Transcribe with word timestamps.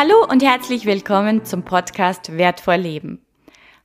Hallo 0.00 0.24
und 0.30 0.44
herzlich 0.44 0.86
willkommen 0.86 1.44
zum 1.44 1.64
Podcast 1.64 2.38
Wertvoll 2.38 2.76
Leben. 2.76 3.20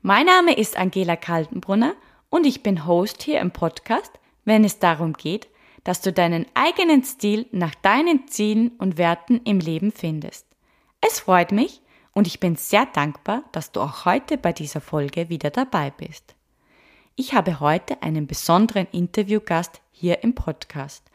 Mein 0.03 0.27
Name 0.27 0.55
ist 0.55 0.77
Angela 0.77 1.15
Kaltenbrunner 1.15 1.95
und 2.29 2.45
ich 2.45 2.61
bin 2.61 2.85
Host 2.85 3.23
hier 3.23 3.39
im 3.39 3.49
Podcast, 3.49 4.11
wenn 4.45 4.63
es 4.63 4.77
darum 4.77 5.13
geht, 5.13 5.47
dass 5.83 6.01
du 6.01 6.13
deinen 6.13 6.45
eigenen 6.53 7.03
Stil 7.03 7.47
nach 7.51 7.73
deinen 7.73 8.27
Zielen 8.27 8.73
und 8.77 8.99
Werten 8.99 9.41
im 9.43 9.57
Leben 9.57 9.91
findest. 9.91 10.45
Es 11.01 11.19
freut 11.19 11.51
mich 11.51 11.81
und 12.13 12.27
ich 12.27 12.39
bin 12.39 12.57
sehr 12.57 12.85
dankbar, 12.85 13.41
dass 13.51 13.71
du 13.71 13.81
auch 13.81 14.05
heute 14.05 14.37
bei 14.37 14.53
dieser 14.53 14.81
Folge 14.81 15.29
wieder 15.29 15.49
dabei 15.49 15.89
bist. 15.89 16.35
Ich 17.15 17.33
habe 17.33 17.59
heute 17.59 18.03
einen 18.03 18.27
besonderen 18.27 18.85
Interviewgast 18.91 19.81
hier 19.91 20.21
im 20.21 20.35
Podcast, 20.35 21.09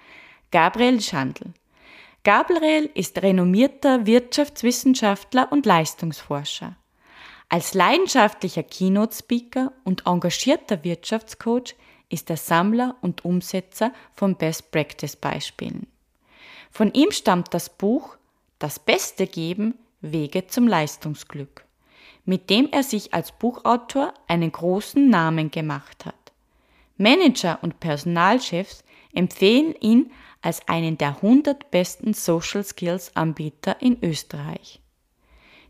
Gabriel 0.51 1.01
Schandl. 1.01 1.53
Gabriel 2.25 2.91
ist 2.95 3.23
renommierter 3.23 4.05
Wirtschaftswissenschaftler 4.05 5.51
und 5.51 5.67
Leistungsforscher. 5.67 6.77
Als 7.49 7.75
leidenschaftlicher 7.75 8.63
Keynote-Speaker 8.63 9.73
und 9.85 10.07
engagierter 10.07 10.85
Wirtschaftscoach 10.85 11.75
ist 12.11 12.29
er 12.29 12.37
Sammler 12.37 12.97
und 13.01 13.25
Umsetzer 13.25 13.93
von 14.15 14.37
Best-Practice-Beispielen. 14.37 15.87
Von 16.71 16.93
ihm 16.93 17.11
stammt 17.13 17.55
das 17.55 17.71
Buch 17.71 18.17
Das 18.59 18.79
Beste 18.79 19.27
geben, 19.27 19.75
Wege 20.01 20.47
zum 20.47 20.69
Leistungsglück, 20.69 21.65
mit 22.25 22.51
dem 22.51 22.69
er 22.71 22.83
sich 22.83 23.15
als 23.15 23.33
Buchautor 23.33 24.13
einen 24.27 24.53
großen 24.53 25.09
Namen 25.09 25.51
gemacht 25.51 26.05
hat. 26.05 26.15
Manager 26.97 27.59
und 27.63 27.81
Personalchefs 27.81 28.85
empfehlen 29.15 29.75
ihn 29.81 30.11
als 30.43 30.67
einen 30.69 30.99
der 30.99 31.17
100 31.17 31.71
besten 31.71 32.15
Social 32.15 32.65
Skills 32.65 33.15
Anbieter 33.17 33.81
in 33.81 34.03
Österreich. 34.03 34.81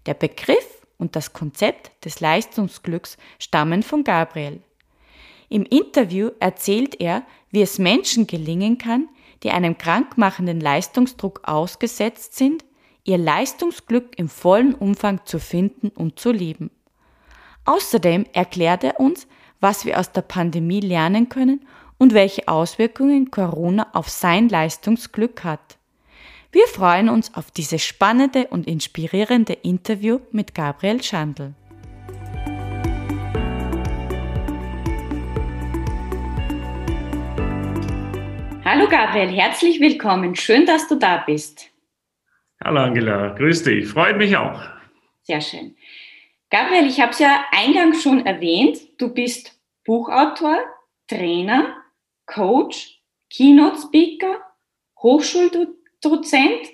Der 0.06 0.14
Begriff 0.14 0.86
und 0.98 1.16
das 1.16 1.32
Konzept 1.32 2.04
des 2.04 2.20
Leistungsglücks 2.20 3.16
stammen 3.38 3.82
von 3.82 4.04
Gabriel. 4.04 4.60
Im 5.48 5.64
Interview 5.64 6.30
erzählt 6.40 7.00
er, 7.00 7.22
wie 7.50 7.62
es 7.62 7.78
Menschen 7.78 8.26
gelingen 8.26 8.78
kann, 8.78 9.08
die 9.42 9.50
einem 9.50 9.78
krankmachenden 9.78 10.60
Leistungsdruck 10.60 11.42
ausgesetzt 11.44 12.36
sind, 12.36 12.64
ihr 13.04 13.18
Leistungsglück 13.18 14.18
im 14.18 14.28
vollen 14.28 14.74
Umfang 14.74 15.24
zu 15.24 15.38
finden 15.38 15.88
und 15.88 16.18
zu 16.18 16.32
leben. 16.32 16.70
Außerdem 17.64 18.26
erklärt 18.32 18.84
er 18.84 19.00
uns, 19.00 19.26
was 19.60 19.84
wir 19.84 19.98
aus 19.98 20.12
der 20.12 20.22
Pandemie 20.22 20.80
lernen 20.80 21.28
können 21.28 21.66
und 21.98 22.14
welche 22.14 22.48
Auswirkungen 22.48 23.30
Corona 23.30 23.88
auf 23.92 24.08
sein 24.08 24.48
Leistungsglück 24.48 25.44
hat. 25.44 25.78
Wir 26.50 26.66
freuen 26.66 27.08
uns 27.08 27.34
auf 27.34 27.50
dieses 27.50 27.84
spannende 27.84 28.46
und 28.46 28.66
inspirierende 28.66 29.52
Interview 29.52 30.20
mit 30.30 30.54
Gabriel 30.54 31.02
Schandl. 31.02 31.54
Hallo 38.64 38.86
Gabriel, 38.88 39.28
herzlich 39.30 39.80
willkommen. 39.80 40.36
Schön, 40.36 40.66
dass 40.66 40.88
du 40.88 40.94
da 40.94 41.22
bist. 41.26 41.70
Hallo 42.62 42.80
Angela, 42.80 43.28
grüß 43.30 43.64
dich. 43.64 43.88
Freut 43.88 44.18
mich 44.18 44.36
auch. 44.36 44.60
Sehr 45.22 45.40
schön. 45.40 45.74
Gabriel, 46.50 46.86
ich 46.86 47.00
habe 47.00 47.12
es 47.12 47.18
ja 47.18 47.44
eingangs 47.50 48.02
schon 48.02 48.24
erwähnt. 48.24 48.78
Du 48.98 49.12
bist 49.12 49.58
Buchautor, 49.84 50.58
Trainer, 51.06 51.77
Coach, 52.28 53.00
Keynote 53.30 53.80
Speaker, 53.80 54.40
Hochschuldozent 55.02 56.68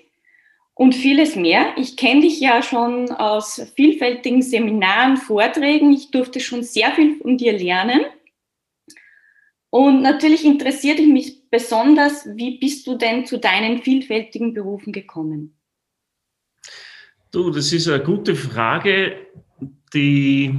und 0.75 0.95
vieles 0.95 1.37
mehr. 1.37 1.73
Ich 1.77 1.97
kenne 1.97 2.23
dich 2.23 2.41
ja 2.41 2.63
schon 2.63 3.11
aus 3.11 3.63
vielfältigen 3.77 4.43
Seminaren, 4.43 5.17
Vorträgen. 5.17 5.93
Ich 5.93 6.11
durfte 6.11 6.41
schon 6.41 6.63
sehr 6.63 6.93
viel 6.93 7.17
von 7.19 7.39
dir 7.39 7.57
lernen. 7.57 8.01
Und 9.71 10.03
natürlich 10.03 10.45
interessiert 10.45 11.01
mich 11.01 11.49
besonders, 11.51 12.27
wie 12.37 12.59
bist 12.59 12.87
du 12.87 12.97
denn 12.97 13.27
zu 13.27 13.39
deinen 13.39 13.83
vielfältigen 13.83 14.55
Berufen 14.55 14.93
gekommen? 14.93 15.57
Du, 17.33 17.51
das 17.51 17.73
ist 17.73 17.89
eine 17.89 18.03
gute 18.03 18.37
Frage. 18.37 19.27
Die 19.93 20.55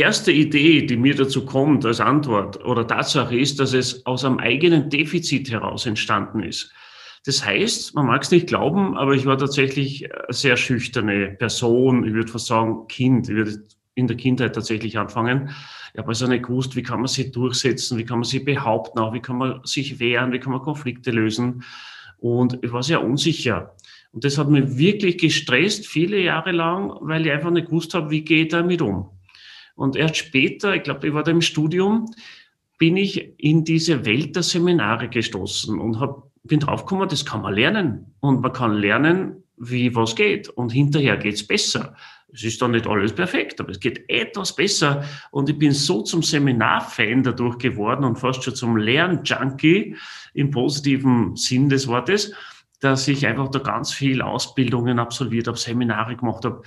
erste 0.00 0.32
Idee, 0.32 0.86
die 0.86 0.96
mir 0.96 1.14
dazu 1.14 1.44
kommt 1.44 1.84
als 1.84 2.00
Antwort 2.00 2.64
oder 2.64 2.86
Tatsache 2.86 3.38
ist, 3.38 3.60
dass 3.60 3.72
es 3.72 4.04
aus 4.06 4.24
einem 4.24 4.38
eigenen 4.38 4.90
Defizit 4.90 5.50
heraus 5.50 5.86
entstanden 5.86 6.42
ist. 6.42 6.72
Das 7.24 7.44
heißt, 7.44 7.94
man 7.94 8.06
mag 8.06 8.22
es 8.22 8.30
nicht 8.30 8.46
glauben, 8.46 8.96
aber 8.96 9.14
ich 9.14 9.26
war 9.26 9.36
tatsächlich 9.36 10.12
eine 10.12 10.32
sehr 10.32 10.56
schüchterne 10.56 11.36
Person. 11.38 12.06
Ich 12.06 12.14
würde 12.14 12.30
fast 12.30 12.46
sagen, 12.46 12.86
Kind. 12.88 13.28
Ich 13.28 13.34
würde 13.34 13.62
in 13.94 14.06
der 14.06 14.16
Kindheit 14.16 14.54
tatsächlich 14.54 14.96
anfangen. 14.96 15.50
Ich 15.92 15.98
habe 15.98 16.08
also 16.08 16.26
nicht 16.26 16.44
gewusst, 16.46 16.76
wie 16.76 16.82
kann 16.82 17.00
man 17.00 17.08
sich 17.08 17.32
durchsetzen, 17.32 17.98
wie 17.98 18.04
kann 18.04 18.18
man 18.18 18.24
sich 18.24 18.44
behaupten, 18.44 18.98
auch 18.98 19.12
wie 19.12 19.20
kann 19.20 19.38
man 19.38 19.60
sich 19.64 19.98
wehren, 19.98 20.32
wie 20.32 20.38
kann 20.38 20.52
man 20.52 20.62
Konflikte 20.62 21.10
lösen. 21.10 21.64
Und 22.18 22.58
ich 22.62 22.72
war 22.72 22.82
sehr 22.82 23.02
unsicher. 23.02 23.74
Und 24.12 24.24
das 24.24 24.38
hat 24.38 24.48
mich 24.48 24.78
wirklich 24.78 25.18
gestresst, 25.18 25.86
viele 25.86 26.20
Jahre 26.20 26.52
lang, 26.52 26.96
weil 27.00 27.26
ich 27.26 27.32
einfach 27.32 27.50
nicht 27.50 27.66
gewusst 27.66 27.94
habe, 27.94 28.10
wie 28.10 28.22
gehe 28.22 28.44
ich 28.44 28.48
damit 28.48 28.80
um. 28.80 29.10
Und 29.78 29.94
erst 29.94 30.16
später, 30.16 30.74
ich 30.74 30.82
glaube, 30.82 31.06
ich 31.06 31.14
war 31.14 31.22
da 31.22 31.30
im 31.30 31.40
Studium, 31.40 32.12
bin 32.78 32.96
ich 32.96 33.32
in 33.38 33.62
diese 33.62 34.04
Welt 34.04 34.34
der 34.34 34.42
Seminare 34.42 35.08
gestoßen 35.08 35.78
und 35.78 36.00
hab, 36.00 36.32
bin 36.42 36.58
draufgekommen, 36.58 37.08
das 37.08 37.24
kann 37.24 37.42
man 37.42 37.54
lernen. 37.54 38.12
Und 38.18 38.40
man 38.40 38.52
kann 38.52 38.74
lernen, 38.74 39.44
wie 39.56 39.94
was 39.94 40.16
geht. 40.16 40.48
Und 40.48 40.72
hinterher 40.72 41.16
geht's 41.16 41.46
besser. 41.46 41.94
Es 42.32 42.42
ist 42.42 42.60
dann 42.60 42.72
nicht 42.72 42.88
alles 42.88 43.12
perfekt, 43.12 43.60
aber 43.60 43.70
es 43.70 43.78
geht 43.78 44.04
etwas 44.08 44.54
besser. 44.54 45.04
Und 45.30 45.48
ich 45.48 45.56
bin 45.56 45.70
so 45.70 46.02
zum 46.02 46.24
Seminarfan 46.24 47.22
dadurch 47.22 47.58
geworden 47.58 48.04
und 48.04 48.18
fast 48.18 48.42
schon 48.42 48.56
zum 48.56 48.76
Lernjunkie 48.76 49.94
im 50.34 50.50
positiven 50.50 51.36
Sinn 51.36 51.68
des 51.68 51.86
Wortes, 51.86 52.32
dass 52.80 53.06
ich 53.06 53.24
einfach 53.28 53.48
da 53.48 53.60
ganz 53.60 53.92
viel 53.92 54.22
Ausbildungen 54.22 54.98
absolviert 54.98 55.46
habe, 55.46 55.56
Seminare 55.56 56.16
gemacht 56.16 56.44
habe. 56.44 56.62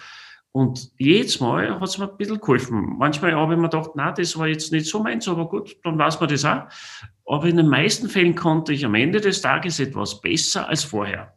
Und 0.53 0.91
jedes 0.97 1.39
Mal 1.39 1.79
hat 1.79 1.87
es 1.87 1.97
mir 1.97 2.09
ein 2.09 2.17
bisschen 2.17 2.39
geholfen. 2.39 2.97
Manchmal 2.97 3.33
habe 3.33 3.53
ich 3.53 3.59
mir 3.59 3.69
gedacht, 3.69 3.91
na, 3.95 4.11
das 4.11 4.37
war 4.37 4.47
jetzt 4.47 4.71
nicht 4.73 4.85
so 4.85 5.01
meins, 5.01 5.27
aber 5.27 5.47
gut, 5.47 5.77
dann 5.83 5.97
weiß 5.97 6.19
man 6.19 6.29
das 6.29 6.43
auch. 6.43 6.63
Aber 7.25 7.45
in 7.45 7.55
den 7.55 7.69
meisten 7.69 8.09
Fällen 8.09 8.35
konnte 8.35 8.73
ich 8.73 8.85
am 8.85 8.95
Ende 8.95 9.21
des 9.21 9.41
Tages 9.41 9.79
etwas 9.79 10.19
besser 10.19 10.67
als 10.67 10.83
vorher. 10.83 11.33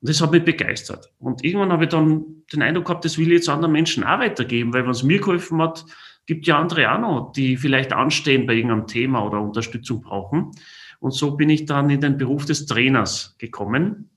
Und 0.00 0.10
das 0.10 0.20
hat 0.20 0.32
mich 0.32 0.44
begeistert. 0.44 1.10
Und 1.18 1.42
irgendwann 1.44 1.72
habe 1.72 1.84
ich 1.84 1.90
dann 1.90 2.24
den 2.52 2.62
Eindruck 2.62 2.86
gehabt, 2.86 3.04
das 3.04 3.16
will 3.16 3.28
ich 3.28 3.38
jetzt 3.38 3.48
anderen 3.48 3.72
Menschen 3.72 4.04
auch 4.04 4.18
weitergeben, 4.20 4.74
weil 4.74 4.84
wenn 4.84 4.90
es 4.90 5.02
mir 5.02 5.18
geholfen 5.18 5.62
hat, 5.62 5.86
gibt 6.26 6.46
ja 6.46 6.58
andere 6.58 6.92
auch 6.92 7.00
noch, 7.00 7.32
die 7.32 7.56
vielleicht 7.56 7.94
anstehen 7.94 8.46
bei 8.46 8.52
irgendeinem 8.52 8.86
Thema 8.86 9.24
oder 9.24 9.40
Unterstützung 9.40 10.02
brauchen. 10.02 10.50
Und 11.00 11.12
so 11.12 11.36
bin 11.36 11.48
ich 11.48 11.64
dann 11.64 11.88
in 11.88 12.02
den 12.02 12.18
Beruf 12.18 12.44
des 12.44 12.66
Trainers 12.66 13.34
gekommen 13.38 14.10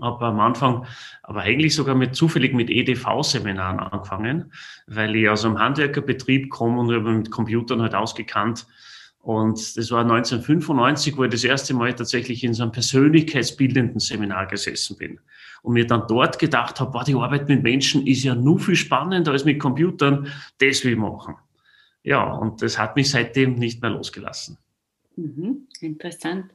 habe 0.00 0.26
am 0.26 0.40
Anfang, 0.40 0.86
aber 1.22 1.42
eigentlich 1.42 1.74
sogar 1.74 1.94
mit 1.94 2.14
zufällig 2.14 2.54
mit 2.54 2.70
EDV-Seminaren 2.70 3.80
angefangen, 3.80 4.52
weil 4.86 5.14
ich 5.16 5.28
aus 5.28 5.44
einem 5.44 5.58
Handwerkerbetrieb 5.58 6.50
komme 6.50 6.80
und 6.80 6.92
habe 6.92 7.12
mit 7.12 7.30
Computern 7.30 7.82
halt 7.82 7.94
ausgekannt. 7.94 8.66
Und 9.18 9.76
das 9.76 9.90
war 9.90 10.00
1995, 10.00 11.16
wo 11.16 11.24
ich 11.24 11.30
das 11.30 11.44
erste 11.44 11.74
Mal 11.74 11.94
tatsächlich 11.94 12.42
in 12.42 12.54
so 12.54 12.64
einem 12.64 12.72
persönlichkeitsbildenden 12.72 14.00
Seminar 14.00 14.46
gesessen 14.46 14.96
bin. 14.96 15.20
Und 15.62 15.74
mir 15.74 15.86
dann 15.86 16.04
dort 16.08 16.40
gedacht 16.40 16.80
habe, 16.80 16.92
wow, 16.92 17.04
die 17.04 17.14
Arbeit 17.14 17.48
mit 17.48 17.62
Menschen 17.62 18.04
ist 18.06 18.24
ja 18.24 18.34
nur 18.34 18.58
viel 18.58 18.74
spannender 18.74 19.30
als 19.30 19.44
mit 19.44 19.60
Computern, 19.60 20.26
das 20.58 20.84
will 20.84 20.94
ich 20.94 20.98
machen. 20.98 21.36
Ja, 22.02 22.32
und 22.32 22.62
das 22.62 22.78
hat 22.78 22.96
mich 22.96 23.10
seitdem 23.10 23.54
nicht 23.54 23.80
mehr 23.80 23.92
losgelassen. 23.92 24.58
Mhm, 25.14 25.68
interessant. 25.80 26.46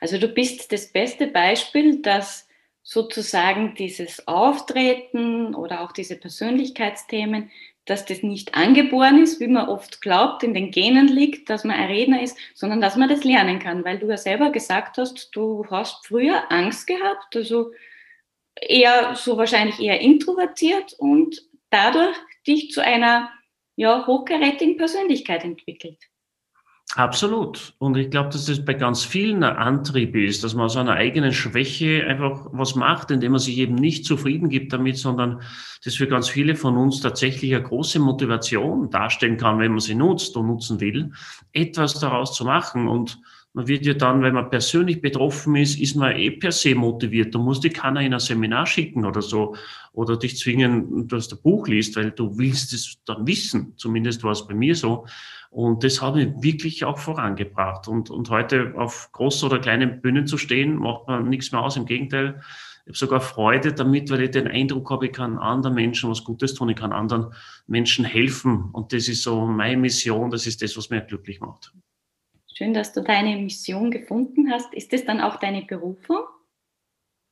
Also 0.00 0.18
du 0.18 0.28
bist 0.28 0.72
das 0.72 0.90
beste 0.90 1.26
Beispiel, 1.26 2.00
dass 2.00 2.48
sozusagen 2.84 3.74
dieses 3.74 4.28
Auftreten 4.28 5.54
oder 5.54 5.80
auch 5.80 5.92
diese 5.92 6.16
Persönlichkeitsthemen, 6.16 7.50
dass 7.86 8.04
das 8.04 8.22
nicht 8.22 8.54
angeboren 8.54 9.22
ist, 9.22 9.40
wie 9.40 9.48
man 9.48 9.68
oft 9.68 10.00
glaubt, 10.00 10.42
in 10.42 10.54
den 10.54 10.70
Genen 10.70 11.08
liegt, 11.08 11.50
dass 11.50 11.64
man 11.64 11.76
ein 11.76 11.90
Redner 11.90 12.22
ist, 12.22 12.36
sondern 12.54 12.80
dass 12.80 12.96
man 12.96 13.08
das 13.08 13.24
lernen 13.24 13.58
kann, 13.58 13.84
weil 13.84 13.98
du 13.98 14.06
ja 14.06 14.16
selber 14.16 14.50
gesagt 14.50 14.98
hast, 14.98 15.30
du 15.32 15.66
hast 15.70 16.06
früher 16.06 16.50
Angst 16.52 16.86
gehabt, 16.86 17.34
also 17.34 17.72
eher 18.54 19.14
so 19.16 19.36
wahrscheinlich 19.36 19.80
eher 19.80 20.00
introvertiert 20.00 20.94
und 20.94 21.42
dadurch 21.70 22.16
dich 22.46 22.70
zu 22.70 22.82
einer 22.82 23.30
ja, 23.76 24.06
hochkarätigen 24.06 24.76
Persönlichkeit 24.76 25.44
entwickelt. 25.44 25.98
Absolut. 26.96 27.74
Und 27.78 27.96
ich 27.96 28.10
glaube, 28.10 28.28
dass 28.28 28.44
das 28.46 28.64
bei 28.64 28.74
ganz 28.74 29.04
vielen 29.04 29.42
ein 29.42 29.56
Antrieb 29.56 30.14
ist, 30.14 30.44
dass 30.44 30.54
man 30.54 30.66
aus 30.66 30.76
einer 30.76 30.92
eigenen 30.92 31.32
Schwäche 31.32 32.06
einfach 32.06 32.46
was 32.52 32.76
macht, 32.76 33.10
indem 33.10 33.32
man 33.32 33.40
sich 33.40 33.58
eben 33.58 33.74
nicht 33.74 34.04
zufrieden 34.04 34.48
gibt 34.48 34.72
damit, 34.72 34.96
sondern 34.96 35.40
das 35.82 35.96
für 35.96 36.06
ganz 36.06 36.28
viele 36.28 36.54
von 36.54 36.76
uns 36.76 37.00
tatsächlich 37.00 37.52
eine 37.52 37.64
große 37.64 37.98
Motivation 37.98 38.90
darstellen 38.90 39.38
kann, 39.38 39.58
wenn 39.58 39.72
man 39.72 39.80
sie 39.80 39.96
nutzt 39.96 40.36
und 40.36 40.46
nutzen 40.46 40.78
will, 40.78 41.10
etwas 41.52 41.98
daraus 41.98 42.32
zu 42.32 42.44
machen. 42.44 42.86
Und 42.86 43.18
Man 43.56 43.68
wird 43.68 43.86
ja 43.86 43.94
dann, 43.94 44.22
wenn 44.22 44.34
man 44.34 44.50
persönlich 44.50 45.00
betroffen 45.00 45.54
ist, 45.54 45.78
ist 45.78 45.94
man 45.94 46.16
eh 46.16 46.32
per 46.32 46.50
se 46.50 46.74
motiviert. 46.74 47.32
Du 47.34 47.38
musst 47.38 47.62
dich 47.62 47.72
keiner 47.72 48.00
in 48.00 48.12
ein 48.12 48.18
Seminar 48.18 48.66
schicken 48.66 49.04
oder 49.04 49.22
so 49.22 49.54
oder 49.92 50.16
dich 50.16 50.36
zwingen, 50.38 51.06
dass 51.06 51.28
du 51.28 51.36
ein 51.36 51.42
Buch 51.42 51.68
liest, 51.68 51.94
weil 51.94 52.10
du 52.10 52.36
willst 52.36 52.72
es 52.72 52.98
dann 53.04 53.26
wissen. 53.28 53.72
Zumindest 53.76 54.24
war 54.24 54.32
es 54.32 54.44
bei 54.46 54.54
mir 54.54 54.74
so. 54.74 55.06
Und 55.54 55.84
das 55.84 56.02
hat 56.02 56.16
mich 56.16 56.30
wirklich 56.38 56.84
auch 56.84 56.98
vorangebracht. 56.98 57.86
Und, 57.86 58.10
und 58.10 58.28
heute 58.28 58.74
auf 58.76 59.10
großen 59.12 59.48
oder 59.48 59.60
kleinen 59.60 60.00
Bühnen 60.00 60.26
zu 60.26 60.36
stehen, 60.36 60.74
macht 60.74 61.06
man 61.06 61.28
nichts 61.28 61.52
mehr 61.52 61.62
aus. 61.62 61.76
Im 61.76 61.86
Gegenteil, 61.86 62.40
ich 62.86 62.88
habe 62.88 62.98
sogar 62.98 63.20
Freude 63.20 63.72
damit, 63.72 64.10
weil 64.10 64.22
ich 64.22 64.32
den 64.32 64.48
Eindruck 64.48 64.90
habe, 64.90 65.06
ich 65.06 65.12
kann 65.12 65.38
anderen 65.38 65.76
Menschen 65.76 66.10
was 66.10 66.24
Gutes 66.24 66.54
tun, 66.54 66.70
ich 66.70 66.76
kann 66.76 66.92
anderen 66.92 67.32
Menschen 67.68 68.04
helfen. 68.04 68.70
Und 68.72 68.92
das 68.92 69.06
ist 69.06 69.22
so 69.22 69.46
meine 69.46 69.76
Mission, 69.76 70.28
das 70.28 70.48
ist 70.48 70.60
das, 70.60 70.76
was 70.76 70.90
mir 70.90 71.02
glücklich 71.02 71.40
macht. 71.40 71.72
Schön, 72.52 72.74
dass 72.74 72.92
du 72.92 73.04
deine 73.04 73.36
Mission 73.36 73.92
gefunden 73.92 74.50
hast. 74.50 74.74
Ist 74.74 74.92
das 74.92 75.04
dann 75.04 75.20
auch 75.20 75.36
deine 75.36 75.62
Berufung? 75.62 76.24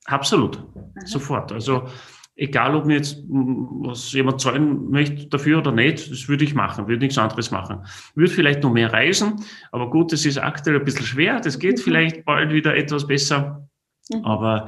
Absolut, 0.05 0.59
Aha. 0.59 1.07
sofort. 1.07 1.51
Also 1.51 1.89
egal, 2.37 2.75
ob 2.75 2.87
mir 2.87 2.97
jetzt 2.97 3.23
was 3.29 4.13
jemand 4.13 4.41
zahlen 4.41 4.91
möchte 4.91 5.27
dafür 5.27 5.59
oder 5.59 5.73
nicht, 5.73 6.11
das 6.11 6.29
würde 6.29 6.45
ich 6.45 6.55
machen, 6.55 6.89
würde 6.89 7.03
nichts 7.03 7.19
anderes 7.19 7.51
machen. 7.51 7.85
Würde 8.15 8.33
vielleicht 8.33 8.63
noch 8.63 8.73
mehr 8.73 8.93
reisen, 8.93 9.45
aber 9.71 9.91
gut, 9.91 10.13
das 10.13 10.25
ist 10.25 10.39
aktuell 10.39 10.79
ein 10.79 10.85
bisschen 10.85 11.07
schwer, 11.07 11.41
das 11.41 11.59
geht 11.59 11.79
mhm. 11.79 11.83
vielleicht 11.83 12.25
bald 12.25 12.53
wieder 12.53 12.77
etwas 12.77 13.07
besser. 13.07 13.69
Mhm. 14.11 14.25
Aber 14.25 14.67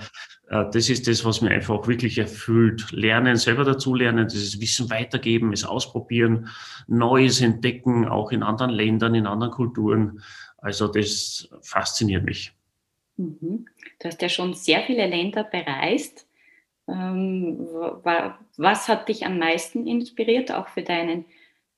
äh, 0.48 0.64
das 0.72 0.88
ist 0.88 1.08
das, 1.08 1.24
was 1.24 1.40
mir 1.40 1.50
einfach 1.50 1.86
wirklich 1.88 2.18
erfüllt. 2.18 2.92
Lernen, 2.92 3.36
selber 3.36 3.64
dazulernen, 3.64 4.28
dieses 4.28 4.60
Wissen 4.60 4.90
weitergeben, 4.90 5.52
es 5.52 5.64
ausprobieren, 5.64 6.48
Neues 6.86 7.40
entdecken, 7.40 8.06
auch 8.06 8.30
in 8.30 8.42
anderen 8.42 8.70
Ländern, 8.70 9.14
in 9.14 9.26
anderen 9.26 9.52
Kulturen. 9.52 10.20
Also 10.58 10.88
das 10.88 11.48
fasziniert 11.62 12.24
mich. 12.24 12.52
Mhm. 13.16 13.66
Du 14.00 14.08
hast 14.08 14.22
ja 14.22 14.28
schon 14.28 14.54
sehr 14.54 14.82
viele 14.82 15.06
Länder 15.06 15.44
bereist. 15.44 16.23
Ähm, 16.88 17.58
was 18.56 18.88
hat 18.88 19.08
dich 19.08 19.24
am 19.24 19.38
meisten 19.38 19.86
inspiriert, 19.86 20.52
auch 20.52 20.68
für 20.68 20.82
deinen 20.82 21.24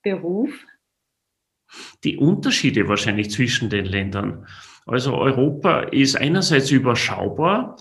Beruf? 0.03 0.51
Die 2.05 2.17
Unterschiede 2.17 2.89
wahrscheinlich 2.89 3.31
zwischen 3.31 3.71
den 3.71 3.87
Ländern. 3.87 4.47
Also 4.87 5.17
Europa 5.17 5.81
ist 5.81 6.17
einerseits 6.17 6.71
überschaubar 6.71 7.77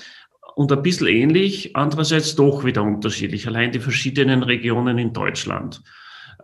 und 0.56 0.72
ein 0.72 0.82
bisschen 0.82 1.08
ähnlich, 1.08 1.76
andererseits 1.76 2.36
doch 2.36 2.64
wieder 2.64 2.84
unterschiedlich. 2.84 3.48
Allein 3.48 3.72
die 3.72 3.80
verschiedenen 3.80 4.42
Regionen 4.44 4.98
in 4.98 5.14
Deutschland. 5.14 5.84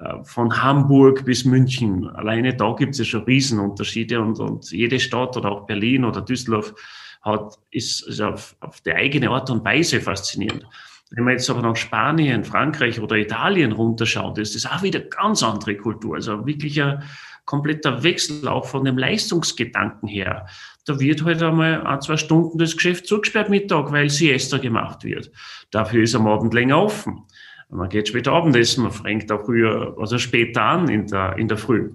Äh, 0.01 0.24
von 0.24 0.62
Hamburg 0.62 1.25
bis 1.25 1.45
München. 1.45 2.07
Alleine 2.10 2.56
da 2.56 2.74
gibt 2.74 2.94
es 2.94 3.00
ja 3.00 3.06
schon 3.06 3.24
Riesenunterschiede 3.24 4.19
und, 4.19 4.39
und 4.39 4.72
jede 4.72 5.00
Stadt 5.00 5.38
oder 5.38 5.51
auch 5.51 5.66
Berlin 5.66 6.06
oder 6.06 6.22
Düsseldorf 6.22 6.74
hat, 7.22 7.58
ist, 7.70 8.08
ist 8.08 8.22
auf, 8.22 8.56
auf 8.60 8.82
die 8.82 8.94
eigene 8.94 9.30
Art 9.30 9.50
und 9.50 9.64
Weise 9.64 10.02
faszinierend. 10.02 10.66
Wenn 11.12 11.26
man 11.26 11.34
jetzt 11.34 11.50
aber 11.50 11.62
nach 11.62 11.76
Spanien, 11.76 12.46
Frankreich 12.46 13.02
oder 13.02 13.18
Italien 13.18 13.74
runterschaut, 13.74 14.38
ist 14.38 14.56
das 14.56 14.66
auch 14.66 14.82
wieder 14.82 15.02
ganz 15.02 15.44
andere 15.44 15.76
Kultur. 15.76 16.16
Also 16.16 16.46
wirklich 16.46 16.82
ein 16.82 17.04
kompletter 17.44 18.02
Wechsel 18.04 18.48
auch 18.48 18.66
von 18.66 18.86
dem 18.86 18.98
Leistungsgedanken 18.98 20.08
her. 20.08 20.48
Da 20.86 21.00
wird 21.00 21.26
halt 21.26 21.44
einmal 21.44 21.86
ein, 21.86 22.02
zwei 22.02 22.16
Stunden 22.16 22.58
das 22.58 22.78
Geschäft 22.78 23.08
zugesperrt 23.08 23.50
Mittag, 23.50 23.92
weil 23.92 24.10
Siesta 24.10 24.58
gemacht 24.58 25.04
wird. 25.04 25.32
Dafür 25.70 26.04
ist 26.04 26.16
am 26.16 26.28
Abend 26.28 26.54
länger 26.54 26.82
offen. 26.82 27.24
Man 27.70 27.90
geht 27.90 28.08
später 28.08 28.34
Abendessen, 28.34 28.84
man 28.84 28.92
fängt 28.92 29.32
auch 29.32 29.46
früher, 29.46 29.96
also 29.98 30.18
später 30.18 30.62
an 30.62 30.90
in 30.90 31.08
der, 31.08 31.38
in 31.38 31.48
der 31.48 31.58
Früh. 31.58 31.92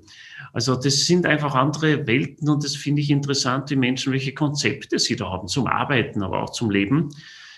Also 0.56 0.74
das 0.74 1.04
sind 1.04 1.26
einfach 1.26 1.54
andere 1.54 2.06
Welten 2.06 2.48
und 2.48 2.64
das 2.64 2.76
finde 2.76 3.02
ich 3.02 3.10
interessant, 3.10 3.68
die 3.68 3.76
Menschen, 3.76 4.14
welche 4.14 4.32
Konzepte 4.32 4.98
sie 4.98 5.14
da 5.14 5.30
haben 5.30 5.48
zum 5.48 5.66
Arbeiten, 5.66 6.22
aber 6.22 6.42
auch 6.42 6.48
zum 6.48 6.70
Leben. 6.70 7.10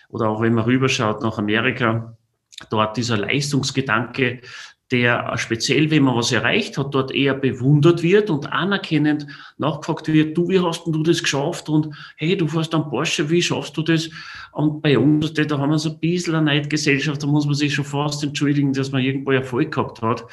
Oder 0.08 0.28
auch 0.28 0.40
wenn 0.40 0.54
man 0.54 0.64
rüberschaut 0.64 1.22
nach 1.22 1.38
Amerika, 1.38 2.16
dort 2.70 2.96
dieser 2.96 3.16
Leistungsgedanke, 3.16 4.40
der 4.90 5.32
speziell, 5.38 5.92
wenn 5.92 6.02
man 6.02 6.16
was 6.16 6.32
erreicht 6.32 6.76
hat, 6.76 6.92
dort 6.92 7.12
eher 7.12 7.34
bewundert 7.34 8.02
wird 8.02 8.30
und 8.30 8.52
anerkennend 8.52 9.28
nachgefragt 9.58 10.08
wird, 10.08 10.36
du, 10.36 10.48
wie 10.48 10.58
hast 10.58 10.84
denn 10.84 10.92
du 10.92 11.04
das 11.04 11.22
geschafft? 11.22 11.68
Und 11.68 11.94
hey, 12.16 12.36
du 12.36 12.48
fährst 12.48 12.74
am 12.74 12.90
Porsche, 12.90 13.30
wie 13.30 13.42
schaffst 13.42 13.76
du 13.76 13.82
das? 13.82 14.10
Und 14.50 14.82
bei 14.82 14.98
uns, 14.98 15.32
da 15.34 15.56
haben 15.56 15.70
wir 15.70 15.78
so 15.78 15.90
ein 15.90 16.00
bisschen 16.00 16.34
eine 16.34 16.46
Neidgesellschaft, 16.46 17.22
da 17.22 17.28
muss 17.28 17.46
man 17.46 17.54
sich 17.54 17.72
schon 17.72 17.84
fast 17.84 18.24
entschuldigen, 18.24 18.72
dass 18.72 18.90
man 18.90 19.02
irgendwo 19.02 19.30
Erfolg 19.30 19.70
gehabt 19.70 20.02
hat. 20.02 20.24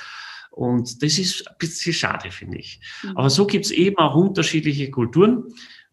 Und 0.56 1.04
das 1.04 1.20
ist 1.20 1.48
ein 1.48 1.56
bisschen 1.60 1.94
schade, 1.94 2.32
finde 2.32 2.60
ich. 2.60 2.80
Mhm. 3.04 3.18
Aber 3.18 3.30
so 3.30 3.46
gibt 3.46 3.66
es 3.66 3.72
eben 3.72 3.98
auch 3.98 4.16
unterschiedliche 4.16 4.90
Kulturen. 4.90 5.44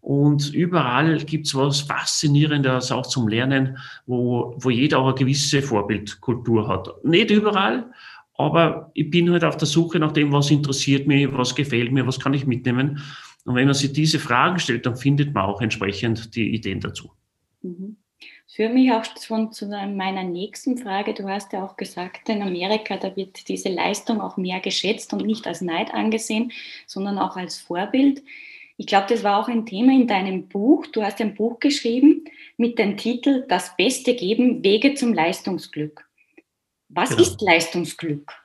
Und 0.00 0.52
überall 0.54 1.18
gibt 1.18 1.46
es 1.46 1.54
was 1.54 1.80
Faszinierendes 1.80 2.90
auch 2.90 3.06
zum 3.06 3.28
Lernen, 3.28 3.78
wo, 4.06 4.54
wo 4.58 4.70
jeder 4.70 4.98
auch 4.98 5.06
eine 5.06 5.14
gewisse 5.14 5.62
Vorbildkultur 5.62 6.68
hat. 6.68 6.88
Nicht 7.04 7.30
überall, 7.30 7.90
aber 8.34 8.90
ich 8.94 9.10
bin 9.10 9.30
halt 9.30 9.44
auf 9.44 9.56
der 9.56 9.68
Suche 9.68 9.98
nach 9.98 10.12
dem, 10.12 10.32
was 10.32 10.50
interessiert 10.50 11.06
mich, 11.06 11.32
was 11.32 11.54
gefällt 11.54 11.92
mir, 11.92 12.06
was 12.06 12.18
kann 12.18 12.34
ich 12.34 12.46
mitnehmen. 12.46 13.00
Und 13.44 13.54
wenn 13.54 13.66
man 13.66 13.74
sich 13.74 13.92
diese 13.92 14.18
Fragen 14.18 14.58
stellt, 14.58 14.86
dann 14.86 14.96
findet 14.96 15.34
man 15.34 15.44
auch 15.44 15.60
entsprechend 15.60 16.34
die 16.34 16.54
Ideen 16.54 16.80
dazu. 16.80 17.12
Mhm. 17.62 17.96
Für 18.54 18.68
mich 18.68 18.92
auch 18.92 19.02
schon 19.18 19.50
zu 19.50 19.66
meiner 19.66 20.24
nächsten 20.24 20.76
Frage. 20.76 21.14
Du 21.14 21.26
hast 21.26 21.54
ja 21.54 21.64
auch 21.64 21.78
gesagt, 21.78 22.28
in 22.28 22.42
Amerika, 22.42 22.98
da 22.98 23.16
wird 23.16 23.48
diese 23.48 23.70
Leistung 23.70 24.20
auch 24.20 24.36
mehr 24.36 24.60
geschätzt 24.60 25.14
und 25.14 25.24
nicht 25.24 25.46
als 25.46 25.62
Neid 25.62 25.94
angesehen, 25.94 26.52
sondern 26.86 27.18
auch 27.18 27.36
als 27.36 27.58
Vorbild. 27.58 28.22
Ich 28.76 28.86
glaube, 28.86 29.06
das 29.08 29.24
war 29.24 29.40
auch 29.40 29.48
ein 29.48 29.64
Thema 29.64 29.92
in 29.92 30.06
deinem 30.06 30.48
Buch. 30.48 30.86
Du 30.86 31.02
hast 31.02 31.18
ein 31.22 31.34
Buch 31.34 31.60
geschrieben 31.60 32.26
mit 32.58 32.78
dem 32.78 32.98
Titel 32.98 33.46
Das 33.48 33.74
Beste 33.78 34.14
geben, 34.14 34.62
Wege 34.62 34.92
zum 34.92 35.14
Leistungsglück. 35.14 36.06
Was 36.90 37.08
genau. 37.08 37.22
ist 37.22 37.40
Leistungsglück? 37.40 38.41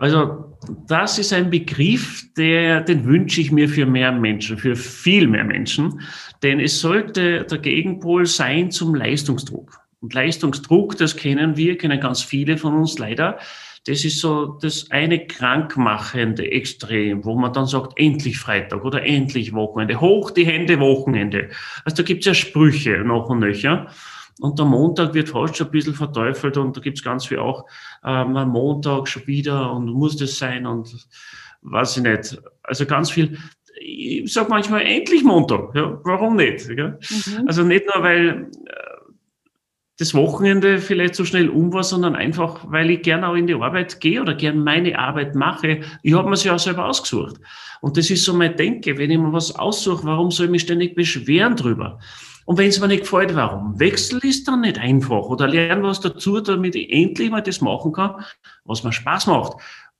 Also 0.00 0.56
das 0.88 1.18
ist 1.18 1.32
ein 1.34 1.50
Begriff, 1.50 2.24
der, 2.34 2.80
den 2.80 3.04
wünsche 3.04 3.42
ich 3.42 3.52
mir 3.52 3.68
für 3.68 3.84
mehr 3.84 4.12
Menschen, 4.12 4.56
für 4.56 4.74
viel 4.74 5.26
mehr 5.26 5.44
Menschen, 5.44 6.00
denn 6.42 6.58
es 6.58 6.80
sollte 6.80 7.44
der 7.44 7.58
Gegenpol 7.58 8.24
sein 8.24 8.70
zum 8.70 8.94
Leistungsdruck. 8.94 9.78
Und 10.00 10.14
Leistungsdruck, 10.14 10.96
das 10.96 11.16
kennen 11.16 11.58
wir, 11.58 11.76
kennen 11.76 12.00
ganz 12.00 12.22
viele 12.22 12.56
von 12.56 12.74
uns 12.74 12.98
leider. 12.98 13.38
Das 13.86 14.04
ist 14.04 14.20
so 14.20 14.58
das 14.60 14.90
eine 14.90 15.26
krankmachende 15.26 16.50
Extrem, 16.50 17.22
wo 17.24 17.36
man 17.36 17.52
dann 17.52 17.66
sagt, 17.66 17.98
endlich 17.98 18.38
Freitag 18.38 18.82
oder 18.84 19.04
endlich 19.04 19.52
Wochenende, 19.52 20.00
hoch 20.00 20.30
die 20.30 20.46
Hände 20.46 20.80
Wochenende. 20.80 21.50
Also 21.84 21.98
da 21.98 22.02
gibt 22.04 22.20
es 22.20 22.26
ja 22.26 22.34
Sprüche 22.34 22.98
noch 23.04 23.28
und 23.28 23.40
nöcher. 23.40 23.88
Und 24.40 24.58
der 24.58 24.66
Montag 24.66 25.14
wird 25.14 25.28
fast 25.28 25.56
schon 25.56 25.68
ein 25.68 25.70
bisschen 25.70 25.94
verteufelt 25.94 26.56
und 26.56 26.76
da 26.76 26.80
gibt's 26.80 27.02
ganz 27.02 27.26
viel 27.26 27.38
auch, 27.38 27.66
ähm, 28.04 28.36
am 28.36 28.50
Montag 28.50 29.06
schon 29.06 29.26
wieder 29.26 29.72
und 29.72 29.92
muss 29.92 30.16
das 30.16 30.38
sein 30.38 30.66
und 30.66 31.06
weiß 31.62 31.98
ich 31.98 32.02
nicht. 32.02 32.42
Also 32.62 32.86
ganz 32.86 33.10
viel, 33.10 33.38
ich 33.78 34.32
sag 34.32 34.48
manchmal 34.48 34.82
endlich 34.82 35.22
Montag, 35.24 35.74
ja, 35.74 36.00
warum 36.04 36.36
nicht? 36.36 36.68
Mhm. 36.68 36.96
Also 37.46 37.62
nicht 37.64 37.84
nur, 37.86 38.02
weil 38.02 38.50
äh, 38.66 38.90
das 39.98 40.14
Wochenende 40.14 40.78
vielleicht 40.78 41.14
so 41.14 41.26
schnell 41.26 41.50
um 41.50 41.74
war, 41.74 41.84
sondern 41.84 42.16
einfach, 42.16 42.64
weil 42.70 42.88
ich 42.88 43.02
gerne 43.02 43.28
auch 43.28 43.34
in 43.34 43.46
die 43.46 43.54
Arbeit 43.54 44.00
gehe 44.00 44.22
oder 44.22 44.34
gerne 44.34 44.58
meine 44.58 44.98
Arbeit 44.98 45.34
mache. 45.34 45.82
Ich 46.02 46.14
habe 46.14 46.30
mir 46.30 46.36
sie 46.36 46.50
auch 46.50 46.58
selber 46.58 46.86
ausgesucht. 46.86 47.36
Und 47.82 47.98
das 47.98 48.08
ist 48.08 48.24
so 48.24 48.32
mein 48.32 48.56
Denke, 48.56 48.96
wenn 48.96 49.10
ich 49.10 49.18
mir 49.18 49.32
was 49.32 49.54
aussuche, 49.54 50.04
warum 50.04 50.30
soll 50.30 50.46
ich 50.46 50.52
mich 50.52 50.62
ständig 50.62 50.94
beschweren 50.94 51.54
drüber? 51.54 51.98
Und 52.50 52.58
wenn 52.58 52.66
es 52.66 52.80
mir 52.80 52.88
nicht 52.88 53.02
gefällt, 53.02 53.36
warum? 53.36 53.78
Wechsel 53.78 54.18
ist 54.24 54.48
dann 54.48 54.62
nicht 54.62 54.76
einfach 54.76 55.22
oder 55.26 55.46
lerne 55.46 55.84
was 55.84 56.00
dazu, 56.00 56.40
damit 56.40 56.74
ich 56.74 56.90
endlich 56.90 57.30
mal 57.30 57.42
das 57.42 57.60
machen 57.60 57.92
kann, 57.92 58.24
was 58.64 58.82
mir 58.82 58.92
Spaß 58.92 59.28
macht. 59.28 59.52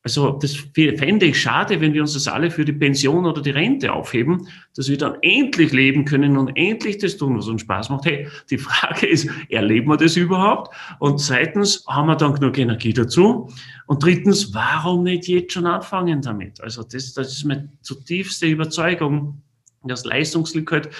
Also 0.02 0.32
das 0.32 0.56
fände 0.74 1.26
ich 1.26 1.40
schade, 1.40 1.80
wenn 1.80 1.94
wir 1.94 2.00
uns 2.00 2.14
das 2.14 2.26
alle 2.26 2.50
für 2.50 2.64
die 2.64 2.72
Pension 2.72 3.24
oder 3.24 3.40
die 3.40 3.50
Rente 3.50 3.92
aufheben, 3.92 4.48
dass 4.74 4.88
wir 4.88 4.98
dann 4.98 5.14
endlich 5.22 5.70
leben 5.70 6.04
können 6.04 6.36
und 6.36 6.48
endlich 6.56 6.98
das 6.98 7.16
tun, 7.16 7.38
was 7.38 7.46
uns 7.46 7.60
Spaß 7.60 7.88
macht. 7.88 8.06
Hey, 8.06 8.26
die 8.50 8.58
Frage 8.58 9.06
ist, 9.06 9.30
erleben 9.48 9.88
wir 9.88 9.96
das 9.96 10.16
überhaupt? 10.16 10.74
Und 10.98 11.20
zweitens, 11.20 11.84
haben 11.86 12.08
wir 12.08 12.16
dann 12.16 12.34
genug 12.34 12.58
Energie 12.58 12.92
dazu? 12.92 13.48
Und 13.86 14.02
drittens, 14.02 14.52
warum 14.52 15.04
nicht 15.04 15.28
jetzt 15.28 15.52
schon 15.52 15.66
anfangen 15.66 16.20
damit? 16.20 16.60
Also 16.60 16.82
das, 16.82 17.12
das 17.12 17.28
ist 17.28 17.44
meine 17.44 17.70
zutiefste 17.82 18.46
Überzeugung, 18.46 19.40
dass 19.84 20.04
Leistungsglück 20.04 20.72
halt 20.72 20.90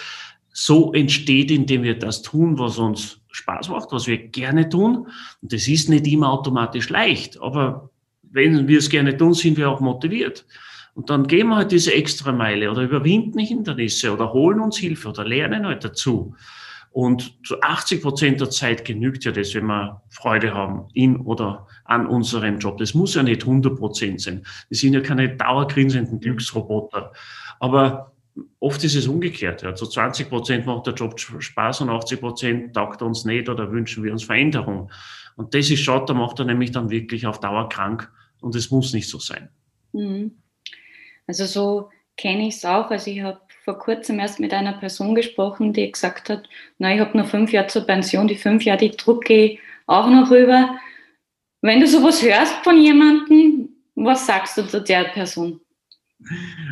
so 0.63 0.93
entsteht, 0.93 1.51
indem 1.51 1.85
wir 1.85 1.99
das 1.99 2.21
tun, 2.21 2.59
was 2.59 2.77
uns 2.77 3.19
Spaß 3.31 3.71
macht, 3.71 3.93
was 3.93 4.07
wir 4.07 4.19
gerne 4.19 4.69
tun. 4.69 5.07
Und 5.41 5.53
das 5.55 5.67
ist 5.67 5.89
nicht 5.89 6.07
immer 6.07 6.31
automatisch 6.31 6.91
leicht, 6.91 7.41
aber 7.41 7.89
wenn 8.23 8.69
wir 8.69 8.79
es 8.79 8.91
gerne 8.91 9.17
tun, 9.17 9.33
sind 9.33 9.57
wir 9.57 9.71
auch 9.71 9.81
motiviert. 9.81 10.45
Und 10.95 11.09
dann 11.09 11.27
gehen 11.27 11.49
wir 11.49 11.57
halt 11.57 11.73
diese 11.73 11.95
extra 11.95 12.31
Meile 12.31 12.71
oder 12.71 12.83
überwinden 12.83 13.39
Hindernisse 13.39 14.13
oder 14.13 14.35
holen 14.35 14.61
uns 14.61 14.77
Hilfe 14.77 15.09
oder 15.09 15.25
lernen 15.25 15.65
halt 15.65 15.83
dazu. 15.83 16.35
Und 16.91 17.39
zu 17.47 17.59
80 17.63 18.03
Prozent 18.03 18.41
der 18.43 18.51
Zeit 18.51 18.85
genügt 18.85 19.25
ja 19.25 19.33
das, 19.33 19.55
wenn 19.55 19.65
wir 19.65 20.03
Freude 20.11 20.53
haben 20.53 20.89
in 20.93 21.17
oder 21.21 21.69
an 21.85 22.07
unserem 22.07 22.59
Job. 22.59 22.77
Das 22.77 22.93
muss 22.93 23.15
ja 23.15 23.23
nicht 23.23 23.43
100 23.43 23.79
Prozent 23.79 24.21
sein. 24.21 24.45
Wir 24.69 24.77
sind 24.77 24.93
ja 24.93 25.01
keine 25.01 25.35
dauergrinsenden 25.37 26.21
Glücksroboter. 26.21 27.13
Aber 27.61 28.13
oft 28.59 28.83
ist 28.85 28.95
es 28.95 29.07
umgekehrt. 29.07 29.63
Ja. 29.63 29.75
Zu 29.75 29.87
20 29.87 30.29
Prozent 30.29 30.67
macht 30.67 30.87
der 30.87 30.95
Job 30.95 31.19
Spaß 31.19 31.83
und 31.83 31.91
80 31.91 32.21
Prozent 32.21 32.75
taugt 32.75 33.03
uns 33.03 33.25
nicht 33.25 33.49
oder 33.49 33.71
wünschen 33.71 34.05
wir 34.05 34.13
uns 34.13 34.25
Veränderung. 34.25 34.91
Und 35.37 35.55
das 35.55 35.71
ist 35.71 35.81
schade, 35.81 36.07
da 36.07 36.15
macht 36.15 36.39
er 36.39 36.45
nämlich 36.45 36.71
dann 36.71 36.91
wirklich 36.91 37.27
auf 37.27 37.41
Dauer 37.41 37.69
krank 37.69 38.11
und 38.41 38.55
es 38.55 38.71
muss 38.71 38.93
nicht 38.93 39.09
so 39.09 39.19
sein. 39.19 39.49
Mhm. 39.93 40.43
Also 41.27 41.47
so 41.47 41.91
kenne 42.17 42.49
ich 42.49 42.57
es 42.57 42.65
auch. 42.65 42.91
Also 42.91 43.11
ich 43.11 43.23
habe 43.23 43.41
vor 43.65 43.79
kurzem 43.79 44.19
erst 44.19 44.41
mit 44.41 44.53
einer 44.53 44.75
Person 44.75 45.15
gesprochen, 45.15 45.73
die 45.73 45.91
gesagt 45.91 46.29
hat, 46.29 46.49
na, 46.79 46.95
ich 46.95 47.01
habe 47.01 47.17
noch 47.17 47.29
fünf 47.29 47.53
Jahre 47.53 47.69
zur 47.69 47.83
Pension, 47.83 48.29
die 48.29 48.35
fünf 48.35 48.65
Jahre, 48.65 48.79
die 48.79 48.97
drucke 48.97 49.35
ich 49.35 49.61
auch 49.87 50.09
noch 50.09 50.31
rüber. 50.31 50.79
Wenn 51.63 51.81
du 51.81 51.87
sowas 51.87 52.23
hörst 52.23 52.55
von 52.65 52.81
jemandem, 52.81 53.69
was 53.95 54.27
sagst 54.27 54.57
du 54.57 54.67
zu 54.67 54.81
der 54.81 55.05
Person? 55.05 55.61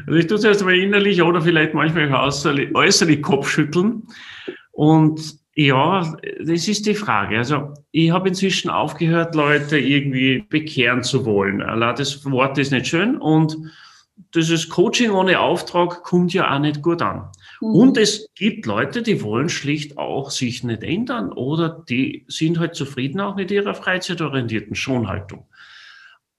Also 0.07 0.19
ich 0.19 0.27
tue 0.27 0.39
es 0.39 0.45
erst 0.45 0.65
mal 0.65 0.77
innerlich 0.77 1.23
oder 1.23 1.41
vielleicht 1.41 1.75
manchmal 1.75 2.13
äußerlich, 2.13 2.75
äußerlich 2.75 3.23
Kopfschütteln. 3.23 4.05
Und 4.73 5.39
ja, 5.55 6.17
das 6.39 6.69
ist 6.69 6.87
die 6.87 6.95
Frage. 6.95 7.39
Also 7.39 7.75
ich 7.91 8.13
habe 8.13 8.29
inzwischen 8.29 8.71
aufgehört, 8.71 9.35
Leute 9.35 9.77
irgendwie 9.77 10.45
bekehren 10.49 11.03
zu 11.03 11.25
wollen. 11.25 11.59
Das 11.81 12.25
Wort 12.31 12.59
ist 12.59 12.71
nicht 12.71 12.87
schön 12.87 13.17
und 13.17 13.57
dieses 14.35 14.69
Coaching 14.69 15.11
ohne 15.11 15.41
Auftrag 15.41 16.05
kommt 16.05 16.33
ja 16.33 16.55
auch 16.55 16.61
nicht 16.61 16.83
gut 16.83 17.03
an. 17.03 17.29
Mhm. 17.61 17.69
Und 17.69 17.97
es 17.97 18.29
gibt 18.37 18.67
Leute, 18.67 19.03
die 19.03 19.23
wollen 19.23 19.49
schlicht 19.49 19.99
auch 19.99 20.31
sich 20.31 20.63
nicht 20.63 20.85
ändern 20.85 21.33
oder 21.33 21.85
die 21.89 22.25
sind 22.29 22.61
halt 22.61 22.77
zufrieden 22.77 23.21
auch 23.21 23.35
mit 23.35 23.51
ihrer 23.51 23.75
freizeitorientierten 23.75 24.77
Schonhaltung. 24.77 25.48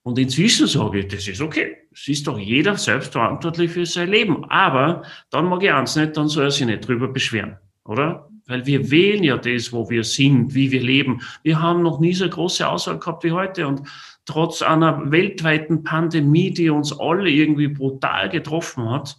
Und 0.04 0.18
inzwischen 0.18 0.68
sage 0.68 1.00
ich, 1.00 1.08
das 1.08 1.28
ist 1.28 1.42
okay. 1.42 1.78
Es 1.92 2.08
ist 2.08 2.28
doch 2.28 2.40
jeder 2.40 2.78
selbst 2.78 3.12
verantwortlich 3.12 3.72
für 3.72 3.86
sein 3.86 4.10
Leben. 4.10 4.46
Aber 4.50 5.04
dann 5.30 5.46
mag 5.46 5.64
ich 5.64 5.72
eins 5.72 5.96
nicht, 5.96 6.16
dann 6.16 6.30
soll 6.30 6.46
er 6.46 6.52
sich 6.52 6.66
nicht 6.66 6.88
drüber 6.88 7.08
beschweren, 7.08 7.58
oder? 7.84 8.30
Weil 8.48 8.66
wir 8.66 8.90
wählen 8.90 9.24
ja 9.24 9.38
das, 9.38 9.72
wo 9.72 9.90
wir 9.90 10.04
sind, 10.04 10.56
wie 10.56 10.72
wir 10.72 10.82
leben. 10.82 11.22
Wir 11.44 11.62
haben 11.62 11.84
noch 11.84 12.00
nie 12.00 12.14
so 12.14 12.28
große 12.28 12.68
Auswahl 12.68 12.98
gehabt 12.98 13.24
wie 13.24 13.32
heute. 13.32 13.68
Und 13.68 13.84
trotz 14.26 14.62
einer 14.62 15.12
weltweiten 15.12 15.84
Pandemie, 15.84 16.52
die 16.52 16.70
uns 16.70 16.98
alle 16.98 17.30
irgendwie 17.30 17.68
brutal 17.68 18.30
getroffen 18.30 18.90
hat, 18.90 19.18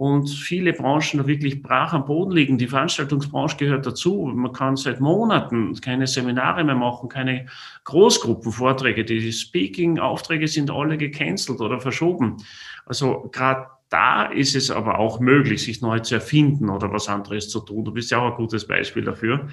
und 0.00 0.30
viele 0.30 0.72
Branchen 0.72 1.26
wirklich 1.26 1.62
brach 1.62 1.92
am 1.92 2.06
Boden 2.06 2.30
liegen. 2.30 2.56
Die 2.56 2.68
Veranstaltungsbranche 2.68 3.58
gehört 3.58 3.84
dazu. 3.84 4.32
Man 4.34 4.54
kann 4.54 4.76
seit 4.76 4.98
Monaten 4.98 5.78
keine 5.78 6.06
Seminare 6.06 6.64
mehr 6.64 6.74
machen, 6.74 7.10
keine 7.10 7.44
Großgruppenvorträge. 7.84 9.04
Die 9.04 9.30
Speaking-Aufträge 9.30 10.48
sind 10.48 10.70
alle 10.70 10.96
gecancelt 10.96 11.60
oder 11.60 11.80
verschoben. 11.80 12.38
Also 12.86 13.28
gerade 13.30 13.66
da 13.90 14.22
ist 14.22 14.56
es 14.56 14.70
aber 14.70 14.98
auch 14.98 15.20
möglich, 15.20 15.64
sich 15.64 15.82
neu 15.82 15.98
zu 15.98 16.14
erfinden 16.14 16.70
oder 16.70 16.90
was 16.90 17.06
anderes 17.06 17.50
zu 17.50 17.60
tun. 17.60 17.84
Du 17.84 17.92
bist 17.92 18.10
ja 18.10 18.20
auch 18.20 18.30
ein 18.30 18.36
gutes 18.36 18.66
Beispiel 18.66 19.04
dafür. 19.04 19.48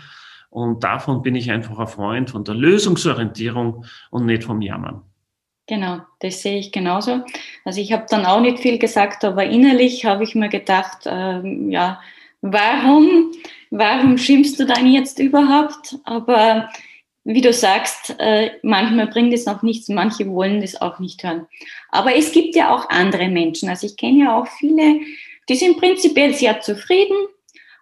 Und 0.49 0.81
davon 0.81 1.23
bin 1.23 1.35
ich 1.35 1.51
einfach 1.51 1.77
ein 1.77 1.87
Freund 1.87 2.29
von 2.29 2.45
der 2.45 2.55
Lösungsorientierung 2.55 3.83
und 4.11 4.25
nicht 4.25 4.45
vom 4.45 4.61
Jammern. 4.61 5.01
Genau, 5.67 5.99
das 6.19 6.41
sehe 6.41 6.59
ich 6.59 6.71
genauso. 6.71 7.23
Also 7.65 7.81
ich 7.81 7.91
habe 7.91 8.05
dann 8.09 8.25
auch 8.25 8.39
nicht 8.39 8.59
viel 8.59 8.77
gesagt, 8.77 9.25
aber 9.25 9.43
innerlich 9.43 10.05
habe 10.05 10.23
ich 10.23 10.33
mir 10.33 10.47
gedacht, 10.47 10.99
ähm, 11.05 11.69
ja, 11.69 11.99
warum, 12.41 13.33
warum 13.69 14.17
schimpfst 14.17 14.57
du 14.57 14.65
dann 14.65 14.89
jetzt 14.89 15.19
überhaupt? 15.19 15.97
Aber 16.05 16.69
wie 17.25 17.41
du 17.41 17.51
sagst, 17.51 18.15
äh, 18.19 18.51
manchmal 18.63 19.07
bringt 19.07 19.33
es 19.33 19.45
auch 19.45 19.61
nichts, 19.61 19.89
manche 19.89 20.25
wollen 20.29 20.61
das 20.61 20.79
auch 20.79 20.99
nicht 20.99 21.23
hören. 21.23 21.47
Aber 21.89 22.15
es 22.15 22.31
gibt 22.31 22.55
ja 22.55 22.73
auch 22.73 22.89
andere 22.89 23.27
Menschen. 23.27 23.67
Also 23.67 23.87
ich 23.87 23.97
kenne 23.97 24.19
ja 24.19 24.39
auch 24.39 24.47
viele, 24.47 25.01
die 25.49 25.55
sind 25.55 25.77
prinzipiell 25.77 26.33
sehr 26.33 26.61
zufrieden, 26.61 27.17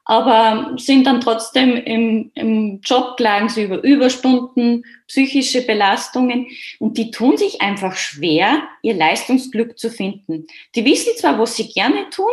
aber 0.05 0.75
sind 0.77 1.07
dann 1.07 1.19
trotzdem 1.19 1.75
im, 1.75 2.31
im 2.35 2.79
Job, 2.81 3.17
klagen 3.17 3.49
sie 3.49 3.63
über 3.63 3.83
Überstunden, 3.83 4.85
psychische 5.07 5.65
Belastungen 5.65 6.47
und 6.79 6.97
die 6.97 7.09
tun 7.09 7.37
sich 7.37 7.61
einfach 7.61 7.95
schwer, 7.95 8.63
ihr 8.83 8.93
Leistungsglück 8.93 9.79
zu 9.79 9.89
finden. 9.89 10.45
Die 10.75 10.85
wissen 10.85 11.13
zwar, 11.17 11.39
was 11.39 11.55
sie 11.55 11.67
gerne 11.69 12.09
tun, 12.11 12.31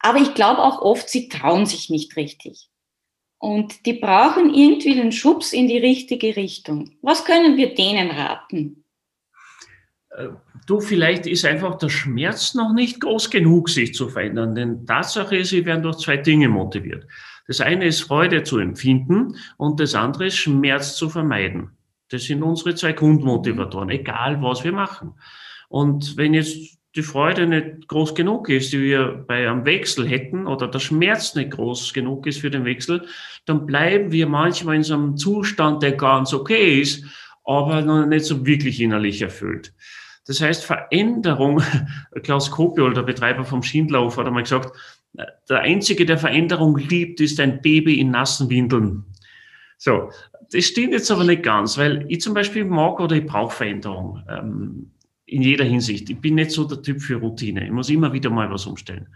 aber 0.00 0.18
ich 0.18 0.34
glaube 0.34 0.62
auch 0.62 0.82
oft, 0.82 1.08
sie 1.08 1.28
trauen 1.28 1.66
sich 1.66 1.88
nicht 1.88 2.16
richtig. 2.16 2.68
Und 3.38 3.86
die 3.86 3.94
brauchen 3.94 4.54
irgendwie 4.54 4.94
den 4.94 5.12
Schubs 5.12 5.52
in 5.52 5.68
die 5.68 5.78
richtige 5.78 6.34
Richtung. 6.36 6.96
Was 7.02 7.24
können 7.24 7.56
wir 7.56 7.74
denen 7.74 8.10
raten? 8.10 8.83
Äh, 10.16 10.28
du, 10.66 10.80
vielleicht 10.80 11.26
ist 11.26 11.44
einfach 11.44 11.76
der 11.76 11.88
Schmerz 11.88 12.54
noch 12.54 12.72
nicht 12.72 13.00
groß 13.00 13.30
genug, 13.30 13.68
sich 13.68 13.94
zu 13.94 14.08
verändern. 14.08 14.54
Denn 14.54 14.86
Tatsache 14.86 15.36
ist, 15.36 15.50
sie 15.50 15.64
werden 15.64 15.82
durch 15.82 15.98
zwei 15.98 16.16
Dinge 16.16 16.48
motiviert. 16.48 17.06
Das 17.46 17.60
eine 17.60 17.86
ist 17.86 18.00
Freude 18.00 18.42
zu 18.42 18.58
empfinden 18.58 19.36
und 19.58 19.78
das 19.78 19.94
andere 19.94 20.26
ist 20.26 20.36
Schmerz 20.36 20.96
zu 20.96 21.10
vermeiden. 21.10 21.70
Das 22.08 22.24
sind 22.24 22.42
unsere 22.42 22.74
zwei 22.74 22.92
Grundmotivatoren, 22.92 23.90
egal 23.90 24.40
was 24.42 24.64
wir 24.64 24.72
machen. 24.72 25.14
Und 25.68 26.16
wenn 26.16 26.32
jetzt 26.32 26.78
die 26.96 27.02
Freude 27.02 27.46
nicht 27.46 27.88
groß 27.88 28.14
genug 28.14 28.48
ist, 28.48 28.72
die 28.72 28.80
wir 28.80 29.24
bei 29.26 29.48
einem 29.48 29.64
Wechsel 29.64 30.08
hätten, 30.08 30.46
oder 30.46 30.68
der 30.68 30.78
Schmerz 30.78 31.34
nicht 31.34 31.50
groß 31.50 31.92
genug 31.92 32.26
ist 32.26 32.40
für 32.40 32.50
den 32.50 32.64
Wechsel, 32.64 33.06
dann 33.46 33.66
bleiben 33.66 34.12
wir 34.12 34.26
manchmal 34.26 34.76
in 34.76 34.84
so 34.84 34.94
einem 34.94 35.16
Zustand, 35.16 35.82
der 35.82 35.92
ganz 35.92 36.32
okay 36.32 36.80
ist, 36.80 37.04
aber 37.44 37.82
noch 37.82 38.06
nicht 38.06 38.24
so 38.24 38.46
wirklich 38.46 38.80
innerlich 38.80 39.20
erfüllt. 39.20 39.74
Das 40.26 40.40
heißt, 40.40 40.64
Veränderung, 40.64 41.62
Klaus 42.22 42.50
Kopiol, 42.50 42.94
der 42.94 43.02
Betreiber 43.02 43.44
vom 43.44 43.62
Schindlerhof, 43.62 44.16
hat 44.16 44.26
einmal 44.26 44.42
gesagt, 44.42 44.76
der 45.48 45.60
Einzige, 45.60 46.06
der 46.06 46.18
Veränderung 46.18 46.76
liebt, 46.76 47.20
ist 47.20 47.38
ein 47.38 47.62
Baby 47.62 48.00
in 48.00 48.10
nassen 48.10 48.50
Windeln. 48.50 49.04
So, 49.76 50.10
das 50.50 50.64
stimmt 50.64 50.92
jetzt 50.92 51.10
aber 51.10 51.24
nicht 51.24 51.42
ganz, 51.42 51.78
weil 51.78 52.04
ich 52.08 52.20
zum 52.20 52.34
Beispiel 52.34 52.64
mag 52.64 53.00
oder 53.00 53.16
ich 53.16 53.26
brauche 53.26 53.54
Veränderung 53.54 54.22
ähm, 54.28 54.90
in 55.26 55.42
jeder 55.42 55.64
Hinsicht. 55.64 56.10
Ich 56.10 56.20
bin 56.20 56.36
nicht 56.36 56.50
so 56.50 56.64
der 56.64 56.82
Typ 56.82 57.00
für 57.00 57.16
Routine. 57.16 57.64
Ich 57.64 57.72
muss 57.72 57.90
immer 57.90 58.12
wieder 58.12 58.30
mal 58.30 58.50
was 58.50 58.66
umstellen. 58.66 59.08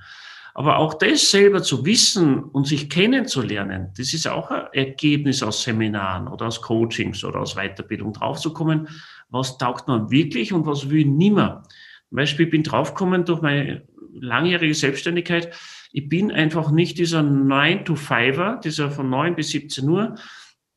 Aber 0.55 0.79
auch 0.79 0.95
das 0.95 1.31
selber 1.31 1.63
zu 1.63 1.85
wissen 1.85 2.43
und 2.43 2.67
sich 2.67 2.91
kennenzulernen, 2.91 3.93
das 3.97 4.13
ist 4.13 4.27
auch 4.27 4.51
ein 4.51 4.67
Ergebnis 4.73 5.43
aus 5.43 5.63
Seminaren 5.63 6.27
oder 6.27 6.47
aus 6.47 6.61
Coachings 6.61 7.23
oder 7.23 7.41
aus 7.41 7.55
Weiterbildung 7.55 8.13
draufzukommen, 8.13 8.89
was 9.31 9.59
taugt 9.59 9.89
man 9.89 10.11
wirklich 10.11 10.53
und 10.53 10.67
was 10.67 10.91
will 10.91 11.05
nimmer. 11.05 11.63
Zum 12.09 12.17
Beispiel, 12.17 12.47
ich 12.47 12.51
bin 12.51 12.63
draufgekommen 12.63 13.25
durch 13.25 13.43
meine 13.43 13.87
langjährige 14.13 14.75
Selbstständigkeit, 14.75 15.55
ich 15.93 16.09
bin 16.09 16.31
einfach 16.31 16.71
nicht 16.71 16.99
dieser 16.99 17.21
9-to-5er, 17.21 18.61
dieser 18.61 18.91
von 18.91 19.09
9 19.11 19.37
bis 19.37 19.51
17 19.51 19.89
Uhr, 19.89 20.15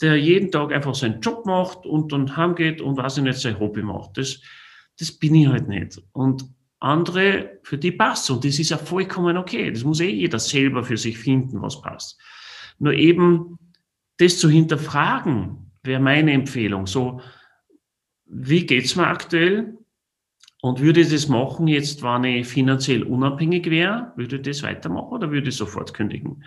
der 0.01 0.17
jeden 0.17 0.51
Tag 0.51 0.72
einfach 0.72 0.96
seinen 0.96 1.22
Job 1.22 1.46
macht 1.46 1.86
und 1.86 2.12
dann 2.12 2.36
heimgeht 2.36 2.81
und 2.81 2.98
was 2.98 3.17
ich 3.17 3.24
nicht 3.24 3.39
sein 3.39 3.60
Hobby 3.60 3.84
macht. 3.84 4.17
Das, 4.17 4.41
das 5.00 5.12
bin 5.12 5.36
ich 5.36 5.48
halt 5.48 5.67
nicht. 5.67 6.01
Und 6.13 6.46
andere, 6.79 7.60
für 7.63 7.77
die 7.77 7.91
passt 7.91 8.29
und 8.31 8.43
das 8.43 8.58
ist 8.58 8.72
ja 8.72 8.77
vollkommen 8.77 9.38
okay. 9.38 9.72
Das 9.72 9.84
muss 9.84 10.00
eh 10.00 10.10
jeder 10.10 10.39
selber 10.39 10.84
für 10.84 10.98
sich 10.98 11.17
finden, 11.17 11.62
was 11.62 11.81
passt. 11.81 12.20
Nur 12.79 12.93
eben 12.93 13.60
das 14.17 14.39
zu 14.39 14.50
hinterfragen, 14.50 15.72
wäre 15.84 16.01
meine 16.01 16.31
Empfehlung. 16.31 16.88
So, 16.88 17.22
wie 18.32 18.66
geht's 18.66 18.96
mir 18.96 19.08
aktuell? 19.08 19.78
Und 20.62 20.80
würde 20.80 21.02
ich 21.02 21.10
das 21.10 21.28
machen 21.28 21.68
jetzt, 21.68 22.04
wenn 22.04 22.24
ich 22.24 22.48
finanziell 22.48 23.04
unabhängig 23.04 23.70
wäre, 23.70 24.14
würde 24.16 24.36
ich 24.38 24.42
das 24.44 24.64
weitermachen 24.64 25.14
oder 25.14 25.32
würde 25.32 25.50
ich 25.50 25.56
sofort 25.56 25.94
kündigen? 25.94 26.44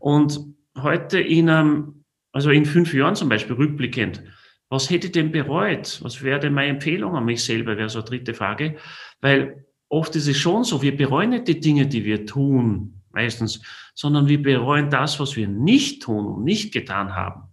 Und 0.00 0.40
heute 0.76 1.20
in 1.20 1.48
einem, 1.48 2.04
also 2.32 2.50
in 2.50 2.64
fünf 2.64 2.92
Jahren 2.92 3.14
zum 3.14 3.28
Beispiel 3.28 3.54
rückblickend, 3.54 4.22
was 4.68 4.90
hätte 4.90 5.06
ich 5.06 5.12
denn 5.12 5.30
bereut? 5.30 6.00
Was 6.02 6.22
wäre 6.22 6.40
denn 6.40 6.52
meine 6.52 6.70
Empfehlung 6.70 7.14
an 7.14 7.24
mich 7.24 7.44
selber? 7.44 7.76
Wäre 7.76 7.88
so 7.88 8.00
eine 8.00 8.08
dritte 8.08 8.34
Frage. 8.34 8.76
Weil 9.20 9.66
oft 9.88 10.16
ist 10.16 10.26
es 10.26 10.36
schon 10.36 10.64
so, 10.64 10.82
wir 10.82 10.96
bereuen 10.96 11.30
nicht 11.30 11.46
die 11.46 11.60
Dinge, 11.60 11.86
die 11.86 12.04
wir 12.04 12.26
tun, 12.26 13.02
meistens, 13.12 13.62
sondern 13.94 14.26
wir 14.26 14.42
bereuen 14.42 14.90
das, 14.90 15.20
was 15.20 15.36
wir 15.36 15.46
nicht 15.46 16.02
tun 16.02 16.26
und 16.26 16.44
nicht 16.44 16.72
getan 16.72 17.14
haben. 17.14 17.43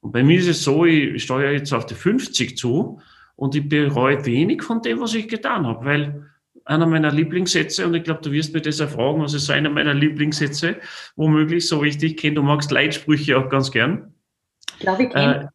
Und 0.00 0.12
bei 0.12 0.22
mir 0.22 0.38
ist 0.38 0.48
es 0.48 0.62
so, 0.62 0.84
ich 0.84 1.22
steuere 1.22 1.52
jetzt 1.52 1.72
auf 1.72 1.86
die 1.86 1.94
50 1.94 2.56
zu 2.56 3.00
und 3.36 3.54
ich 3.54 3.68
bereue 3.68 4.24
wenig 4.24 4.62
von 4.62 4.82
dem, 4.82 5.00
was 5.00 5.14
ich 5.14 5.28
getan 5.28 5.66
habe, 5.66 5.84
weil 5.84 6.26
einer 6.64 6.86
meiner 6.86 7.10
Lieblingssätze, 7.10 7.86
und 7.86 7.94
ich 7.94 8.04
glaube, 8.04 8.20
du 8.22 8.30
wirst 8.30 8.52
mir 8.52 8.60
das 8.60 8.78
erfragen, 8.78 9.22
was 9.22 9.34
ist 9.34 9.50
einer 9.50 9.70
meiner 9.70 9.94
Lieblingssätze, 9.94 10.76
womöglich, 11.16 11.66
so 11.66 11.82
wie 11.82 11.88
ich 11.88 11.98
dich 11.98 12.16
kenne, 12.16 12.34
du 12.36 12.42
magst 12.42 12.70
Leitsprüche 12.70 13.38
auch 13.38 13.48
ganz 13.48 13.70
gern. 13.70 14.12
Glaube 14.78 15.04
ich. 15.04 15.14
Äh, 15.14 15.46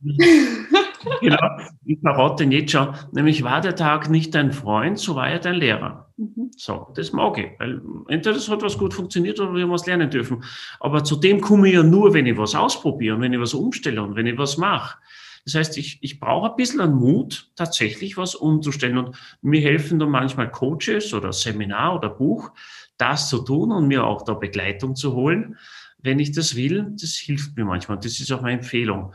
genau, 1.21 1.57
ich 1.85 1.99
verrate 1.99 2.43
den 2.43 2.51
jetzt 2.51 2.71
schon. 2.71 2.93
Nämlich 3.11 3.43
war 3.43 3.61
der 3.61 3.75
Tag 3.75 4.09
nicht 4.09 4.33
dein 4.35 4.51
Freund, 4.51 4.99
so 4.99 5.15
war 5.15 5.29
er 5.29 5.39
dein 5.39 5.55
Lehrer. 5.55 6.11
Mhm. 6.17 6.51
So, 6.55 6.91
das 6.95 7.11
mag 7.11 7.37
ich, 7.37 7.51
weil 7.59 7.81
entweder 8.07 8.35
das 8.35 8.49
hat 8.49 8.61
was 8.61 8.77
gut 8.77 8.93
funktioniert 8.93 9.39
oder 9.39 9.53
wir 9.53 9.63
haben 9.63 9.71
was 9.71 9.85
lernen 9.85 10.09
dürfen. 10.09 10.43
Aber 10.79 11.03
zu 11.03 11.15
dem 11.15 11.41
komme 11.41 11.67
ich 11.67 11.75
ja 11.75 11.83
nur, 11.83 12.13
wenn 12.13 12.25
ich 12.25 12.37
was 12.37 12.55
ausprobiere 12.55 13.15
und 13.15 13.21
wenn 13.21 13.33
ich 13.33 13.39
was 13.39 13.53
umstelle 13.53 14.01
und 14.03 14.15
wenn 14.15 14.27
ich 14.27 14.37
was 14.37 14.57
mache. 14.57 14.97
Das 15.45 15.55
heißt, 15.55 15.77
ich, 15.77 15.99
ich 16.01 16.19
brauche 16.19 16.51
ein 16.51 16.55
bisschen 16.55 16.79
an 16.79 16.93
Mut, 16.93 17.51
tatsächlich 17.55 18.15
was 18.15 18.33
umzustellen. 18.35 18.97
Und 18.97 19.15
mir 19.41 19.61
helfen 19.61 19.99
dann 19.99 20.09
manchmal 20.09 20.49
Coaches 20.49 21.13
oder 21.13 21.33
Seminar 21.33 21.95
oder 21.97 22.09
Buch, 22.09 22.51
das 22.97 23.27
zu 23.29 23.39
tun 23.39 23.71
und 23.71 23.87
mir 23.87 24.05
auch 24.05 24.23
da 24.23 24.35
Begleitung 24.35 24.95
zu 24.95 25.13
holen, 25.13 25.57
wenn 26.03 26.19
ich 26.19 26.33
das 26.33 26.55
will, 26.55 26.93
das 26.99 27.11
hilft 27.11 27.55
mir 27.55 27.65
manchmal. 27.65 27.97
Das 27.97 28.19
ist 28.19 28.31
auch 28.31 28.41
meine 28.41 28.59
Empfehlung. 28.59 29.13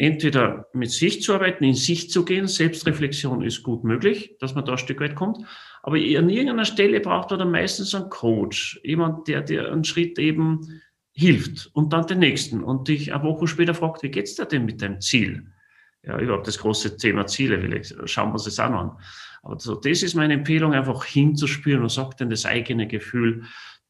Entweder 0.00 0.68
mit 0.74 0.92
sich 0.92 1.22
zu 1.22 1.34
arbeiten, 1.34 1.64
in 1.64 1.74
sich 1.74 2.08
zu 2.08 2.24
gehen, 2.24 2.46
Selbstreflexion 2.46 3.42
ist 3.42 3.64
gut 3.64 3.82
möglich, 3.82 4.36
dass 4.38 4.54
man 4.54 4.64
da 4.64 4.72
ein 4.72 4.78
Stück 4.78 5.00
weit 5.00 5.16
kommt. 5.16 5.44
Aber 5.82 5.96
an 5.96 6.30
irgendeiner 6.30 6.64
Stelle 6.66 7.00
braucht 7.00 7.30
man 7.30 7.40
dann 7.40 7.50
meistens 7.50 7.96
einen 7.96 8.08
Coach, 8.08 8.78
jemand, 8.84 9.26
der 9.26 9.40
dir 9.40 9.72
einen 9.72 9.82
Schritt 9.82 10.16
eben 10.20 10.80
hilft 11.14 11.70
und 11.72 11.92
dann 11.92 12.06
den 12.06 12.20
nächsten 12.20 12.62
und 12.62 12.86
dich 12.86 13.12
eine 13.12 13.24
Woche 13.24 13.48
später 13.48 13.74
fragt, 13.74 14.04
wie 14.04 14.10
geht's 14.12 14.36
dir 14.36 14.44
denn 14.44 14.66
mit 14.66 14.80
deinem 14.82 15.00
Ziel? 15.00 15.50
Ja, 16.04 16.16
überhaupt 16.20 16.46
das 16.46 16.58
große 16.58 16.96
Thema 16.96 17.26
Ziele, 17.26 17.60
vielleicht 17.60 17.96
schauen 18.08 18.28
wir 18.28 18.34
uns 18.34 18.44
das 18.44 18.60
auch 18.60 18.70
noch 18.70 18.78
an. 18.78 18.92
Aber 19.42 19.58
so, 19.58 19.74
das 19.74 20.04
ist 20.04 20.14
meine 20.14 20.34
Empfehlung, 20.34 20.74
einfach 20.74 21.04
hinzuspüren 21.06 21.82
und 21.82 21.90
sagt 21.90 22.20
dann 22.20 22.30
das 22.30 22.46
eigene 22.46 22.86
Gefühl, 22.86 23.42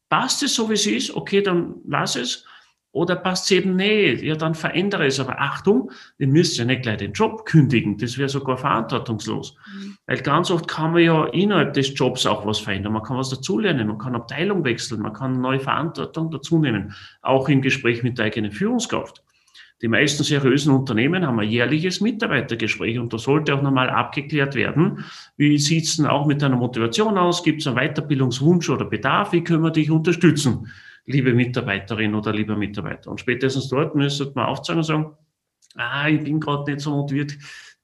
passt 0.09 0.41
es 0.41 0.55
so, 0.55 0.71
wie 0.71 0.73
es 0.73 0.87
ist? 0.87 1.15
Okay, 1.15 1.43
dann 1.43 1.75
lass 1.87 2.15
es. 2.15 2.47
Oder 2.91 3.15
passt 3.15 3.45
es 3.45 3.51
eben 3.51 3.75
nicht? 3.75 4.23
Ja, 4.23 4.35
dann 4.35 4.55
verändere 4.55 5.05
es. 5.05 5.19
Aber 5.19 5.39
Achtung, 5.39 5.91
ihr 6.17 6.27
müsst 6.27 6.57
ja 6.57 6.65
nicht 6.65 6.81
gleich 6.81 6.97
den 6.97 7.13
Job 7.13 7.45
kündigen. 7.45 7.97
Das 7.97 8.17
wäre 8.17 8.29
sogar 8.29 8.57
verantwortungslos. 8.57 9.55
Mhm. 9.73 9.97
Weil 10.07 10.21
ganz 10.21 10.49
oft 10.49 10.67
kann 10.67 10.93
man 10.93 11.03
ja 11.03 11.25
innerhalb 11.25 11.73
des 11.73 11.97
Jobs 11.97 12.25
auch 12.25 12.45
was 12.47 12.57
verändern. 12.59 12.93
Man 12.93 13.03
kann 13.03 13.17
was 13.17 13.29
dazulernen, 13.29 13.87
man 13.87 13.99
kann 13.99 14.15
Abteilung 14.15 14.63
wechseln, 14.63 15.01
man 15.01 15.13
kann 15.13 15.39
neue 15.39 15.59
Verantwortung 15.59 16.31
dazunehmen. 16.31 16.93
Auch 17.21 17.47
im 17.47 17.61
Gespräch 17.61 18.01
mit 18.01 18.17
der 18.17 18.25
eigenen 18.25 18.51
Führungskraft. 18.51 19.23
Die 19.81 19.87
meisten 19.87 20.23
seriösen 20.23 20.73
Unternehmen 20.73 21.25
haben 21.25 21.39
ein 21.39 21.47
jährliches 21.47 22.01
Mitarbeitergespräch 22.01 22.99
und 22.99 23.13
da 23.13 23.17
sollte 23.17 23.55
auch 23.55 23.61
nochmal 23.61 23.89
abgeklärt 23.89 24.55
werden, 24.55 25.05
wie 25.37 25.57
sieht's 25.57 25.95
denn 25.95 26.05
auch 26.05 26.25
mit 26.25 26.41
deiner 26.41 26.57
Motivation 26.57 27.17
aus? 27.17 27.43
Gibt 27.43 27.61
es 27.61 27.67
einen 27.67 27.77
Weiterbildungswunsch 27.77 28.69
oder 28.69 28.83
Bedarf? 28.83 29.31
Wie 29.31 29.41
können 29.41 29.63
wir 29.63 29.71
dich 29.71 29.89
unterstützen, 29.89 30.67
liebe 31.09 31.33
Mitarbeiterin 31.33 32.15
oder 32.15 32.31
lieber 32.31 32.55
Mitarbeiter? 32.55 33.09
Und 33.09 33.19
spätestens 33.19 33.67
dort 33.67 33.95
müsste 33.95 34.31
man 34.35 34.45
aufzeigen 34.45 34.79
und 34.79 34.83
sagen, 34.83 35.17
ah, 35.75 36.07
ich 36.07 36.23
bin 36.23 36.39
gerade 36.39 36.71
nicht 36.71 36.81
so 36.81 36.91
motiviert, 36.91 37.35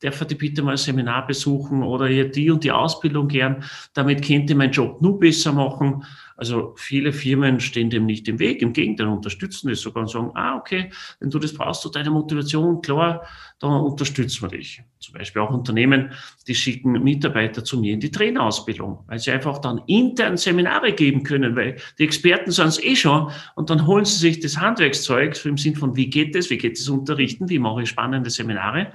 darf 0.02 0.22
ich 0.22 0.38
bitte 0.38 0.62
mal 0.62 0.72
ein 0.72 0.78
Seminar 0.78 1.26
besuchen 1.26 1.84
oder 1.84 2.08
hier 2.08 2.30
die 2.30 2.50
und 2.52 2.64
die 2.64 2.72
Ausbildung 2.72 3.28
gern, 3.28 3.64
damit 3.94 4.26
könnte 4.26 4.54
ich 4.54 4.58
meinen 4.58 4.72
Job 4.72 5.02
nur 5.02 5.20
besser 5.20 5.54
machen. 5.54 6.04
Also 6.38 6.74
viele 6.78 7.14
Firmen 7.14 7.62
stehen 7.62 7.90
dem 7.90 8.06
nicht 8.06 8.28
im 8.28 8.40
Weg, 8.40 8.62
im 8.62 8.74
Gegenteil, 8.74 9.08
unterstützen 9.08 9.70
es 9.70 9.80
sogar 9.80 10.04
und 10.04 10.10
sagen, 10.10 10.32
ah, 10.36 10.58
okay, 10.58 10.92
wenn 11.22 11.30
du 11.30 11.40
das 11.40 11.54
brauchst, 11.54 11.86
du 11.86 11.90
deine 11.90 12.10
Motivation, 12.10 12.82
klar, 12.82 13.26
dann 13.60 13.72
unterstützen 13.72 14.42
wir 14.42 14.50
dich. 14.50 14.82
Zum 15.00 15.14
Beispiel 15.14 15.42
auch 15.42 15.52
Unternehmen, 15.52 16.12
die 16.46 16.56
schicken 16.56 16.92
Mitarbeiter 16.92 17.64
zu 17.64 17.80
mir 17.80 17.94
in 17.94 18.02
die 18.02 18.12
Trainerausbildung, 18.12 19.06
weil 19.08 19.20
sie 19.20 19.32
einfach 19.32 19.60
dann 19.60 19.82
intern 19.88 20.36
Seminare 20.36 20.92
geben 20.92 21.24
können, 21.24 21.56
weil 21.56 21.78
die 21.98 22.04
Experten 22.04 22.52
sind 22.52 22.68
es 22.68 22.84
eh 22.84 22.98
schon 22.98 23.32
und 23.56 23.70
dann 23.70 23.88
holen 23.88 24.04
sie 24.04 24.18
sich 24.18 24.42
das 24.42 24.60
Handwerkszeug 24.60 25.44
im 25.46 25.58
Sinn 25.58 25.76
von, 25.76 25.96
wie 25.96 26.10
geht 26.10 26.36
es, 26.36 26.50
wie 26.50 26.58
geht 26.58 26.78
es 26.78 26.90
unterrichten, 26.90 27.48
wie 27.48 27.60
mache 27.60 27.84
ich 27.84 27.90
spannende 27.90 28.30
Seminare 28.30 28.92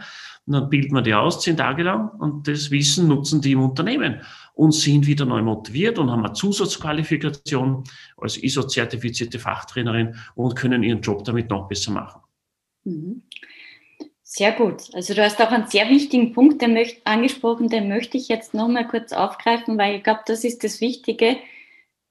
und 0.51 0.55
dann 0.55 0.69
bilden 0.69 0.97
wir 0.97 1.03
die 1.03 1.15
aus 1.15 1.41
zehn 1.41 1.57
Tage 1.57 1.85
lang 1.85 2.11
und 2.19 2.49
das 2.49 2.73
Wissen 2.73 3.07
nutzen 3.07 3.41
die 3.41 3.53
im 3.53 3.63
Unternehmen 3.63 4.21
und 4.55 4.73
sind 4.73 5.07
wieder 5.07 5.25
neu 5.25 5.43
motiviert 5.43 5.97
und 5.97 6.11
haben 6.11 6.25
eine 6.25 6.33
Zusatzqualifikation 6.33 7.85
als 8.17 8.37
ISO-zertifizierte 8.37 9.39
Fachtrainerin 9.39 10.17
und 10.35 10.57
können 10.57 10.83
ihren 10.83 11.03
Job 11.03 11.23
damit 11.23 11.51
noch 11.51 11.69
besser 11.69 11.93
machen. 11.93 12.23
Mhm. 12.83 13.23
Sehr 14.25 14.51
gut. 14.51 14.93
Also 14.93 15.15
du 15.15 15.23
hast 15.23 15.41
auch 15.41 15.53
einen 15.53 15.69
sehr 15.69 15.89
wichtigen 15.89 16.33
Punkt 16.33 16.61
den 16.61 16.73
möcht, 16.73 17.07
angesprochen, 17.07 17.69
den 17.69 17.89
möchte 17.89 18.17
ich 18.17 18.27
jetzt 18.27 18.53
noch 18.53 18.67
mal 18.67 18.89
kurz 18.89 19.13
aufgreifen, 19.13 19.79
weil 19.79 19.99
ich 19.99 20.03
glaube, 20.03 20.23
das 20.27 20.43
ist 20.43 20.65
das 20.65 20.81
Wichtige, 20.81 21.37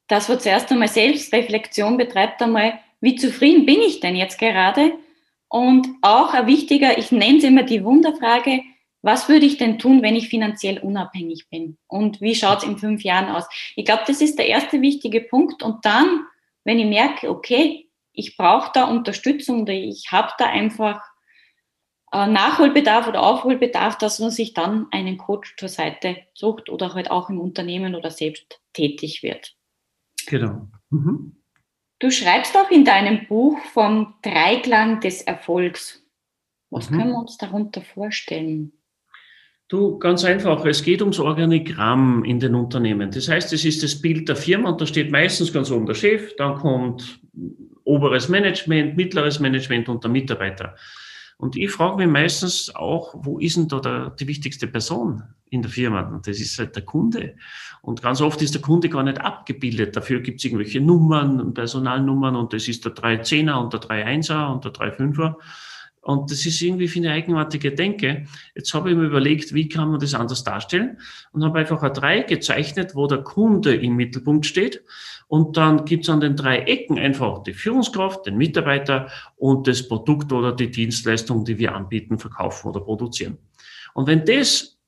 dass 0.08 0.30
man 0.30 0.40
zuerst 0.40 0.72
einmal 0.72 0.88
Selbstreflexion 0.88 1.98
betreibt, 1.98 2.40
einmal, 2.40 2.78
wie 3.02 3.16
zufrieden 3.16 3.66
bin 3.66 3.80
ich 3.80 4.00
denn 4.00 4.16
jetzt 4.16 4.38
gerade? 4.38 4.92
Und 5.50 5.88
auch 6.00 6.32
ein 6.32 6.46
wichtiger, 6.46 6.96
ich 6.96 7.10
nenne 7.10 7.38
es 7.38 7.44
immer 7.44 7.64
die 7.64 7.84
Wunderfrage, 7.84 8.62
was 9.02 9.28
würde 9.28 9.46
ich 9.46 9.58
denn 9.58 9.78
tun, 9.78 10.00
wenn 10.00 10.14
ich 10.14 10.28
finanziell 10.28 10.78
unabhängig 10.78 11.48
bin? 11.50 11.76
Und 11.88 12.20
wie 12.20 12.36
schaut 12.36 12.58
es 12.58 12.64
in 12.64 12.78
fünf 12.78 13.02
Jahren 13.02 13.34
aus? 13.34 13.48
Ich 13.74 13.84
glaube, 13.84 14.04
das 14.06 14.20
ist 14.20 14.38
der 14.38 14.46
erste 14.46 14.80
wichtige 14.80 15.20
Punkt. 15.22 15.62
Und 15.62 15.84
dann, 15.84 16.24
wenn 16.64 16.78
ich 16.78 16.86
merke, 16.86 17.28
okay, 17.30 17.88
ich 18.12 18.36
brauche 18.36 18.70
da 18.72 18.84
Unterstützung 18.84 19.62
oder 19.62 19.72
ich 19.72 20.12
habe 20.12 20.30
da 20.38 20.46
einfach 20.46 21.02
äh, 22.12 22.28
Nachholbedarf 22.28 23.08
oder 23.08 23.22
Aufholbedarf, 23.22 23.98
dass 23.98 24.20
man 24.20 24.30
sich 24.30 24.54
dann 24.54 24.86
einen 24.92 25.18
Coach 25.18 25.56
zur 25.56 25.68
Seite 25.68 26.18
sucht 26.34 26.68
oder 26.68 26.94
halt 26.94 27.10
auch 27.10 27.28
im 27.28 27.40
Unternehmen 27.40 27.96
oder 27.96 28.12
selbst 28.12 28.60
tätig 28.72 29.24
wird. 29.24 29.56
Genau. 30.26 30.68
Mhm. 30.90 31.39
Du 32.00 32.10
schreibst 32.10 32.56
auch 32.56 32.70
in 32.70 32.84
deinem 32.84 33.26
Buch 33.26 33.58
vom 33.72 34.14
Dreiklang 34.22 35.00
des 35.00 35.22
Erfolgs. 35.22 36.02
Was 36.70 36.90
mhm. 36.90 36.96
können 36.96 37.10
wir 37.10 37.18
uns 37.18 37.36
darunter 37.36 37.82
vorstellen? 37.82 38.72
Du, 39.68 39.98
ganz 39.98 40.24
einfach, 40.24 40.64
es 40.64 40.82
geht 40.82 41.00
ums 41.02 41.20
Organigramm 41.20 42.24
in 42.24 42.40
den 42.40 42.54
Unternehmen. 42.56 43.10
Das 43.10 43.28
heißt, 43.28 43.52
es 43.52 43.64
ist 43.64 43.82
das 43.82 44.00
Bild 44.00 44.28
der 44.28 44.34
Firma 44.34 44.70
und 44.70 44.80
da 44.80 44.86
steht 44.86 45.12
meistens 45.12 45.52
ganz 45.52 45.70
oben 45.70 45.86
der 45.86 45.94
Chef, 45.94 46.34
dann 46.36 46.56
kommt 46.56 47.20
oberes 47.84 48.28
Management, 48.28 48.96
mittleres 48.96 49.38
Management 49.38 49.88
und 49.88 50.02
der 50.02 50.10
Mitarbeiter. 50.10 50.74
Und 51.40 51.56
ich 51.56 51.70
frage 51.70 51.96
mich 51.96 52.06
meistens 52.06 52.74
auch, 52.74 53.14
wo 53.16 53.38
ist 53.38 53.56
denn 53.56 53.66
da 53.66 53.80
der, 53.80 54.10
die 54.10 54.28
wichtigste 54.28 54.66
Person 54.66 55.22
in 55.48 55.62
der 55.62 55.70
Firma? 55.70 56.02
Und 56.02 56.26
das 56.26 56.38
ist 56.38 56.58
halt 56.58 56.76
der 56.76 56.84
Kunde. 56.84 57.34
Und 57.80 58.02
ganz 58.02 58.20
oft 58.20 58.42
ist 58.42 58.54
der 58.54 58.60
Kunde 58.60 58.90
gar 58.90 59.02
nicht 59.02 59.22
abgebildet. 59.22 59.96
Dafür 59.96 60.20
gibt 60.20 60.40
es 60.40 60.44
irgendwelche 60.44 60.82
Nummern, 60.82 61.54
Personalnummern 61.54 62.36
und 62.36 62.52
das 62.52 62.68
ist 62.68 62.84
der 62.84 62.94
310er 62.94 63.54
und 63.54 63.72
der 63.72 63.80
31er 63.80 64.52
und 64.52 64.64
der 64.66 64.72
35er. 64.72 65.34
Und 66.02 66.30
das 66.30 66.46
ist 66.46 66.60
irgendwie 66.62 66.88
für 66.88 66.98
eine 66.98 67.12
eigenartige 67.12 67.72
Denke. 67.72 68.26
Jetzt 68.54 68.72
habe 68.72 68.90
ich 68.90 68.96
mir 68.96 69.04
überlegt, 69.04 69.52
wie 69.52 69.68
kann 69.68 69.90
man 69.90 70.00
das 70.00 70.14
anders 70.14 70.44
darstellen 70.44 70.98
und 71.32 71.44
habe 71.44 71.58
einfach 71.58 71.82
ein 71.82 71.92
Dreieck 71.92 72.28
gezeichnet, 72.28 72.94
wo 72.94 73.06
der 73.06 73.18
Kunde 73.18 73.74
im 73.74 73.96
Mittelpunkt 73.96 74.46
steht. 74.46 74.82
Und 75.28 75.56
dann 75.56 75.84
gibt 75.84 76.04
es 76.04 76.10
an 76.10 76.20
den 76.20 76.36
drei 76.36 76.60
Ecken 76.60 76.98
einfach 76.98 77.42
die 77.42 77.52
Führungskraft, 77.52 78.26
den 78.26 78.36
Mitarbeiter 78.36 79.08
und 79.36 79.68
das 79.68 79.86
Produkt 79.86 80.32
oder 80.32 80.52
die 80.52 80.70
Dienstleistung, 80.70 81.44
die 81.44 81.58
wir 81.58 81.74
anbieten, 81.74 82.18
verkaufen 82.18 82.68
oder 82.68 82.80
produzieren. 82.80 83.38
Und 83.92 84.06
wenn 84.06 84.24
das 84.24 84.79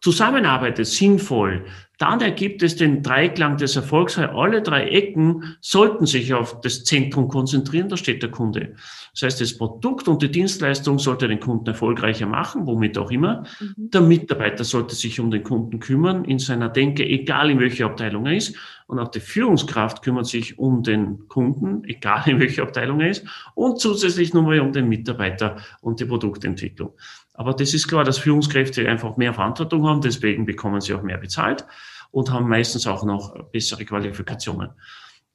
zusammenarbeitet, 0.00 0.86
sinnvoll, 0.86 1.64
dann 2.00 2.22
ergibt 2.22 2.62
es 2.62 2.76
den 2.76 3.02
Dreiklang 3.02 3.58
des 3.58 3.76
Erfolgs, 3.76 4.16
weil 4.16 4.28
alle 4.28 4.62
drei 4.62 4.88
Ecken 4.88 5.56
sollten 5.60 6.06
sich 6.06 6.32
auf 6.32 6.62
das 6.62 6.84
Zentrum 6.84 7.28
konzentrieren, 7.28 7.90
da 7.90 7.98
steht 7.98 8.22
der 8.22 8.30
Kunde. 8.30 8.74
Das 9.12 9.22
heißt, 9.22 9.40
das 9.42 9.58
Produkt 9.58 10.08
und 10.08 10.22
die 10.22 10.30
Dienstleistung 10.30 10.98
sollte 10.98 11.28
den 11.28 11.40
Kunden 11.40 11.66
erfolgreicher 11.66 12.24
machen, 12.24 12.66
womit 12.66 12.96
auch 12.96 13.10
immer. 13.10 13.44
Mhm. 13.60 13.90
Der 13.90 14.00
Mitarbeiter 14.00 14.64
sollte 14.64 14.94
sich 14.94 15.20
um 15.20 15.30
den 15.30 15.42
Kunden 15.42 15.78
kümmern, 15.78 16.24
in 16.24 16.38
seiner 16.38 16.70
Denke, 16.70 17.04
egal 17.04 17.50
in 17.50 17.60
welcher 17.60 17.84
Abteilung 17.84 18.24
er 18.24 18.36
ist. 18.36 18.56
Und 18.86 18.98
auch 18.98 19.08
die 19.08 19.20
Führungskraft 19.20 20.02
kümmert 20.02 20.26
sich 20.26 20.58
um 20.58 20.82
den 20.82 21.28
Kunden, 21.28 21.84
egal 21.84 22.22
in 22.26 22.40
welcher 22.40 22.62
Abteilung 22.62 23.00
er 23.00 23.10
ist. 23.10 23.26
Und 23.54 23.78
zusätzlich 23.78 24.32
nochmal 24.32 24.60
um 24.60 24.72
den 24.72 24.88
Mitarbeiter 24.88 25.56
und 25.82 26.00
die 26.00 26.06
Produktentwicklung. 26.06 26.92
Aber 27.40 27.54
das 27.54 27.72
ist 27.72 27.88
klar, 27.88 28.04
dass 28.04 28.18
Führungskräfte 28.18 28.86
einfach 28.86 29.16
mehr 29.16 29.32
Verantwortung 29.32 29.88
haben, 29.88 30.02
deswegen 30.02 30.44
bekommen 30.44 30.82
sie 30.82 30.92
auch 30.92 31.00
mehr 31.00 31.16
bezahlt 31.16 31.64
und 32.10 32.30
haben 32.30 32.46
meistens 32.46 32.86
auch 32.86 33.02
noch 33.02 33.44
bessere 33.44 33.82
Qualifikationen. 33.86 34.68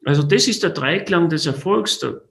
Also 0.06 0.22
das 0.22 0.48
ist 0.48 0.62
der 0.62 0.70
Dreiklang 0.70 1.30
des 1.30 1.48
Erfolgs, 1.48 1.98
der 1.98 2.22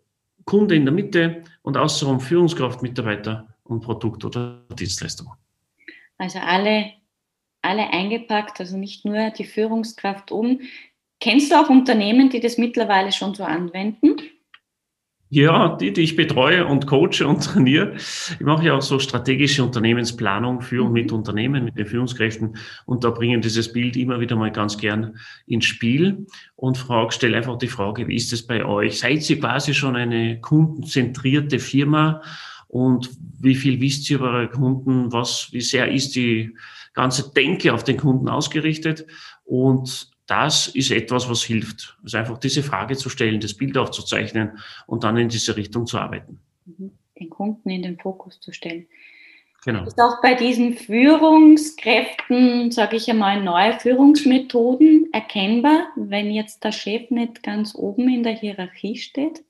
Kunde 0.45 0.77
in 0.77 0.85
der 0.85 0.95
Mitte 0.95 1.43
und 1.63 1.77
außenrum 1.77 2.21
Führungskraft, 2.21 2.83
Mitarbeiter 2.83 3.49
und 3.65 3.81
Produkt 3.81 4.25
oder 4.25 4.61
Dienstleistung. 4.79 5.33
Also 6.19 6.39
alle, 6.39 6.93
alle 7.61 7.93
eingepackt, 7.93 8.61
also 8.61 8.77
nicht 8.77 9.05
nur 9.05 9.31
die 9.31 9.43
Führungskraft 9.45 10.31
oben. 10.31 10.61
Kennst 11.19 11.51
du 11.51 11.57
auch 11.57 11.69
Unternehmen, 11.69 12.31
die 12.31 12.39
das 12.39 12.59
mittlerweile 12.59 13.11
schon 13.11 13.35
so 13.35 13.43
anwenden? 13.43 14.19
Ja, 15.31 15.77
die, 15.77 15.93
die 15.93 16.03
ich 16.03 16.17
betreue 16.17 16.67
und 16.67 16.87
coache 16.87 17.27
und 17.27 17.41
trainiere. 17.45 17.95
Ich 17.97 18.41
mache 18.41 18.67
ja 18.67 18.75
auch 18.75 18.83
so 18.83 18.99
strategische 18.99 19.65
Unternehmensplanung 19.65 20.61
für 20.61 20.85
und 20.85 20.93
mit 20.93 21.11
mhm. 21.11 21.19
Unternehmen, 21.19 21.65
mit 21.65 21.77
den 21.77 21.87
Führungskräften. 21.87 22.57
Und 22.87 23.05
da 23.05 23.11
bringen 23.11 23.41
dieses 23.41 23.73
Bild 23.73 23.97
immer 23.97 24.21
wieder 24.21 24.37
mal 24.37 24.53
ganz 24.53 24.77
gern 24.79 25.17
ins 25.47 25.65
Spiel 25.65 26.27
und 26.57 26.79
frage, 26.79 27.13
stelle 27.13 27.37
einfach 27.37 27.59
die 27.59 27.69
Frage, 27.69 28.07
wie 28.07 28.17
ist 28.17 28.33
es 28.33 28.47
bei 28.47 28.65
euch? 28.65 28.99
Seid 29.01 29.29
ihr 29.29 29.41
quasi 29.41 29.75
schon 29.75 29.97
eine 29.97 30.41
kundenzentrierte 30.41 31.59
Firma? 31.59 32.23
Und 32.69 33.11
wie 33.41 33.55
viel 33.55 33.81
wisst 33.81 34.09
ihr 34.11 34.19
über 34.19 34.31
eure 34.31 34.49
Kunden? 34.49 35.13
Was, 35.13 35.49
wie 35.53 35.61
sehr 35.61 35.91
ist 35.91 36.15
die 36.17 36.55
ganze 36.93 37.33
Denke 37.33 37.73
auf 37.73 37.83
den 37.83 37.97
Kunden 37.97 38.29
ausgerichtet? 38.29 39.07
Und 39.45 40.14
das 40.27 40.69
ist 40.69 40.91
etwas, 40.91 41.29
was 41.29 41.43
hilft. 41.43 41.97
Also 42.03 42.19
einfach 42.19 42.39
diese 42.39 42.63
Frage 42.63 42.97
zu 42.97 43.09
stellen, 43.11 43.41
das 43.41 43.55
Bild 43.55 43.77
aufzuzeichnen 43.77 44.59
und 44.87 45.05
dann 45.05 45.17
in 45.17 45.29
diese 45.29 45.57
Richtung 45.57 45.87
zu 45.87 45.99
arbeiten. 45.99 46.41
Mhm. 46.65 46.93
Den 47.19 47.31
Kunden 47.31 47.71
in 47.71 47.83
den 47.83 47.99
Fokus 47.99 48.41
zu 48.41 48.53
stellen. 48.53 48.87
Genau. 49.65 49.85
Ist 49.85 49.99
auch 49.99 50.21
bei 50.21 50.35
diesen 50.35 50.75
Führungskräften, 50.75 52.71
sage 52.71 52.97
ich 52.97 53.09
einmal, 53.09 53.43
neue 53.43 53.79
Führungsmethoden 53.81 55.09
erkennbar, 55.13 55.87
wenn 55.97 56.31
jetzt 56.31 56.65
der 56.65 56.73
Chef 56.73 57.11
nicht 57.11 57.43
ganz 57.43 57.75
oben 57.75 58.09
in 58.11 58.23
der 58.25 58.35
Hierarchie 58.35 58.97
steht? 58.97 59.43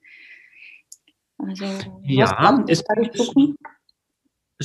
Also, 1.39 1.65
ja, 2.05 2.65
es, 2.69 2.85
es 3.13 3.33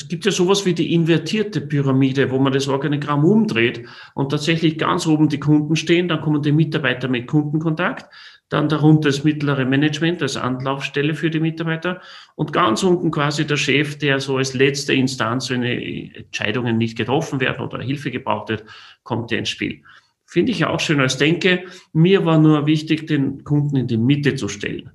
gibt 0.07 0.25
ja 0.25 0.31
sowas 0.31 0.65
wie 0.65 0.73
die 0.73 0.93
invertierte 0.93 1.61
Pyramide, 1.61 2.29
wo 2.29 2.37
man 2.37 2.53
das 2.53 2.67
Organigramm 2.67 3.25
umdreht 3.25 3.85
und 4.13 4.29
tatsächlich 4.29 4.77
ganz 4.77 5.07
oben 5.07 5.29
die 5.29 5.39
Kunden 5.39 5.75
stehen, 5.75 6.07
dann 6.07 6.21
kommen 6.21 6.43
die 6.43 6.51
Mitarbeiter 6.51 7.07
mit 7.07 7.25
Kundenkontakt, 7.25 8.05
dann 8.49 8.69
darunter 8.69 9.09
das 9.09 9.23
mittlere 9.23 9.65
Management 9.65 10.21
als 10.21 10.37
Anlaufstelle 10.37 11.15
für 11.15 11.31
die 11.31 11.39
Mitarbeiter 11.39 12.01
und 12.35 12.53
ganz 12.53 12.83
unten 12.83 13.09
quasi 13.09 13.47
der 13.47 13.57
Chef, 13.57 13.97
der 13.97 14.19
so 14.19 14.37
als 14.37 14.53
letzte 14.53 14.93
Instanz, 14.93 15.49
wenn 15.49 15.63
Entscheidungen 15.63 16.77
nicht 16.77 16.97
getroffen 16.97 17.39
werden 17.39 17.65
oder 17.65 17.81
Hilfe 17.81 18.11
gebraucht 18.11 18.49
wird, 18.49 18.65
kommt 19.03 19.31
der 19.31 19.39
ins 19.39 19.49
Spiel. 19.49 19.81
Finde 20.25 20.51
ich 20.51 20.65
auch 20.65 20.79
schön 20.79 20.99
als 20.99 21.17
Denke. 21.17 21.63
Mir 21.93 22.25
war 22.25 22.37
nur 22.37 22.67
wichtig, 22.67 23.07
den 23.07 23.43
Kunden 23.43 23.75
in 23.75 23.87
die 23.87 23.97
Mitte 23.97 24.35
zu 24.35 24.47
stellen. 24.47 24.91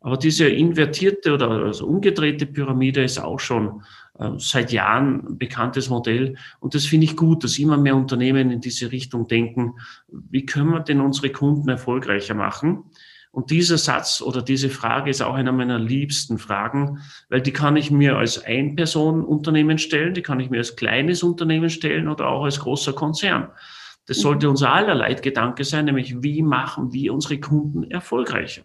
Aber 0.00 0.16
diese 0.16 0.48
invertierte 0.48 1.34
oder 1.34 1.50
also 1.50 1.86
umgedrehte 1.86 2.46
Pyramide 2.46 3.02
ist 3.02 3.18
auch 3.18 3.38
schon 3.38 3.82
seit 4.38 4.72
Jahren 4.72 5.38
bekanntes 5.38 5.88
Modell. 5.88 6.36
Und 6.58 6.74
das 6.74 6.84
finde 6.84 7.04
ich 7.04 7.16
gut, 7.16 7.44
dass 7.44 7.58
immer 7.58 7.76
mehr 7.76 7.96
Unternehmen 7.96 8.50
in 8.50 8.60
diese 8.60 8.92
Richtung 8.92 9.28
denken. 9.28 9.74
Wie 10.08 10.44
können 10.44 10.70
wir 10.70 10.80
denn 10.80 11.00
unsere 11.00 11.30
Kunden 11.30 11.68
erfolgreicher 11.68 12.34
machen? 12.34 12.84
Und 13.32 13.50
dieser 13.50 13.78
Satz 13.78 14.20
oder 14.20 14.42
diese 14.42 14.70
Frage 14.70 15.08
ist 15.08 15.22
auch 15.22 15.34
einer 15.34 15.52
meiner 15.52 15.78
liebsten 15.78 16.38
Fragen, 16.38 16.98
weil 17.28 17.40
die 17.40 17.52
kann 17.52 17.76
ich 17.76 17.90
mir 17.90 18.16
als 18.16 18.44
Ein-Personen-Unternehmen 18.44 19.78
stellen, 19.78 20.14
die 20.14 20.22
kann 20.22 20.40
ich 20.40 20.50
mir 20.50 20.58
als 20.58 20.74
kleines 20.74 21.22
Unternehmen 21.22 21.70
stellen 21.70 22.08
oder 22.08 22.26
auch 22.26 22.44
als 22.44 22.58
großer 22.58 22.92
Konzern. 22.92 23.48
Das 24.06 24.18
sollte 24.18 24.46
mhm. 24.46 24.50
unser 24.50 24.72
aller 24.72 24.96
Leitgedanke 24.96 25.62
sein, 25.64 25.84
nämlich 25.84 26.22
wie 26.22 26.42
machen 26.42 26.92
wir 26.92 27.14
unsere 27.14 27.38
Kunden 27.38 27.84
erfolgreicher? 27.84 28.62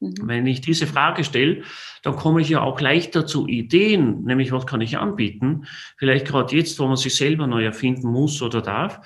Mhm. 0.00 0.14
Wenn 0.22 0.46
ich 0.46 0.60
diese 0.60 0.86
Frage 0.86 1.24
stelle, 1.24 1.62
dann 2.02 2.16
komme 2.16 2.40
ich 2.40 2.48
ja 2.48 2.62
auch 2.62 2.80
leichter 2.80 3.26
zu 3.26 3.46
Ideen, 3.46 4.24
nämlich 4.24 4.52
was 4.52 4.66
kann 4.66 4.80
ich 4.80 4.98
anbieten? 4.98 5.66
Vielleicht 5.96 6.26
gerade 6.26 6.56
jetzt, 6.56 6.78
wo 6.78 6.86
man 6.86 6.96
sich 6.96 7.14
selber 7.14 7.46
neu 7.46 7.64
erfinden 7.64 8.08
muss 8.08 8.40
oder 8.42 8.62
darf. 8.62 9.00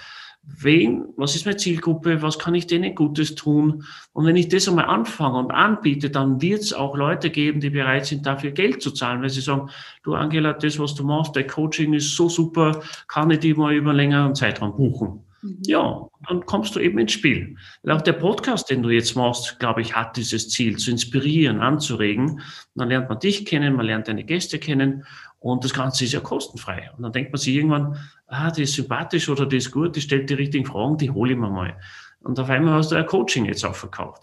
Wen, 0.44 1.04
was 1.16 1.36
ist 1.36 1.46
meine 1.46 1.56
Zielgruppe? 1.56 2.20
Was 2.20 2.36
kann 2.36 2.56
ich 2.56 2.66
denen 2.66 2.96
Gutes 2.96 3.36
tun? 3.36 3.84
Und 4.12 4.26
wenn 4.26 4.34
ich 4.34 4.48
das 4.48 4.66
einmal 4.66 4.86
anfange 4.86 5.38
und 5.38 5.52
anbiete, 5.52 6.10
dann 6.10 6.42
wird 6.42 6.62
es 6.62 6.72
auch 6.72 6.96
Leute 6.96 7.30
geben, 7.30 7.60
die 7.60 7.70
bereit 7.70 8.06
sind, 8.06 8.26
dafür 8.26 8.50
Geld 8.50 8.82
zu 8.82 8.90
zahlen, 8.90 9.22
weil 9.22 9.30
sie 9.30 9.40
sagen, 9.40 9.70
du 10.02 10.14
Angela, 10.14 10.52
das, 10.52 10.80
was 10.80 10.96
du 10.96 11.04
machst, 11.04 11.36
dein 11.36 11.46
Coaching 11.46 11.94
ist 11.94 12.16
so 12.16 12.28
super, 12.28 12.80
kann 13.06 13.30
ich 13.30 13.38
die 13.38 13.54
mal 13.54 13.72
über 13.72 13.90
einen 13.90 13.98
längeren 13.98 14.34
Zeitraum 14.34 14.74
buchen. 14.76 15.24
Mhm. 15.42 15.58
Ja, 15.66 16.08
dann 16.28 16.46
kommst 16.46 16.74
du 16.74 16.80
eben 16.80 16.98
ins 16.98 17.12
Spiel. 17.12 17.56
Weil 17.82 17.96
auch 17.96 18.02
der 18.02 18.14
Podcast, 18.14 18.70
den 18.70 18.82
du 18.82 18.90
jetzt 18.90 19.16
machst, 19.16 19.58
glaube 19.58 19.82
ich, 19.82 19.94
hat 19.94 20.16
dieses 20.16 20.48
Ziel, 20.48 20.76
zu 20.76 20.90
inspirieren, 20.90 21.60
anzuregen. 21.60 22.30
Und 22.30 22.42
dann 22.74 22.88
lernt 22.88 23.08
man 23.08 23.18
dich 23.18 23.44
kennen, 23.44 23.74
man 23.74 23.86
lernt 23.86 24.08
deine 24.08 24.24
Gäste 24.24 24.58
kennen 24.58 25.04
und 25.40 25.64
das 25.64 25.74
Ganze 25.74 26.04
ist 26.04 26.12
ja 26.12 26.20
kostenfrei. 26.20 26.90
Und 26.96 27.02
dann 27.02 27.12
denkt 27.12 27.32
man 27.32 27.40
sich 27.40 27.54
irgendwann, 27.54 27.98
ah, 28.28 28.50
die 28.50 28.62
ist 28.62 28.74
sympathisch 28.74 29.28
oder 29.28 29.44
die 29.46 29.56
ist 29.56 29.72
gut, 29.72 29.96
die 29.96 30.00
stellt 30.00 30.30
die 30.30 30.34
richtigen 30.34 30.64
Fragen, 30.64 30.96
die 30.96 31.10
hole 31.10 31.32
ich 31.32 31.38
mir 31.38 31.50
mal. 31.50 31.76
Und 32.20 32.38
auf 32.38 32.48
einmal 32.48 32.74
hast 32.74 32.92
du 32.92 32.96
ein 32.96 33.06
Coaching 33.06 33.44
jetzt 33.46 33.64
auch 33.64 33.74
verkauft. 33.74 34.22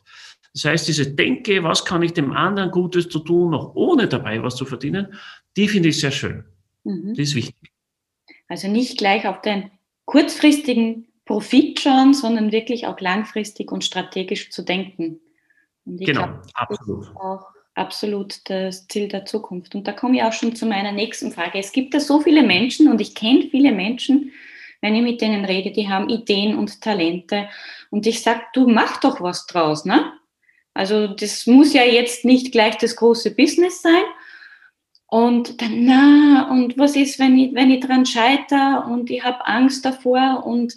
Das 0.53 0.65
heißt, 0.65 0.87
diese 0.87 1.13
Denke, 1.13 1.63
was 1.63 1.85
kann 1.85 2.01
ich 2.01 2.13
dem 2.13 2.31
anderen 2.31 2.71
Gutes 2.71 3.09
zu 3.09 3.19
tun, 3.19 3.51
noch 3.51 3.75
ohne 3.75 4.07
dabei 4.07 4.41
was 4.41 4.55
zu 4.55 4.65
verdienen, 4.65 5.13
die 5.57 5.67
finde 5.67 5.89
ich 5.89 5.99
sehr 5.99 6.11
schön. 6.11 6.45
Mhm. 6.85 7.13
Die 7.13 7.21
ist 7.21 7.35
wichtig. 7.35 7.71
Also 8.47 8.67
nicht 8.67 8.97
gleich 8.97 9.27
auf 9.27 9.41
den 9.41 9.69
kurzfristigen 10.05 11.08
Profit 11.29 11.79
schauen, 11.79 12.15
sondern 12.15 12.51
wirklich 12.51 12.87
auch 12.87 12.99
langfristig 12.99 13.71
und 13.71 13.83
strategisch 13.83 14.49
zu 14.49 14.63
denken. 14.63 15.19
Und 15.85 16.01
ich 16.01 16.07
genau, 16.07 16.23
glaube, 16.23 16.41
absolut. 16.55 17.01
Das 17.01 17.09
ist 17.09 17.17
auch 17.17 17.45
absolut 17.75 18.49
das 18.49 18.87
Ziel 18.87 19.09
der 19.09 19.25
Zukunft. 19.25 19.75
Und 19.75 19.87
da 19.87 19.91
komme 19.91 20.17
ich 20.17 20.23
auch 20.23 20.33
schon 20.33 20.55
zu 20.55 20.65
meiner 20.65 20.91
nächsten 20.91 21.31
Frage. 21.31 21.59
Es 21.59 21.71
gibt 21.71 21.93
ja 21.93 21.99
so 21.99 22.19
viele 22.19 22.41
Menschen 22.41 22.89
und 22.89 22.99
ich 22.99 23.13
kenne 23.13 23.47
viele 23.51 23.71
Menschen, 23.71 24.31
wenn 24.81 24.95
ich 24.95 25.03
mit 25.03 25.21
denen 25.21 25.45
rede, 25.45 25.69
die 25.69 25.87
haben 25.87 26.09
Ideen 26.09 26.57
und 26.57 26.81
Talente. 26.81 27.47
Und 27.91 28.07
ich 28.07 28.23
sage, 28.23 28.41
du 28.53 28.67
mach 28.67 28.99
doch 28.99 29.21
was 29.21 29.45
draus, 29.45 29.85
ne? 29.85 30.11
Also 30.73 31.05
das 31.05 31.45
muss 31.45 31.73
ja 31.73 31.83
jetzt 31.83 32.25
nicht 32.25 32.51
gleich 32.51 32.79
das 32.79 32.95
große 32.95 33.35
Business 33.35 33.83
sein. 33.83 34.03
Und 35.05 35.61
dann, 35.61 35.85
na, 35.85 36.49
und 36.49 36.75
was 36.79 36.95
ist, 36.95 37.19
wenn 37.19 37.37
ich, 37.37 37.53
wenn 37.53 37.69
ich 37.69 37.85
dran 37.85 38.07
scheitere 38.07 38.83
und 38.89 39.11
ich 39.11 39.23
habe 39.23 39.45
Angst 39.45 39.85
davor 39.85 40.43
und 40.43 40.73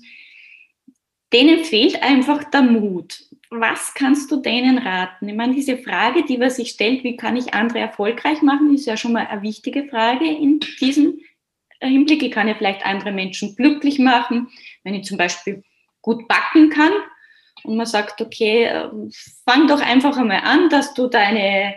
denen 1.33 1.65
fehlt 1.65 2.03
einfach 2.03 2.45
der 2.45 2.63
Mut. 2.63 3.25
Was 3.51 3.93
kannst 3.95 4.31
du 4.31 4.37
denen 4.37 4.79
raten? 4.79 5.29
Ich 5.29 5.35
meine, 5.35 5.55
diese 5.55 5.77
Frage, 5.77 6.25
die 6.25 6.39
man 6.39 6.51
sich 6.51 6.71
stellt, 6.71 7.05
wie 7.05 7.17
kann 7.17 7.37
ich 7.37 7.55
andere 7.55 7.81
erfolgreich 7.81 8.41
machen, 8.43 8.75
ist 8.75 8.87
ja 8.87 8.97
schon 8.97 9.13
mal 9.13 9.27
eine 9.27 9.43
wichtige 9.43 9.89
Frage 9.89 10.27
in 10.27 10.61
diesem 10.81 11.21
Hinblick. 11.81 12.23
Ich 12.23 12.33
kann 12.33 12.49
ja 12.49 12.55
vielleicht 12.55 12.87
andere 12.87 13.13
Menschen 13.13 13.55
glücklich 13.57 13.99
machen, 13.99 14.49
wenn 14.85 14.95
ich 14.95 15.05
zum 15.05 15.19
Beispiel 15.19 15.63
gut 16.01 16.27
backen 16.29 16.71
kann 16.71 16.93
und 17.65 17.77
man 17.77 17.87
sagt, 17.87 18.21
okay, 18.21 18.89
fang 19.45 19.67
doch 19.69 19.81
einfach 19.81 20.17
einmal 20.17 20.41
an, 20.45 20.69
dass 20.69 20.95
du 20.95 21.09
deine 21.09 21.75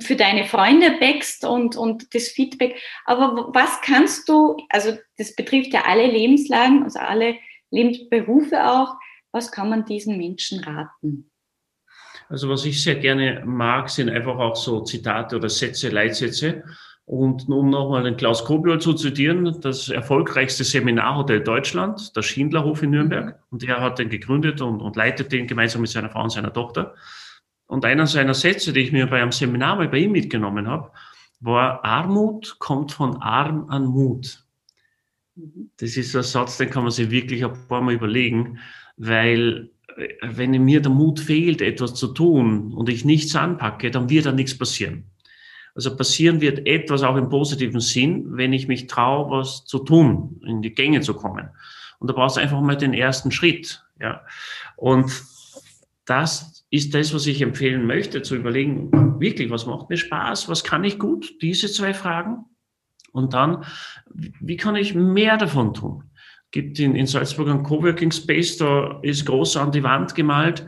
für 0.00 0.16
deine 0.16 0.44
Freunde 0.44 0.92
backst 0.92 1.44
und, 1.44 1.76
und 1.76 2.14
das 2.14 2.28
Feedback. 2.28 2.80
Aber 3.04 3.52
was 3.52 3.80
kannst 3.82 4.28
du, 4.28 4.56
also 4.68 4.96
das 5.18 5.34
betrifft 5.34 5.74
ja 5.74 5.82
alle 5.82 6.06
Lebenslagen, 6.06 6.84
also 6.84 7.00
alle 7.00 7.36
Lebensberufe 7.72 8.64
auch. 8.70 8.94
Was 9.32 9.50
kann 9.50 9.70
man 9.70 9.84
diesen 9.84 10.18
Menschen 10.18 10.60
raten? 10.60 11.30
Also 12.28 12.48
was 12.48 12.64
ich 12.64 12.82
sehr 12.82 12.96
gerne 12.96 13.42
mag, 13.44 13.90
sind 13.90 14.08
einfach 14.08 14.38
auch 14.38 14.56
so 14.56 14.82
Zitate 14.82 15.36
oder 15.36 15.48
Sätze, 15.48 15.88
Leitsätze. 15.88 16.62
Und 17.04 17.48
um 17.48 17.68
nochmal 17.68 18.04
den 18.04 18.16
Klaus 18.16 18.44
Kobiol 18.44 18.80
zu 18.80 18.94
zitieren, 18.94 19.60
das 19.60 19.88
erfolgreichste 19.88 20.64
Seminarhotel 20.64 21.42
Deutschland, 21.42 22.14
der 22.16 22.22
Schindlerhof 22.22 22.82
in 22.82 22.90
Nürnberg. 22.90 23.42
Und 23.50 23.64
er 23.64 23.80
hat 23.80 23.98
den 23.98 24.08
gegründet 24.08 24.60
und, 24.60 24.80
und 24.80 24.96
leitet 24.96 25.32
den 25.32 25.46
gemeinsam 25.46 25.80
mit 25.80 25.90
seiner 25.90 26.10
Frau 26.10 26.22
und 26.22 26.30
seiner 26.30 26.52
Tochter. 26.52 26.94
Und 27.66 27.84
einer 27.84 28.06
seiner 28.06 28.34
Sätze, 28.34 28.72
die 28.72 28.80
ich 28.80 28.92
mir 28.92 29.06
bei 29.08 29.20
einem 29.20 29.32
Seminar 29.32 29.76
mal 29.76 29.88
bei 29.88 29.98
ihm 29.98 30.12
mitgenommen 30.12 30.68
habe, 30.68 30.92
war, 31.40 31.84
Armut 31.84 32.56
kommt 32.58 32.92
von 32.92 33.20
Arm 33.20 33.68
an 33.68 33.86
Mut. 33.86 34.44
Das 35.34 35.96
ist 35.96 36.12
so 36.12 36.18
ein 36.18 36.24
Satz, 36.24 36.58
den 36.58 36.70
kann 36.70 36.82
man 36.82 36.92
sich 36.92 37.10
wirklich 37.10 37.44
ein 37.44 37.68
paar 37.68 37.80
Mal 37.80 37.94
überlegen, 37.94 38.58
weil 38.96 39.70
äh, 39.96 40.08
wenn 40.22 40.50
mir 40.64 40.80
der 40.80 40.90
Mut 40.90 41.20
fehlt, 41.20 41.62
etwas 41.62 41.94
zu 41.94 42.08
tun 42.08 42.72
und 42.74 42.88
ich 42.88 43.04
nichts 43.04 43.34
anpacke, 43.34 43.90
dann 43.90 44.10
wird 44.10 44.26
da 44.26 44.32
nichts 44.32 44.56
passieren. 44.56 45.04
Also 45.74 45.96
passieren 45.96 46.40
wird 46.40 46.66
etwas 46.66 47.02
auch 47.02 47.16
im 47.16 47.30
positiven 47.30 47.80
Sinn, 47.80 48.36
wenn 48.36 48.52
ich 48.52 48.68
mich 48.68 48.88
traue, 48.88 49.30
was 49.30 49.64
zu 49.64 49.78
tun, 49.78 50.40
in 50.46 50.60
die 50.60 50.74
Gänge 50.74 51.00
zu 51.00 51.14
kommen. 51.14 51.48
Und 51.98 52.10
da 52.10 52.14
brauchst 52.14 52.36
du 52.36 52.40
einfach 52.40 52.60
mal 52.60 52.76
den 52.76 52.92
ersten 52.92 53.30
Schritt. 53.30 53.82
Ja. 53.98 54.22
Und 54.76 55.10
das 56.04 56.66
ist 56.68 56.94
das, 56.94 57.14
was 57.14 57.26
ich 57.26 57.40
empfehlen 57.40 57.86
möchte, 57.86 58.22
zu 58.22 58.36
überlegen, 58.36 58.90
wirklich, 59.20 59.50
was 59.50 59.66
macht 59.66 59.88
mir 59.88 59.96
Spaß, 59.96 60.48
was 60.48 60.64
kann 60.64 60.84
ich 60.84 60.98
gut, 60.98 61.40
diese 61.40 61.70
zwei 61.70 61.94
Fragen. 61.94 62.44
Und 63.12 63.34
dann, 63.34 63.64
wie 64.12 64.56
kann 64.56 64.74
ich 64.74 64.94
mehr 64.94 65.36
davon 65.36 65.74
tun? 65.74 66.04
Gibt 66.50 66.78
in, 66.78 66.96
in 66.96 67.06
Salzburg 67.06 67.48
einen 67.48 67.62
Coworking 67.62 68.10
Space, 68.10 68.56
da 68.56 68.98
ist 69.02 69.26
groß 69.26 69.56
an 69.56 69.72
die 69.72 69.82
Wand 69.82 70.14
gemalt, 70.14 70.66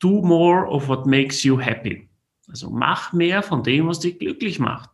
do 0.00 0.22
more 0.22 0.66
of 0.66 0.88
what 0.88 1.06
makes 1.06 1.42
you 1.44 1.60
happy. 1.60 2.08
Also 2.48 2.70
mach 2.70 3.12
mehr 3.12 3.42
von 3.42 3.62
dem, 3.62 3.86
was 3.86 4.00
dich 4.00 4.18
glücklich 4.18 4.58
macht. 4.58 4.90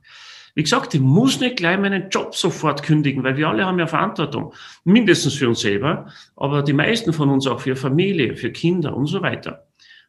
Wie 0.54 0.62
gesagt, 0.62 0.94
ich 0.94 1.00
muss 1.00 1.40
nicht 1.40 1.56
gleich 1.56 1.78
meinen 1.78 2.10
Job 2.10 2.34
sofort 2.34 2.82
kündigen, 2.82 3.22
weil 3.22 3.36
wir 3.36 3.48
alle 3.48 3.64
haben 3.64 3.78
ja 3.78 3.86
Verantwortung. 3.86 4.52
Mindestens 4.84 5.34
für 5.34 5.48
uns 5.48 5.60
selber, 5.60 6.08
aber 6.36 6.62
die 6.62 6.72
meisten 6.72 7.12
von 7.12 7.28
uns 7.30 7.46
auch 7.46 7.60
für 7.60 7.76
Familie, 7.76 8.36
für 8.36 8.50
Kinder 8.50 8.96
und 8.96 9.06
so 9.06 9.22
weiter. 9.22 9.68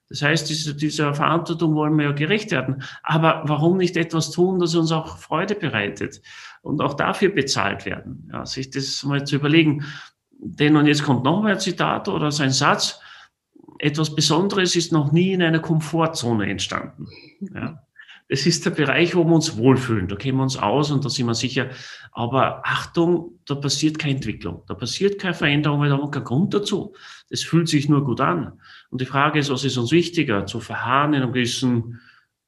Das 0.09 0.23
heißt, 0.23 0.49
diese, 0.49 0.75
dieser 0.75 1.13
Verantwortung 1.13 1.75
wollen 1.75 1.95
wir 1.95 2.05
ja 2.05 2.11
gerecht 2.13 2.51
werden. 2.51 2.81
Aber 3.03 3.43
warum 3.45 3.77
nicht 3.77 3.95
etwas 3.95 4.31
tun, 4.31 4.59
das 4.59 4.73
uns 4.73 4.91
auch 4.91 5.17
Freude 5.17 5.53
bereitet 5.53 6.21
und 6.61 6.81
auch 6.81 6.93
dafür 6.93 7.29
bezahlt 7.29 7.85
werden? 7.85 8.29
Ja, 8.31 8.45
sich 8.45 8.69
das 8.69 9.03
mal 9.03 9.25
zu 9.25 9.35
überlegen. 9.35 9.83
Denn, 10.31 10.75
und 10.75 10.87
jetzt 10.87 11.03
kommt 11.03 11.23
noch 11.23 11.41
mal 11.41 11.53
ein 11.53 11.59
Zitat 11.59 12.07
oder 12.07 12.31
so 12.31 12.43
ein 12.43 12.51
Satz, 12.51 12.99
etwas 13.79 14.13
Besonderes 14.13 14.75
ist 14.75 14.91
noch 14.91 15.11
nie 15.11 15.33
in 15.33 15.41
einer 15.41 15.59
Komfortzone 15.59 16.49
entstanden. 16.49 17.07
Ja. 17.53 17.81
Das 18.29 18.45
ist 18.45 18.63
der 18.63 18.71
Bereich, 18.71 19.15
wo 19.15 19.23
wir 19.23 19.33
uns 19.33 19.57
wohlfühlen. 19.57 20.07
Da 20.07 20.15
kennen 20.15 20.37
wir 20.37 20.43
uns 20.43 20.55
aus 20.55 20.91
und 20.91 21.03
da 21.03 21.09
sind 21.09 21.25
wir 21.25 21.33
sicher. 21.33 21.69
Aber 22.11 22.61
Achtung, 22.63 23.39
da 23.45 23.55
passiert 23.55 23.97
keine 23.97 24.15
Entwicklung. 24.15 24.61
Da 24.67 24.75
passiert 24.75 25.19
keine 25.19 25.33
Veränderung, 25.33 25.79
weil 25.79 25.89
da 25.89 25.95
haben 25.95 26.03
wir 26.03 26.11
keinen 26.11 26.25
Grund 26.25 26.53
dazu. 26.53 26.93
Das 27.31 27.41
fühlt 27.41 27.67
sich 27.67 27.89
nur 27.89 28.05
gut 28.05 28.21
an. 28.21 28.59
Und 28.91 29.01
die 29.01 29.07
Frage 29.07 29.39
ist, 29.39 29.49
was 29.49 29.63
ist 29.63 29.77
uns 29.77 29.91
wichtiger? 29.91 30.45
Zu 30.45 30.59
verharren 30.59 31.15
in 31.15 31.23
einem 31.23 31.33
gewissen 31.33 31.99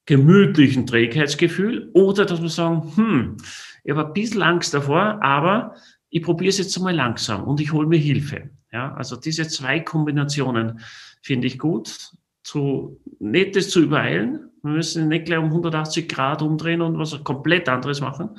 gemütlichen 0.06 0.86
Trägheitsgefühl 0.86 1.90
oder 1.94 2.26
dass 2.26 2.42
wir 2.42 2.50
sagen, 2.50 2.92
hm, 2.96 3.38
Ich 3.84 3.92
habe 3.92 4.08
ein 4.08 4.14
bisschen 4.14 4.42
Angst 4.42 4.74
davor, 4.74 5.22
aber 5.22 5.76
ich 6.10 6.22
probiere 6.22 6.50
es 6.50 6.58
jetzt 6.58 6.78
einmal 6.78 6.96
langsam 6.96 7.44
und 7.46 7.60
ich 7.60 7.72
hole 7.72 7.88
mir 7.88 7.98
Hilfe. 7.98 8.50
Ja, 8.72 8.94
also 8.94 9.16
diese 9.16 9.48
zwei 9.48 9.80
Kombinationen 9.80 10.80
finde 11.22 11.48
ich 11.48 11.58
gut. 11.58 12.12
Zu, 12.44 13.00
nicht 13.20 13.56
das 13.56 13.70
zu 13.70 13.82
übereilen. 13.82 14.50
Wir 14.64 14.72
müssen 14.72 15.08
nicht 15.08 15.26
gleich 15.26 15.40
um 15.40 15.46
180 15.46 16.10
Grad 16.10 16.42
umdrehen 16.42 16.82
und 16.82 16.98
was 16.98 17.24
komplett 17.24 17.70
anderes 17.70 18.02
machen 18.02 18.38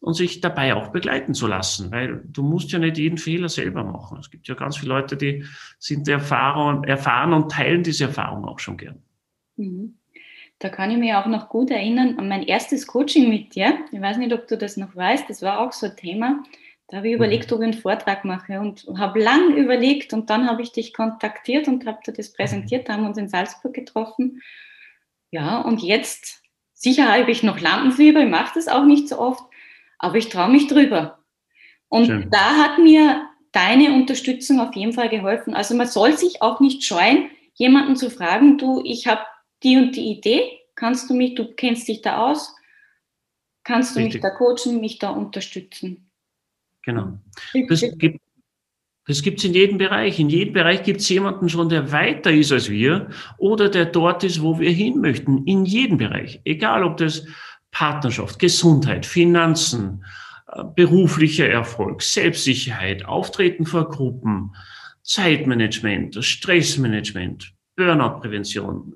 und 0.00 0.14
sich 0.14 0.40
dabei 0.40 0.74
auch 0.74 0.88
begleiten 0.88 1.34
zu 1.34 1.46
lassen, 1.46 1.90
weil 1.90 2.22
du 2.24 2.42
musst 2.42 2.70
ja 2.70 2.78
nicht 2.78 2.98
jeden 2.98 3.18
Fehler 3.18 3.48
selber 3.48 3.84
machen. 3.84 4.18
Es 4.18 4.30
gibt 4.30 4.46
ja 4.48 4.54
ganz 4.54 4.76
viele 4.76 4.94
Leute, 4.94 5.16
die 5.16 5.44
sind 5.78 6.06
erfahren, 6.08 6.84
erfahren 6.84 7.32
und 7.32 7.50
teilen 7.50 7.82
diese 7.82 8.04
Erfahrung 8.04 8.44
auch 8.44 8.58
schon 8.58 8.76
gern. 8.76 9.02
Mhm. 9.56 9.97
Da 10.58 10.68
kann 10.68 10.90
ich 10.90 10.96
mich 10.96 11.14
auch 11.14 11.26
noch 11.26 11.48
gut 11.48 11.70
erinnern 11.70 12.18
an 12.18 12.28
mein 12.28 12.42
erstes 12.42 12.86
Coaching 12.86 13.28
mit 13.28 13.54
dir. 13.54 13.78
Ich 13.92 14.00
weiß 14.00 14.16
nicht, 14.16 14.32
ob 14.32 14.48
du 14.48 14.58
das 14.58 14.76
noch 14.76 14.94
weißt. 14.96 15.28
Das 15.28 15.42
war 15.42 15.60
auch 15.60 15.72
so 15.72 15.86
ein 15.86 15.96
Thema. 15.96 16.42
Da 16.88 16.96
habe 16.96 17.08
ich 17.08 17.12
mhm. 17.12 17.18
überlegt, 17.18 17.52
ob 17.52 17.60
ich 17.60 17.64
einen 17.64 17.74
Vortrag 17.74 18.24
mache 18.24 18.58
und 18.58 18.86
habe 18.96 19.20
lang 19.20 19.54
überlegt 19.54 20.12
und 20.12 20.30
dann 20.30 20.48
habe 20.48 20.62
ich 20.62 20.72
dich 20.72 20.94
kontaktiert 20.94 21.68
und 21.68 21.86
habe 21.86 21.98
dir 22.04 22.12
das 22.12 22.32
präsentiert, 22.32 22.88
haben 22.88 23.06
uns 23.06 23.18
in 23.18 23.28
Salzburg 23.28 23.74
getroffen. 23.74 24.42
Ja, 25.30 25.60
und 25.60 25.82
jetzt, 25.82 26.42
sicher 26.72 27.12
habe 27.12 27.30
ich 27.30 27.42
noch 27.42 27.60
Lampenfieber, 27.60 28.20
ich 28.20 28.28
mache 28.30 28.52
das 28.54 28.68
auch 28.68 28.84
nicht 28.84 29.08
so 29.08 29.18
oft, 29.18 29.44
aber 29.98 30.16
ich 30.16 30.30
traue 30.30 30.50
mich 30.50 30.66
drüber. 30.66 31.18
Und 31.88 32.06
Schön. 32.06 32.30
da 32.30 32.56
hat 32.56 32.78
mir 32.78 33.28
deine 33.52 33.92
Unterstützung 33.92 34.58
auf 34.60 34.74
jeden 34.74 34.94
Fall 34.94 35.10
geholfen. 35.10 35.54
Also 35.54 35.74
man 35.74 35.86
soll 35.86 36.16
sich 36.16 36.40
auch 36.40 36.60
nicht 36.60 36.84
scheuen, 36.84 37.30
jemanden 37.54 37.96
zu 37.96 38.10
fragen, 38.10 38.56
du, 38.56 38.82
ich 38.84 39.06
habe 39.06 39.20
die 39.62 39.76
und 39.76 39.96
die 39.96 40.12
Idee, 40.12 40.60
kannst 40.74 41.10
du 41.10 41.14
mich, 41.14 41.34
du 41.34 41.54
kennst 41.54 41.88
dich 41.88 42.02
da 42.02 42.30
aus, 42.30 42.54
kannst 43.64 43.96
du 43.96 44.00
Richtig. 44.00 44.22
mich 44.22 44.22
da 44.22 44.30
coachen, 44.30 44.80
mich 44.80 44.98
da 44.98 45.10
unterstützen. 45.10 46.10
Genau. 46.82 47.18
Das 47.68 47.80
gibt 47.98 48.20
das 49.08 49.22
gibt 49.22 49.38
es 49.38 49.44
in 49.44 49.54
jedem 49.54 49.78
Bereich. 49.78 50.20
In 50.20 50.28
jedem 50.28 50.52
Bereich 50.52 50.82
gibt 50.82 51.00
es 51.00 51.08
jemanden 51.08 51.48
schon, 51.48 51.70
der 51.70 51.92
weiter 51.92 52.30
ist 52.30 52.52
als 52.52 52.68
wir 52.68 53.08
oder 53.38 53.70
der 53.70 53.86
dort 53.86 54.22
ist, 54.22 54.42
wo 54.42 54.60
wir 54.60 54.70
hin 54.70 55.00
möchten. 55.00 55.46
In 55.46 55.64
jedem 55.64 55.96
Bereich. 55.96 56.42
Egal, 56.44 56.84
ob 56.84 56.98
das 56.98 57.26
Partnerschaft, 57.70 58.38
Gesundheit, 58.38 59.06
Finanzen, 59.06 60.04
äh, 60.52 60.62
beruflicher 60.76 61.48
Erfolg, 61.48 62.02
Selbstsicherheit, 62.02 63.06
Auftreten 63.06 63.64
vor 63.64 63.88
Gruppen, 63.88 64.54
Zeitmanagement, 65.02 66.22
Stressmanagement, 66.22 67.54
Burnout-Prävention, 67.76 68.94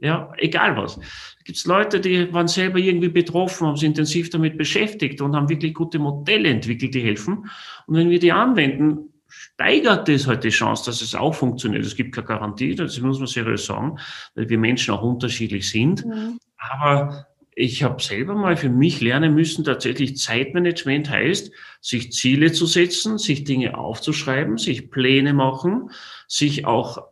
ja, 0.00 0.32
egal 0.38 0.76
was. 0.76 0.96
Da 0.96 1.42
gibt 1.44 1.58
es 1.58 1.66
Leute, 1.66 2.00
die 2.00 2.32
waren 2.32 2.48
selber 2.48 2.78
irgendwie 2.78 3.08
betroffen, 3.08 3.66
haben 3.66 3.76
sich 3.76 3.86
intensiv 3.86 4.30
damit 4.30 4.56
beschäftigt 4.56 5.20
und 5.20 5.36
haben 5.36 5.48
wirklich 5.48 5.74
gute 5.74 5.98
Modelle 5.98 6.48
entwickelt, 6.48 6.94
die 6.94 7.02
helfen. 7.02 7.50
Und 7.86 7.96
wenn 7.96 8.10
wir 8.10 8.18
die 8.18 8.32
anwenden, 8.32 9.10
steigert 9.28 10.08
das 10.08 10.26
halt 10.26 10.44
die 10.44 10.48
Chance, 10.50 10.86
dass 10.86 11.02
es 11.02 11.14
auch 11.14 11.34
funktioniert. 11.34 11.84
Es 11.84 11.96
gibt 11.96 12.14
keine 12.14 12.26
Garantie, 12.26 12.74
das 12.74 12.98
muss 13.00 13.18
man 13.18 13.28
seriös 13.28 13.66
sagen, 13.66 13.98
weil 14.34 14.48
wir 14.48 14.58
Menschen 14.58 14.94
auch 14.94 15.02
unterschiedlich 15.02 15.68
sind. 15.68 16.04
Mhm. 16.04 16.38
Aber 16.56 17.26
ich 17.54 17.82
habe 17.82 18.02
selber 18.02 18.34
mal 18.34 18.56
für 18.56 18.70
mich 18.70 19.00
lernen 19.00 19.34
müssen, 19.34 19.64
tatsächlich 19.64 20.16
Zeitmanagement 20.16 21.10
heißt, 21.10 21.52
sich 21.80 22.12
Ziele 22.12 22.52
zu 22.52 22.66
setzen, 22.66 23.18
sich 23.18 23.44
Dinge 23.44 23.76
aufzuschreiben, 23.76 24.56
sich 24.56 24.90
Pläne 24.90 25.34
machen, 25.34 25.90
sich 26.26 26.64
auch 26.64 27.09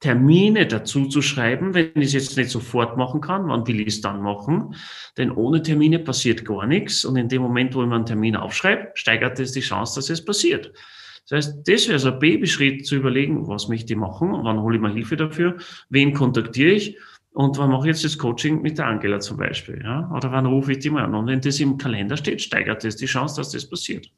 Termine 0.00 0.66
dazu 0.66 1.06
zu 1.06 1.20
schreiben, 1.20 1.74
wenn 1.74 1.92
ich 1.94 2.06
es 2.06 2.12
jetzt 2.14 2.36
nicht 2.36 2.50
sofort 2.50 2.96
machen 2.96 3.20
kann, 3.20 3.48
wann 3.48 3.66
will 3.66 3.80
ich 3.80 3.88
es 3.88 4.00
dann 4.00 4.22
machen? 4.22 4.74
Denn 5.18 5.30
ohne 5.30 5.62
Termine 5.62 5.98
passiert 5.98 6.44
gar 6.44 6.66
nichts. 6.66 7.04
Und 7.04 7.16
in 7.16 7.28
dem 7.28 7.42
Moment, 7.42 7.74
wo 7.74 7.82
ich 7.82 7.88
mir 7.88 7.96
einen 7.96 8.06
Termin 8.06 8.34
aufschreibe, 8.34 8.92
steigert 8.94 9.38
es 9.38 9.52
die 9.52 9.60
Chance, 9.60 9.96
dass 9.96 10.08
es 10.08 10.24
passiert. 10.24 10.72
Das 11.28 11.46
heißt, 11.46 11.68
das 11.68 11.88
wäre 11.88 11.98
so 11.98 12.12
ein 12.12 12.18
Babyschritt 12.18 12.86
zu 12.86 12.96
überlegen, 12.96 13.46
was 13.46 13.68
möchte 13.68 13.92
ich 13.92 13.98
machen, 13.98 14.32
wann 14.32 14.60
hole 14.60 14.76
ich 14.76 14.82
mir 14.82 14.90
Hilfe 14.90 15.16
dafür, 15.16 15.58
wen 15.90 16.14
kontaktiere 16.14 16.70
ich 16.70 16.96
und 17.32 17.58
wann 17.58 17.70
mache 17.70 17.82
ich 17.82 17.94
jetzt 17.94 18.04
das 18.04 18.18
Coaching 18.18 18.62
mit 18.62 18.78
der 18.78 18.86
Angela 18.86 19.20
zum 19.20 19.36
Beispiel, 19.36 19.80
ja? 19.84 20.10
Oder 20.12 20.32
wann 20.32 20.46
rufe 20.46 20.72
ich 20.72 20.80
die 20.80 20.90
mal 20.90 21.04
an? 21.04 21.14
Und 21.14 21.26
wenn 21.26 21.40
das 21.40 21.60
im 21.60 21.78
Kalender 21.78 22.16
steht, 22.16 22.40
steigert 22.40 22.82
das 22.82 22.96
die 22.96 23.06
Chance, 23.06 23.36
dass 23.36 23.50
das 23.50 23.68
passiert. 23.68 24.10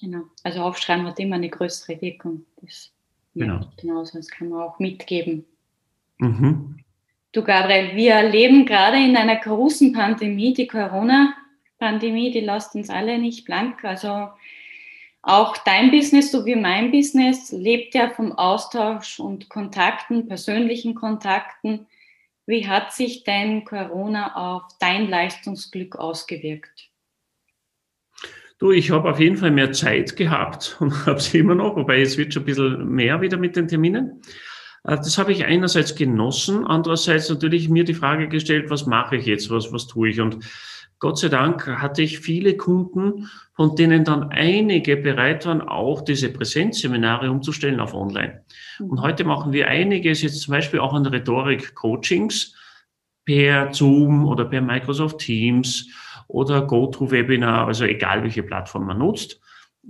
Genau. 0.00 0.22
Also 0.44 0.60
aufschreiben 0.60 1.06
hat 1.06 1.18
immer 1.18 1.36
eine 1.36 1.50
größere 1.50 2.00
Wirkung. 2.00 2.46
Das 2.62 2.92
Genau. 3.40 3.60
genau, 3.76 4.04
das 4.04 4.28
kann 4.28 4.48
man 4.48 4.62
auch 4.62 4.78
mitgeben. 4.78 5.44
Mhm. 6.18 6.78
Du 7.32 7.42
Gabriel, 7.42 7.94
wir 7.94 8.22
leben 8.22 8.64
gerade 8.64 8.96
in 8.96 9.16
einer 9.16 9.36
großen 9.36 9.92
Pandemie, 9.92 10.54
die 10.54 10.66
Corona-Pandemie, 10.66 12.30
die 12.30 12.40
lässt 12.40 12.74
uns 12.74 12.88
alle 12.88 13.18
nicht 13.18 13.44
blank. 13.44 13.84
Also 13.84 14.28
auch 15.20 15.56
dein 15.58 15.90
Business 15.90 16.32
sowie 16.32 16.56
mein 16.56 16.90
Business 16.90 17.52
lebt 17.52 17.94
ja 17.94 18.08
vom 18.08 18.32
Austausch 18.32 19.20
und 19.20 19.50
Kontakten, 19.50 20.28
persönlichen 20.28 20.94
Kontakten. 20.94 21.86
Wie 22.46 22.66
hat 22.66 22.92
sich 22.92 23.24
denn 23.24 23.64
Corona 23.64 24.54
auf 24.54 24.62
dein 24.78 25.10
Leistungsglück 25.10 25.96
ausgewirkt? 25.96 26.90
Du, 28.58 28.72
ich 28.72 28.90
habe 28.90 29.10
auf 29.10 29.20
jeden 29.20 29.36
Fall 29.36 29.50
mehr 29.50 29.72
Zeit 29.72 30.16
gehabt 30.16 30.76
und 30.80 31.06
habe 31.06 31.20
sie 31.20 31.38
immer 31.38 31.54
noch, 31.54 31.76
wobei 31.76 32.00
es 32.00 32.16
wird 32.16 32.32
schon 32.32 32.42
ein 32.42 32.46
bisschen 32.46 32.88
mehr 32.88 33.20
wieder 33.20 33.36
mit 33.36 33.56
den 33.56 33.68
Terminen. 33.68 34.22
Äh, 34.84 34.96
das 34.96 35.18
habe 35.18 35.32
ich 35.32 35.44
einerseits 35.44 35.94
genossen, 35.94 36.66
andererseits 36.66 37.28
natürlich 37.28 37.68
mir 37.68 37.84
die 37.84 37.94
Frage 37.94 38.28
gestellt, 38.28 38.70
was 38.70 38.86
mache 38.86 39.16
ich 39.16 39.26
jetzt, 39.26 39.50
was, 39.50 39.72
was 39.72 39.86
tue 39.86 40.08
ich? 40.08 40.20
Und 40.20 40.38
Gott 40.98 41.18
sei 41.18 41.28
Dank 41.28 41.66
hatte 41.66 42.00
ich 42.00 42.20
viele 42.20 42.56
Kunden, 42.56 43.28
von 43.54 43.76
denen 43.76 44.04
dann 44.04 44.30
einige 44.30 44.96
bereit 44.96 45.44
waren, 45.44 45.60
auch 45.60 46.00
diese 46.00 46.30
Präsenzseminare 46.30 47.30
umzustellen 47.30 47.80
auf 47.80 47.92
Online. 47.92 48.42
Und 48.78 48.92
mhm. 48.92 49.02
heute 49.02 49.24
machen 49.24 49.52
wir 49.52 49.68
einiges, 49.68 50.22
jetzt 50.22 50.40
zum 50.40 50.52
Beispiel 50.52 50.80
auch 50.80 50.94
an 50.94 51.04
Rhetorik-Coachings 51.04 52.54
per 53.26 53.74
Zoom 53.74 54.26
oder 54.26 54.46
per 54.46 54.62
Microsoft 54.62 55.18
Teams 55.18 55.90
oder 56.28 56.62
GoToWebinar, 56.62 57.66
also 57.66 57.84
egal 57.84 58.22
welche 58.22 58.42
Plattform 58.42 58.86
man 58.86 58.98
nutzt. 58.98 59.40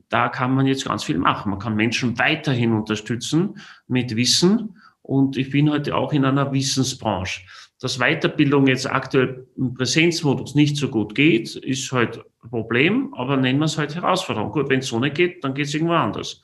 Da 0.09 0.29
kann 0.29 0.55
man 0.55 0.67
jetzt 0.67 0.85
ganz 0.87 1.05
viel 1.05 1.19
machen. 1.19 1.51
Man 1.51 1.59
kann 1.59 1.75
Menschen 1.75 2.19
weiterhin 2.19 2.73
unterstützen 2.73 3.59
mit 3.89 4.15
Wissen. 4.15 4.79
Und 5.03 5.37
ich 5.37 5.51
bin 5.51 5.71
heute 5.71 5.95
auch 5.95 6.13
in 6.13 6.25
einer 6.25 6.53
Wissensbranche. 6.53 7.43
Dass 7.81 7.99
Weiterbildung 7.99 8.67
jetzt 8.67 8.91
aktuell 8.91 9.47
im 9.57 9.75
Präsenzmodus 9.75 10.55
nicht 10.55 10.77
so 10.77 10.89
gut 10.89 11.15
geht, 11.15 11.57
ist 11.57 11.93
halt 11.93 12.19
ein 12.43 12.51
Problem, 12.51 13.15
aber 13.15 13.37
nennen 13.37 13.59
wir 13.59 13.67
es 13.67 13.79
halt 13.79 13.95
Herausforderung. 13.95 14.51
Gut, 14.51 14.69
wenn 14.69 14.81
es 14.81 14.89
so 14.89 14.99
nicht 14.99 15.17
geht, 15.17 15.45
dann 15.45 15.55
geht 15.55 15.67
es 15.67 15.75
irgendwo 15.75 15.95
anders. 15.95 16.43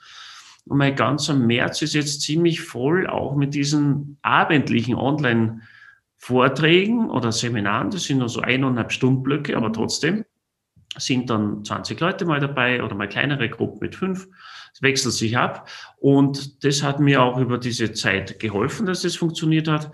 Und 0.66 0.78
mein 0.78 0.94
ganzer 0.94 1.35
März 1.35 1.83
ist 1.83 1.94
jetzt 1.94 2.20
ziemlich 2.20 2.61
voll, 2.61 3.07
auch 3.07 3.35
mit 3.35 3.55
diesen 3.55 4.18
abendlichen 4.22 4.94
Online- 4.94 5.62
Vorträgen 6.25 7.11
oder 7.11 7.33
Seminaren, 7.33 7.91
das 7.91 8.05
sind 8.05 8.19
nur 8.19 8.29
so 8.29 8.43
eineinhalb 8.43 8.93
Stunden 8.93 9.25
Blöcke, 9.25 9.57
aber 9.57 9.73
trotzdem 9.73 10.25
sind 10.97 11.29
dann 11.29 11.65
20 11.65 11.99
Leute 11.99 12.25
mal 12.27 12.39
dabei 12.39 12.81
oder 12.85 12.95
mal 12.95 13.09
kleinere 13.09 13.49
Gruppen 13.49 13.81
mit 13.81 13.97
fünf. 13.97 14.29
Es 14.73 14.81
wechselt 14.83 15.15
sich 15.15 15.37
ab. 15.37 15.69
Und 15.99 16.63
das 16.63 16.85
hat 16.85 17.01
mir 17.01 17.23
auch 17.25 17.39
über 17.39 17.59
diese 17.59 17.93
Zeit 17.93 18.39
geholfen, 18.39 18.87
dass 18.87 19.03
das 19.03 19.17
funktioniert 19.17 19.67
hat. 19.67 19.91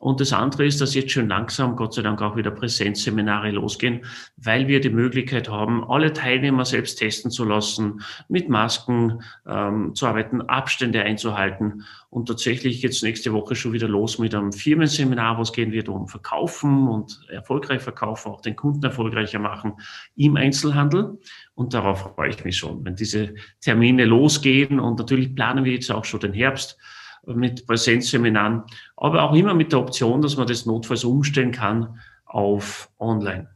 Und 0.00 0.18
das 0.18 0.32
andere 0.32 0.64
ist, 0.64 0.80
dass 0.80 0.94
jetzt 0.94 1.12
schon 1.12 1.28
langsam, 1.28 1.76
Gott 1.76 1.92
sei 1.92 2.00
Dank, 2.00 2.22
auch 2.22 2.34
wieder 2.34 2.50
Präsenzseminare 2.50 3.50
losgehen, 3.50 4.06
weil 4.38 4.66
wir 4.66 4.80
die 4.80 4.88
Möglichkeit 4.88 5.50
haben, 5.50 5.84
alle 5.84 6.14
Teilnehmer 6.14 6.64
selbst 6.64 6.98
testen 6.98 7.30
zu 7.30 7.44
lassen, 7.44 8.00
mit 8.26 8.48
Masken 8.48 9.22
ähm, 9.46 9.94
zu 9.94 10.06
arbeiten, 10.06 10.40
Abstände 10.40 11.02
einzuhalten. 11.02 11.84
Und 12.08 12.28
tatsächlich 12.28 12.80
jetzt 12.80 13.02
nächste 13.02 13.34
Woche 13.34 13.54
schon 13.54 13.74
wieder 13.74 13.88
los 13.88 14.18
mit 14.18 14.34
einem 14.34 14.54
Firmenseminar, 14.54 15.36
wo 15.36 15.42
es 15.42 15.52
gehen 15.52 15.70
wird 15.70 15.90
um 15.90 16.08
Verkaufen 16.08 16.88
und 16.88 17.20
erfolgreich 17.28 17.82
verkaufen, 17.82 18.32
auch 18.32 18.40
den 18.40 18.56
Kunden 18.56 18.82
erfolgreicher 18.82 19.38
machen 19.38 19.74
im 20.16 20.36
Einzelhandel. 20.36 21.18
Und 21.54 21.74
darauf 21.74 22.14
freue 22.14 22.30
ich 22.30 22.42
mich 22.42 22.56
schon, 22.56 22.82
wenn 22.86 22.96
diese 22.96 23.34
Termine 23.60 24.06
losgehen. 24.06 24.80
Und 24.80 24.98
natürlich 24.98 25.34
planen 25.34 25.66
wir 25.66 25.74
jetzt 25.74 25.92
auch 25.92 26.06
schon 26.06 26.20
den 26.20 26.32
Herbst 26.32 26.78
mit 27.26 27.66
Präsenzseminaren, 27.66 28.62
aber 28.96 29.22
auch 29.22 29.34
immer 29.34 29.54
mit 29.54 29.72
der 29.72 29.80
Option, 29.80 30.22
dass 30.22 30.36
man 30.36 30.46
das 30.46 30.66
notfalls 30.66 31.04
umstellen 31.04 31.52
kann 31.52 31.98
auf 32.24 32.90
online. 32.98 33.48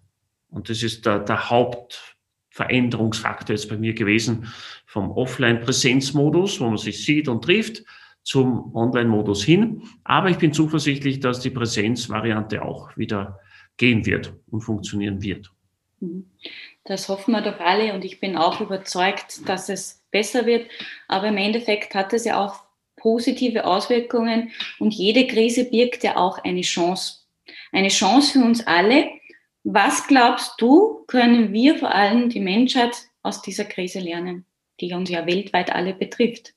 Und 0.50 0.68
das 0.68 0.82
ist 0.82 1.06
der, 1.06 1.20
der 1.20 1.50
Hauptveränderungsfaktor 1.50 3.54
jetzt 3.54 3.68
bei 3.68 3.76
mir 3.76 3.94
gewesen, 3.94 4.52
vom 4.86 5.10
Offline-Präsenzmodus, 5.10 6.60
wo 6.60 6.68
man 6.68 6.78
sich 6.78 7.04
sieht 7.04 7.28
und 7.28 7.42
trifft, 7.42 7.84
zum 8.22 8.74
Online-Modus 8.74 9.44
hin. 9.44 9.82
Aber 10.04 10.30
ich 10.30 10.38
bin 10.38 10.52
zuversichtlich, 10.52 11.20
dass 11.20 11.40
die 11.40 11.50
Präsenzvariante 11.50 12.64
auch 12.64 12.96
wieder 12.96 13.38
gehen 13.76 14.06
wird 14.06 14.32
und 14.50 14.62
funktionieren 14.62 15.22
wird. 15.22 15.52
Mhm. 16.00 16.30
Das 16.84 17.08
hoffen 17.08 17.32
wir 17.32 17.40
doch 17.40 17.60
alle 17.60 17.94
und 17.94 18.04
ich 18.04 18.20
bin 18.20 18.36
auch 18.36 18.60
überzeugt, 18.60 19.48
dass 19.48 19.70
es 19.70 20.04
besser 20.10 20.44
wird. 20.44 20.68
Aber 21.08 21.28
im 21.28 21.38
Endeffekt 21.38 21.94
hat 21.94 22.12
es 22.12 22.24
ja 22.24 22.44
auch 22.44 22.63
positive 23.04 23.66
Auswirkungen 23.66 24.50
und 24.78 24.94
jede 24.94 25.26
Krise 25.26 25.66
birgt 25.66 26.04
ja 26.04 26.16
auch 26.16 26.38
eine 26.42 26.62
Chance. 26.62 27.18
Eine 27.70 27.88
Chance 27.88 28.32
für 28.32 28.44
uns 28.44 28.66
alle 28.66 29.10
Was 29.62 30.06
glaubst 30.06 30.58
du, 30.58 31.04
können 31.06 31.52
wir 31.52 31.78
vor 31.78 31.90
allem 31.94 32.30
die 32.30 32.40
Menschheit 32.40 32.94
aus 33.22 33.42
dieser 33.42 33.64
Krise 33.66 34.00
lernen, 34.00 34.46
die 34.80 34.92
uns 34.94 35.10
ja 35.10 35.26
weltweit 35.26 35.70
alle 35.70 35.92
betrifft? 35.92 36.54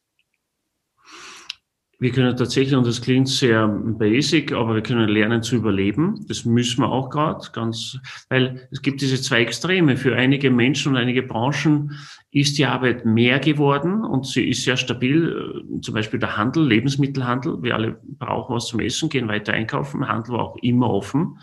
Wir 1.99 2.11
können 2.11 2.37
tatsächlich, 2.37 2.75
und 2.75 2.85
das 2.85 3.01
klingt 3.01 3.27
sehr 3.27 3.67
basic, 3.67 4.51
aber 4.51 4.75
wir 4.75 4.83
können 4.83 5.09
lernen 5.09 5.41
zu 5.41 5.55
überleben. 5.55 6.23
Das 6.27 6.45
müssen 6.45 6.81
wir 6.81 6.89
auch 6.89 7.09
gerade 7.09 7.47
ganz, 7.53 7.97
weil 8.29 8.67
es 8.71 8.83
gibt 8.83 9.01
diese 9.01 9.19
zwei 9.19 9.41
Extreme. 9.41 9.97
Für 9.97 10.15
einige 10.15 10.51
Menschen 10.51 10.91
und 10.91 10.97
einige 10.97 11.23
Branchen 11.23 11.97
ist 12.29 12.59
die 12.59 12.67
Arbeit 12.67 13.05
mehr 13.05 13.39
geworden 13.39 14.03
und 14.03 14.27
sie 14.27 14.47
ist 14.47 14.63
sehr 14.63 14.77
stabil. 14.77 15.63
Zum 15.81 15.95
Beispiel 15.95 16.19
der 16.19 16.37
Handel, 16.37 16.67
Lebensmittelhandel. 16.67 17.63
Wir 17.63 17.73
alle 17.73 17.99
brauchen 18.03 18.55
was 18.55 18.67
zum 18.67 18.79
Essen, 18.79 19.09
gehen 19.09 19.27
weiter 19.27 19.53
einkaufen. 19.53 20.07
Handel 20.07 20.33
war 20.33 20.41
auch 20.41 20.57
immer 20.61 20.91
offen 20.91 21.39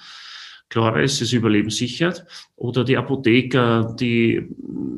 klar 0.69 1.01
ist, 1.01 1.21
das 1.21 1.33
Überleben 1.33 1.71
sichert. 1.71 2.27
Oder 2.57 2.85
die 2.85 2.97
Apotheker, 2.97 3.95
die 3.99 4.49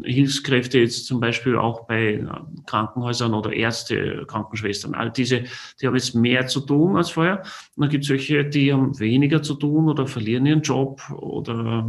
Hilfskräfte 0.04 0.78
jetzt 0.78 1.06
zum 1.06 1.20
Beispiel 1.20 1.56
auch 1.56 1.86
bei 1.86 2.24
Krankenhäusern 2.66 3.34
oder 3.34 3.52
Ärzte, 3.52 4.24
Krankenschwestern, 4.26 4.94
all 4.94 5.10
diese, 5.10 5.44
die 5.80 5.86
haben 5.86 5.94
jetzt 5.94 6.14
mehr 6.14 6.46
zu 6.46 6.60
tun 6.60 6.96
als 6.96 7.10
vorher. 7.10 7.42
Und 7.74 7.82
dann 7.82 7.90
gibt 7.90 8.04
es 8.04 8.08
solche, 8.08 8.44
die 8.44 8.72
haben 8.72 8.98
weniger 8.98 9.42
zu 9.42 9.54
tun 9.54 9.88
oder 9.88 10.06
verlieren 10.06 10.46
ihren 10.46 10.62
Job 10.62 11.02
oder 11.10 11.86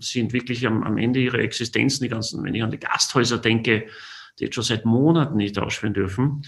sind 0.00 0.32
wirklich 0.32 0.66
am, 0.66 0.82
am 0.82 0.98
Ende 0.98 1.20
ihrer 1.20 1.38
Existenzen, 1.38 2.04
die 2.04 2.10
ganzen, 2.10 2.44
wenn 2.44 2.54
ich 2.54 2.62
an 2.62 2.70
die 2.70 2.80
Gasthäuser 2.80 3.38
denke, 3.38 3.86
die 4.38 4.44
jetzt 4.44 4.54
schon 4.54 4.64
seit 4.64 4.84
Monaten 4.84 5.36
nicht 5.36 5.58
ausführen 5.58 5.94
dürfen. 5.94 6.42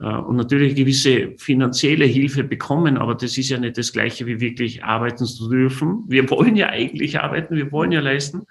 Äh, 0.00 0.06
und 0.06 0.36
natürlich 0.36 0.74
gewisse 0.74 1.34
finanzielle 1.36 2.06
Hilfe 2.06 2.42
bekommen, 2.42 2.96
aber 2.96 3.14
das 3.14 3.36
ist 3.38 3.50
ja 3.50 3.58
nicht 3.58 3.78
das 3.78 3.92
Gleiche, 3.92 4.26
wie 4.26 4.40
wirklich 4.40 4.82
arbeiten 4.82 5.26
zu 5.26 5.48
dürfen. 5.48 6.04
Wir 6.08 6.28
wollen 6.30 6.56
ja 6.56 6.70
eigentlich 6.70 7.20
arbeiten, 7.20 7.56
wir 7.56 7.70
wollen 7.70 7.92
ja 7.92 8.00
leisten, 8.00 8.46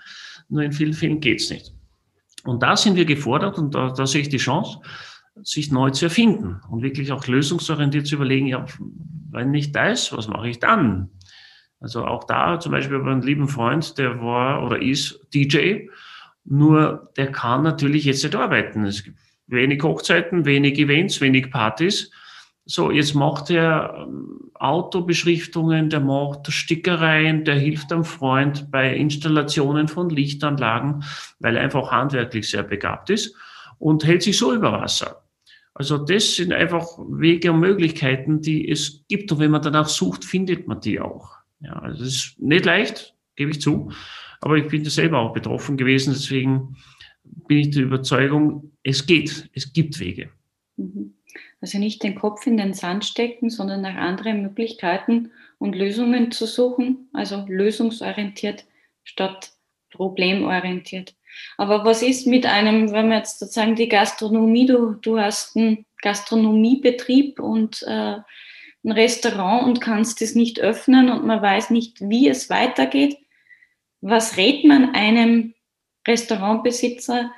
nur 0.48 0.64
in 0.64 0.72
vielen 0.72 0.94
Fällen 0.94 1.20
geht's 1.20 1.50
nicht. 1.50 1.74
Und 2.46 2.64
da 2.64 2.78
sind 2.78 2.96
wir 2.96 3.06
gefordert 3.06 3.58
und 3.58 3.76
da, 3.76 3.92
da 3.92 4.08
sehe 4.08 4.22
ich 4.22 4.30
die 4.30 4.38
Chance, 4.38 4.80
sich 5.42 5.72
neu 5.72 5.90
zu 5.92 6.06
erfinden 6.06 6.62
und 6.70 6.82
wirklich 6.82 7.12
auch 7.12 7.26
lösungsorientiert 7.28 8.08
zu 8.08 8.16
überlegen, 8.16 8.48
ja, 8.48 8.66
wenn 9.32 9.52
nicht 9.52 9.76
das, 9.76 10.12
was 10.12 10.28
mache 10.28 10.50
ich 10.50 10.60
dann? 10.60 11.10
Also 11.80 12.06
auch 12.06 12.26
da 12.26 12.60
zum 12.60 12.72
Beispiel 12.74 13.00
bei 13.00 13.12
einem 13.12 13.22
lieben 13.22 13.48
Freund, 13.48 13.98
der 13.98 14.22
war 14.22 14.66
oder 14.66 14.82
ist 14.82 15.28
DJ, 15.34 15.88
nur 16.44 17.12
der 17.16 17.32
kann 17.32 17.64
natürlich 17.64 18.06
jetzt 18.06 18.24
nicht 18.24 18.36
arbeiten. 18.36 18.86
Es 18.86 19.04
gibt 19.04 19.18
wenig 19.50 19.84
Hochzeiten, 19.84 20.46
wenig 20.46 20.78
Events, 20.80 21.22
wenig 21.22 21.52
Partys. 21.52 22.12
So, 22.66 22.92
jetzt 22.92 23.16
macht 23.16 23.50
er 23.50 24.06
ähm, 24.08 24.52
Autobeschriftungen, 24.54 25.90
der 25.90 26.02
macht 26.02 26.52
Stickereien, 26.52 27.44
der 27.44 27.56
hilft 27.56 27.92
einem 27.92 28.06
Freund 28.06 28.70
bei 28.70 28.96
Installationen 28.96 29.88
von 29.88 30.10
Lichtanlagen, 30.10 31.04
weil 31.40 31.58
er 31.58 31.64
einfach 31.64 31.92
handwerklich 31.92 32.50
sehr 32.50 32.62
begabt 32.62 33.10
ist 33.10 33.36
und 33.80 34.06
hält 34.06 34.22
sich 34.22 34.38
so 34.38 34.54
über 34.54 34.72
Wasser. 34.72 35.24
Also 35.74 35.98
das 35.98 36.36
sind 36.36 36.52
einfach 36.52 36.86
Wege 37.08 37.52
und 37.54 37.62
Möglichkeiten, 37.62 38.42
die 38.42 38.70
es 38.70 39.04
gibt. 39.08 39.32
Und 39.32 39.40
wenn 39.40 39.52
man 39.52 39.62
danach 39.62 39.88
sucht, 39.88 40.26
findet 40.26 40.68
man 40.68 40.82
die 40.82 41.00
auch. 41.00 41.38
Ja, 41.62 41.74
also 41.74 42.04
das 42.04 42.14
ist 42.14 42.36
nicht 42.40 42.66
leicht, 42.66 43.16
gebe 43.36 43.52
ich 43.52 43.62
zu. 43.62 43.92
Aber 44.42 44.58
ich 44.58 44.68
bin 44.68 44.86
selber 44.86 45.20
auch 45.20 45.34
betroffen 45.34 45.78
gewesen. 45.78 46.14
Deswegen 46.14 46.76
bin 47.50 47.58
ich 47.58 47.72
der 47.72 47.84
Überzeugung, 47.84 48.72
es 48.84 49.06
geht, 49.06 49.50
es 49.54 49.74
gibt 49.74 50.00
Wege. 50.00 50.30
Mhm. 50.78 51.16
Also 51.62 51.80
nicht 51.80 52.04
den 52.04 52.16
Kopf 52.16 52.46
in 52.48 52.58
den 52.58 52.74
Sand 52.74 53.04
stecken, 53.04 53.50
sondern 53.50 53.82
nach 53.82 53.96
anderen 53.96 54.44
Möglichkeiten 54.44 55.32
und 55.58 55.76
Lösungen 55.76 56.32
zu 56.32 56.46
suchen, 56.46 57.10
also 57.12 57.46
lösungsorientiert 57.48 58.66
statt 59.04 59.52
problemorientiert. 59.90 61.16
Aber 61.58 61.84
was 61.86 62.04
ist 62.04 62.28
mit 62.28 62.46
einem, 62.46 62.92
wenn 62.92 63.10
wir 63.10 63.18
jetzt 63.18 63.40
sozusagen 63.40 63.76
die 63.76 63.90
Gastronomie, 63.90 64.68
du, 64.68 64.94
du 64.94 65.20
hast 65.20 65.58
einen 65.58 65.86
Gastronomiebetrieb 66.02 67.40
und 67.40 67.84
äh, 67.88 68.18
ein 68.84 68.92
Restaurant 68.92 69.66
und 69.66 69.82
kannst 69.82 70.22
es 70.22 70.36
nicht 70.36 70.60
öffnen 70.60 71.10
und 71.10 71.26
man 71.26 71.42
weiß 71.42 71.72
nicht, 71.72 72.00
wie 72.00 72.30
es 72.30 72.50
weitergeht. 72.50 73.18
Was 74.02 74.38
rät 74.38 74.64
man 74.66 74.94
einem 74.94 75.56
Restaurantbesitzer, 76.08 77.32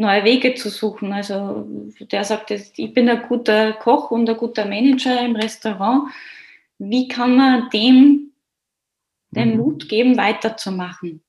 neue 0.00 0.24
Wege 0.24 0.54
zu 0.54 0.70
suchen. 0.70 1.12
Also 1.12 1.66
der 2.00 2.24
sagt, 2.24 2.50
ich 2.50 2.94
bin 2.94 3.08
ein 3.08 3.22
guter 3.28 3.74
Koch 3.74 4.10
und 4.10 4.28
ein 4.28 4.36
guter 4.36 4.64
Manager 4.64 5.20
im 5.22 5.36
Restaurant. 5.36 6.10
Wie 6.78 7.06
kann 7.06 7.36
man 7.36 7.70
dem 7.70 8.32
den 9.30 9.52
mhm. 9.52 9.56
Mut 9.58 9.88
geben, 9.88 10.16
weiterzumachen? 10.16 11.22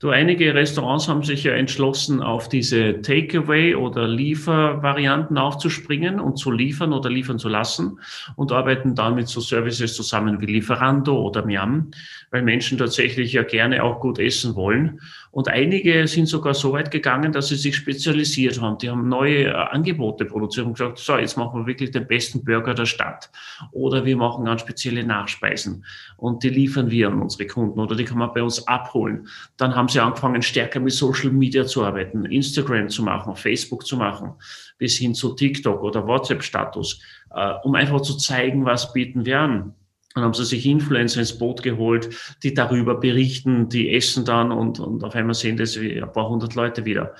Du, 0.00 0.10
einige 0.10 0.52
Restaurants 0.54 1.08
haben 1.08 1.22
sich 1.22 1.44
ja 1.44 1.52
entschlossen, 1.52 2.20
auf 2.20 2.48
diese 2.48 3.00
Takeaway- 3.00 3.76
oder 3.76 4.08
Liefervarianten 4.08 5.38
aufzuspringen 5.38 6.18
und 6.18 6.36
zu 6.36 6.50
liefern 6.50 6.92
oder 6.92 7.08
liefern 7.08 7.38
zu 7.38 7.48
lassen 7.48 8.00
und 8.34 8.50
arbeiten 8.50 8.96
dann 8.96 9.14
mit 9.14 9.28
so 9.28 9.40
Services 9.40 9.94
zusammen 9.94 10.40
wie 10.40 10.46
Lieferando 10.46 11.16
oder 11.16 11.46
Miam, 11.46 11.92
weil 12.32 12.42
Menschen 12.42 12.76
tatsächlich 12.76 13.32
ja 13.32 13.44
gerne 13.44 13.84
auch 13.84 14.00
gut 14.00 14.18
essen 14.18 14.56
wollen. 14.56 15.00
Und 15.30 15.48
einige 15.48 16.06
sind 16.06 16.26
sogar 16.26 16.54
so 16.54 16.72
weit 16.72 16.92
gegangen, 16.92 17.32
dass 17.32 17.48
sie 17.48 17.56
sich 17.56 17.74
spezialisiert 17.74 18.60
haben. 18.60 18.78
Die 18.78 18.88
haben 18.88 19.08
neue 19.08 19.46
äh, 19.46 19.50
Angebote 19.50 20.24
produziert 20.24 20.66
und 20.66 20.74
gesagt, 20.74 20.98
so, 20.98 21.16
jetzt 21.16 21.36
machen 21.36 21.60
wir 21.60 21.66
wirklich 21.66 21.90
den 21.90 22.06
besten 22.06 22.44
Burger 22.44 22.74
der 22.74 22.86
Stadt. 22.86 23.30
Oder 23.72 24.04
wir 24.04 24.16
machen 24.16 24.44
ganz 24.44 24.60
spezielle 24.60 25.02
Nachspeisen 25.02 25.84
und 26.16 26.44
die 26.44 26.50
liefern 26.50 26.90
wir 26.90 27.08
an 27.08 27.20
unsere 27.20 27.48
Kunden 27.48 27.80
oder 27.80 27.96
die 27.96 28.04
kann 28.04 28.18
man 28.18 28.32
bei 28.32 28.44
uns 28.44 28.66
abholen. 28.68 29.26
Dann 29.56 29.74
haben 29.74 29.83
sie 29.88 30.00
angefangen, 30.00 30.42
stärker 30.42 30.80
mit 30.80 30.92
Social 30.92 31.30
Media 31.30 31.66
zu 31.66 31.84
arbeiten, 31.84 32.24
Instagram 32.24 32.88
zu 32.88 33.02
machen, 33.02 33.36
Facebook 33.36 33.86
zu 33.86 33.96
machen, 33.96 34.32
bis 34.78 34.96
hin 34.96 35.14
zu 35.14 35.34
TikTok 35.34 35.82
oder 35.82 36.06
WhatsApp-Status, 36.06 37.00
äh, 37.34 37.52
um 37.62 37.74
einfach 37.74 38.00
zu 38.00 38.16
zeigen, 38.16 38.64
was 38.64 38.92
bieten 38.92 39.24
wir 39.24 39.40
an. 39.40 39.74
Dann 40.14 40.24
haben 40.24 40.34
sie 40.34 40.44
sich 40.44 40.64
Influencer 40.64 41.20
ins 41.20 41.36
Boot 41.36 41.62
geholt, 41.62 42.08
die 42.44 42.54
darüber 42.54 42.94
berichten, 43.00 43.68
die 43.68 43.92
essen 43.94 44.24
dann 44.24 44.52
und, 44.52 44.78
und 44.78 45.02
auf 45.02 45.14
einmal 45.16 45.34
sehen 45.34 45.56
das 45.56 45.76
ein 45.76 46.12
paar 46.12 46.28
hundert 46.28 46.54
Leute 46.54 46.84
wieder. 46.84 47.14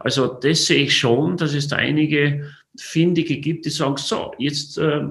Also 0.00 0.26
das 0.26 0.66
sehe 0.66 0.84
ich 0.84 0.96
schon, 0.96 1.36
dass 1.36 1.54
es 1.54 1.68
da 1.68 1.76
einige 1.76 2.50
Findige 2.76 3.38
gibt, 3.38 3.66
die 3.66 3.70
sagen, 3.70 3.96
so, 3.98 4.32
jetzt 4.38 4.78
äh, 4.78 5.02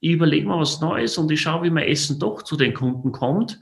ich 0.00 0.12
überlege 0.12 0.46
mal 0.46 0.58
was 0.58 0.80
Neues 0.80 1.18
und 1.18 1.30
ich 1.30 1.42
schaue, 1.42 1.64
wie 1.64 1.70
mein 1.70 1.86
Essen 1.86 2.18
doch 2.18 2.42
zu 2.42 2.56
den 2.56 2.74
Kunden 2.74 3.12
kommt, 3.12 3.60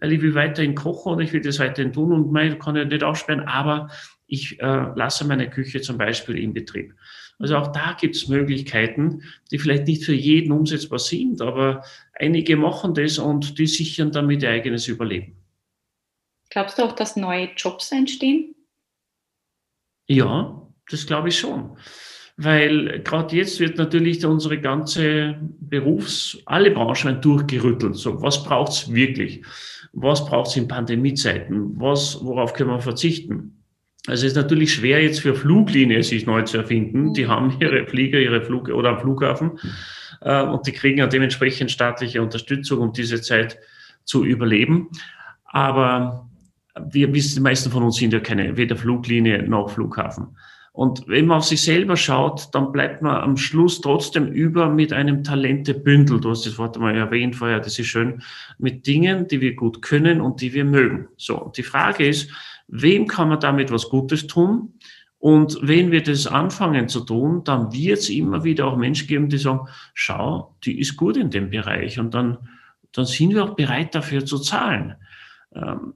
weil 0.00 0.12
ich 0.12 0.22
will 0.22 0.34
weiterhin 0.34 0.74
kochen 0.74 1.14
und 1.14 1.20
ich 1.20 1.32
will 1.32 1.40
das 1.40 1.58
weiterhin 1.58 1.92
tun 1.92 2.12
und 2.12 2.32
mein 2.32 2.58
kann 2.58 2.76
ja 2.76 2.84
nicht 2.84 3.02
aufsperren, 3.02 3.40
aber 3.40 3.90
ich 4.26 4.60
äh, 4.60 4.86
lasse 4.94 5.26
meine 5.26 5.50
Küche 5.50 5.80
zum 5.80 5.98
Beispiel 5.98 6.38
in 6.38 6.52
Betrieb. 6.52 6.94
Also 7.38 7.56
auch 7.56 7.72
da 7.72 7.96
gibt 7.98 8.16
es 8.16 8.28
Möglichkeiten, 8.28 9.22
die 9.50 9.58
vielleicht 9.58 9.86
nicht 9.86 10.04
für 10.04 10.14
jeden 10.14 10.52
umsetzbar 10.52 10.98
sind, 10.98 11.40
aber 11.40 11.84
einige 12.12 12.56
machen 12.56 12.94
das 12.94 13.18
und 13.18 13.58
die 13.58 13.66
sichern 13.66 14.12
damit 14.12 14.42
ihr 14.42 14.50
eigenes 14.50 14.88
Überleben. 14.88 15.36
Glaubst 16.50 16.78
du 16.78 16.82
auch, 16.82 16.92
dass 16.92 17.16
neue 17.16 17.50
Jobs 17.56 17.92
entstehen? 17.92 18.54
Ja, 20.06 20.66
das 20.90 21.06
glaube 21.06 21.28
ich 21.28 21.38
schon. 21.38 21.76
Weil 22.42 23.02
gerade 23.04 23.36
jetzt 23.36 23.60
wird 23.60 23.76
natürlich 23.76 24.24
unsere 24.24 24.58
ganze 24.58 25.36
Berufs-, 25.60 26.38
alle 26.46 26.70
Branchen 26.70 27.20
durchgerüttelt. 27.20 27.96
So, 27.96 28.22
was 28.22 28.42
braucht 28.42 28.72
es 28.72 28.94
wirklich? 28.94 29.42
Was 29.92 30.24
braucht 30.24 30.48
es 30.48 30.56
in 30.56 30.66
Pandemiezeiten? 30.66 31.78
Was, 31.78 32.18
worauf 32.24 32.54
können 32.54 32.70
wir 32.70 32.80
verzichten? 32.80 33.62
Also 34.06 34.24
es 34.24 34.32
ist 34.32 34.36
natürlich 34.36 34.72
schwer 34.72 35.02
jetzt 35.02 35.20
für 35.20 35.34
Fluglinie 35.34 36.02
sich 36.02 36.24
neu 36.24 36.40
zu 36.42 36.56
erfinden. 36.56 37.12
Die 37.12 37.26
haben 37.28 37.56
ihre 37.60 37.86
Flieger, 37.86 38.18
ihre 38.18 38.40
Flug 38.40 38.70
oder 38.70 38.90
am 38.90 39.00
Flughafen 39.00 39.58
äh, 40.22 40.42
und 40.42 40.66
die 40.66 40.72
kriegen 40.72 40.98
ja 40.98 41.08
dementsprechend 41.08 41.70
staatliche 41.70 42.22
Unterstützung, 42.22 42.78
um 42.78 42.94
diese 42.94 43.20
Zeit 43.20 43.58
zu 44.04 44.24
überleben. 44.24 44.88
Aber 45.44 46.26
wir 46.90 47.12
wissen, 47.12 47.34
die 47.34 47.42
meisten 47.42 47.70
von 47.70 47.82
uns 47.82 47.96
sind 47.96 48.14
ja 48.14 48.20
keine, 48.20 48.56
weder 48.56 48.76
Fluglinie 48.76 49.42
noch 49.42 49.68
Flughafen. 49.68 50.36
Und 50.72 51.08
wenn 51.08 51.26
man 51.26 51.38
auf 51.38 51.44
sich 51.44 51.62
selber 51.62 51.96
schaut, 51.96 52.48
dann 52.52 52.70
bleibt 52.70 53.02
man 53.02 53.16
am 53.16 53.36
Schluss 53.36 53.80
trotzdem 53.80 54.28
über 54.28 54.68
mit 54.68 54.92
einem 54.92 55.24
Talentebündel. 55.24 56.20
Du 56.20 56.30
hast 56.30 56.46
das 56.46 56.58
Wort 56.58 56.76
einmal 56.76 56.96
erwähnt 56.96 57.36
vorher, 57.36 57.58
das 57.58 57.78
ist 57.78 57.88
schön, 57.88 58.22
mit 58.58 58.86
Dingen, 58.86 59.26
die 59.26 59.40
wir 59.40 59.54
gut 59.56 59.82
können 59.82 60.20
und 60.20 60.40
die 60.40 60.52
wir 60.54 60.64
mögen. 60.64 61.08
So, 61.16 61.52
die 61.56 61.64
Frage 61.64 62.06
ist, 62.06 62.30
wem 62.68 63.08
kann 63.08 63.28
man 63.28 63.40
damit 63.40 63.72
was 63.72 63.88
Gutes 63.88 64.26
tun? 64.26 64.74
Und 65.18 65.58
wenn 65.60 65.90
wir 65.90 66.02
das 66.02 66.26
anfangen 66.26 66.88
zu 66.88 67.00
tun, 67.00 67.44
dann 67.44 67.72
wird 67.72 67.98
es 67.98 68.08
immer 68.08 68.42
wieder 68.44 68.66
auch 68.66 68.76
Menschen 68.76 69.06
geben, 69.06 69.28
die 69.28 69.36
sagen, 69.36 69.68
schau, 69.92 70.56
die 70.64 70.80
ist 70.80 70.96
gut 70.96 71.16
in 71.18 71.30
dem 71.30 71.50
Bereich. 71.50 71.98
Und 71.98 72.14
dann, 72.14 72.38
dann 72.92 73.04
sind 73.04 73.34
wir 73.34 73.44
auch 73.44 73.54
bereit 73.54 73.94
dafür 73.94 74.24
zu 74.24 74.38
zahlen. 74.38 74.94
Ähm, 75.54 75.92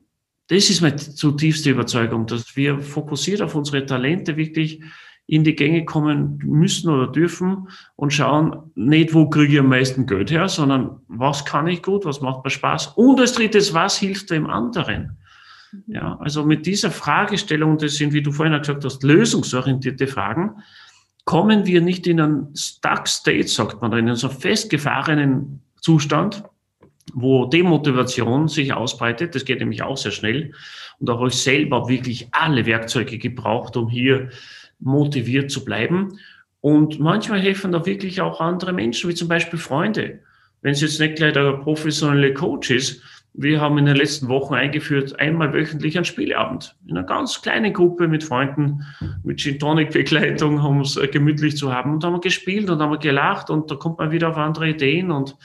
das 0.49 0.71
ist 0.71 0.83
meine 0.83 0.97
zutiefste 0.97 1.71
Überzeugung, 1.71 2.27
dass 2.27 2.57
wir 2.57 2.81
fokussiert 2.81 3.41
auf 3.41 3.55
unsere 3.55 3.87
Talente 3.87 4.37
wirklich 4.37 4.83
in 5.27 5.43
die 5.43 5.55
Gänge 5.55 5.85
kommen 5.87 6.39
müssen 6.45 6.91
oder 6.91 7.11
dürfen 7.11 7.69
und 7.97 8.13
schauen, 8.13 8.71
nicht 8.75 9.15
wo 9.15 9.29
kriege 9.31 9.55
ich 9.55 9.59
am 9.59 9.69
meisten 9.69 10.07
Geld 10.07 10.31
her, 10.31 10.49
sondern 10.49 11.01
was 11.09 11.47
kann 11.47 11.67
ich 11.67 11.83
gut, 11.83 12.05
was 12.05 12.21
macht 12.21 12.45
mir 12.45 12.51
Spaß. 12.51 12.89
Und 12.97 13.21
als 13.21 13.33
drittes, 13.33 13.73
was 13.73 13.97
hilft 13.97 14.31
dem 14.31 14.47
anderen? 14.47 15.17
Mhm. 15.73 15.83
Ja, 15.87 16.19
also 16.21 16.45
mit 16.45 16.67
dieser 16.67 16.91
Fragestellung, 16.91 17.79
das 17.79 17.95
sind, 17.95 18.13
wie 18.13 18.23
du 18.23 18.33
vorhin 18.33 18.59
gesagt 18.59 18.85
hast, 18.85 19.03
lösungsorientierte 19.03 20.07
Fragen, 20.07 20.57
kommen 21.25 21.65
wir 21.65 21.81
nicht 21.81 22.07
in 22.07 22.21
einen 22.21 22.55
stuck 22.55 23.09
state, 23.09 23.49
sagt 23.49 23.81
man, 23.81 23.93
in 23.93 24.09
einen 24.09 24.17
so 24.17 24.29
festgefahrenen 24.29 25.63
Zustand, 25.81 26.45
wo 27.15 27.47
Demotivation 27.47 28.49
sich 28.49 28.75
ausbreitet. 28.75 29.35
Das 29.35 29.45
geht 29.45 29.61
nämlich 29.61 29.83
auch 29.83 29.97
sehr 29.97 30.13
schnell. 30.13 30.53
Und 30.99 31.09
auch 31.09 31.27
ich 31.27 31.35
selber 31.35 31.89
wirklich 31.89 32.29
alle 32.33 32.67
Werkzeuge 32.67 33.19
gebraucht, 33.19 33.77
um 33.77 33.89
hier 33.89 34.31
motiviert 34.81 35.51
zu 35.51 35.65
bleiben. 35.65 36.19
Und 36.61 36.99
manchmal 36.99 37.41
helfen 37.41 37.73
da 37.73 37.87
wirklich 37.87 38.21
auch 38.21 38.41
andere 38.41 38.73
Menschen, 38.73 39.09
wie 39.11 39.15
zum 39.15 39.29
Beispiel 39.29 39.59
Freunde. 39.59 40.21
Wenn 40.63 40.73
es 40.73 40.81
jetzt 40.81 40.99
nicht 40.99 41.17
gleich 41.17 41.35
der 41.35 41.53
professionelle 41.59 42.35
Coach 42.35 42.71
ist, 42.71 43.03
wir 43.37 43.61
haben 43.61 43.79
in 43.79 43.87
den 43.87 43.97
letzten 43.97 44.29
Wochen 44.29 44.55
eingeführt, 44.55 45.19
einmal 45.19 45.53
wöchentlich 45.53 45.97
einen 45.97 46.05
Spieleabend. 46.05 46.77
In 46.87 46.97
einer 46.97 47.07
ganz 47.07 47.43
kleinen 47.43 47.73
Gruppe 47.73 48.07
mit 48.07 48.23
Freunden, 48.23 48.85
mit 49.25 49.41
Gin 49.41 49.59
Tonic 49.59 49.91
Begleitung, 49.91 50.61
um 50.61 50.81
es 50.81 50.97
äh, 50.97 51.09
gemütlich 51.09 51.57
zu 51.57 51.73
haben. 51.73 51.95
Und 51.95 52.03
da 52.03 52.07
haben 52.07 52.15
wir 52.15 52.21
gespielt 52.21 52.71
und 52.71 52.81
haben 52.81 52.93
wir 52.93 52.99
gelacht 52.99 53.51
und 53.51 53.71
da 53.71 53.75
kommt 53.75 53.99
man 53.99 54.13
wieder 54.13 54.31
auf 54.31 54.37
andere 54.37 54.69
Ideen 54.69 55.11
und 55.11 55.37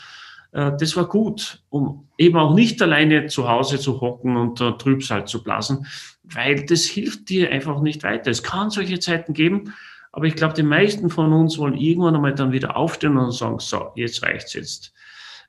das 0.51 0.95
war 0.95 1.07
gut, 1.07 1.63
um 1.69 2.07
eben 2.17 2.37
auch 2.37 2.55
nicht 2.55 2.81
alleine 2.81 3.27
zu 3.27 3.47
Hause 3.47 3.79
zu 3.79 4.01
hocken 4.01 4.35
und 4.35 4.59
äh, 4.59 4.71
Trübsal 4.73 5.27
zu 5.27 5.43
blasen, 5.43 5.85
weil 6.23 6.65
das 6.65 6.85
hilft 6.85 7.29
dir 7.29 7.51
einfach 7.51 7.81
nicht 7.81 8.03
weiter. 8.03 8.31
Es 8.31 8.41
kann 8.41 8.69
solche 8.69 8.99
Zeiten 8.99 9.33
geben, 9.33 9.73
aber 10.11 10.25
ich 10.25 10.35
glaube, 10.35 10.55
die 10.55 10.63
meisten 10.63 11.09
von 11.09 11.31
uns 11.33 11.57
wollen 11.57 11.77
irgendwann 11.77 12.15
einmal 12.15 12.33
dann 12.33 12.51
wieder 12.51 12.75
aufstehen 12.75 13.17
und 13.17 13.31
sagen, 13.31 13.59
so, 13.59 13.91
jetzt 13.95 14.23
reicht's 14.23 14.53
jetzt. 14.53 14.93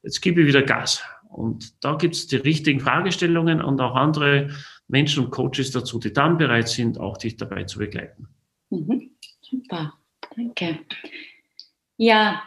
Jetzt 0.03 0.20
gebe 0.20 0.42
ich 0.42 0.46
wieder 0.46 0.62
Gas. 0.62 1.03
Und 1.28 1.82
da 1.84 1.94
gibt 1.94 2.14
es 2.14 2.26
die 2.26 2.36
richtigen 2.36 2.80
Fragestellungen 2.80 3.62
und 3.62 3.80
auch 3.80 3.94
andere 3.94 4.51
Menschen 4.88 5.24
und 5.24 5.30
Coaches 5.30 5.70
dazu, 5.70 5.98
die 5.98 6.12
dann 6.12 6.36
bereit 6.36 6.68
sind, 6.68 6.98
auch 6.98 7.16
dich 7.16 7.36
dabei 7.36 7.64
zu 7.64 7.78
begleiten. 7.78 8.28
Mhm. 8.70 9.11
Super, 9.40 9.94
danke. 10.36 10.80
Ja, 11.96 12.42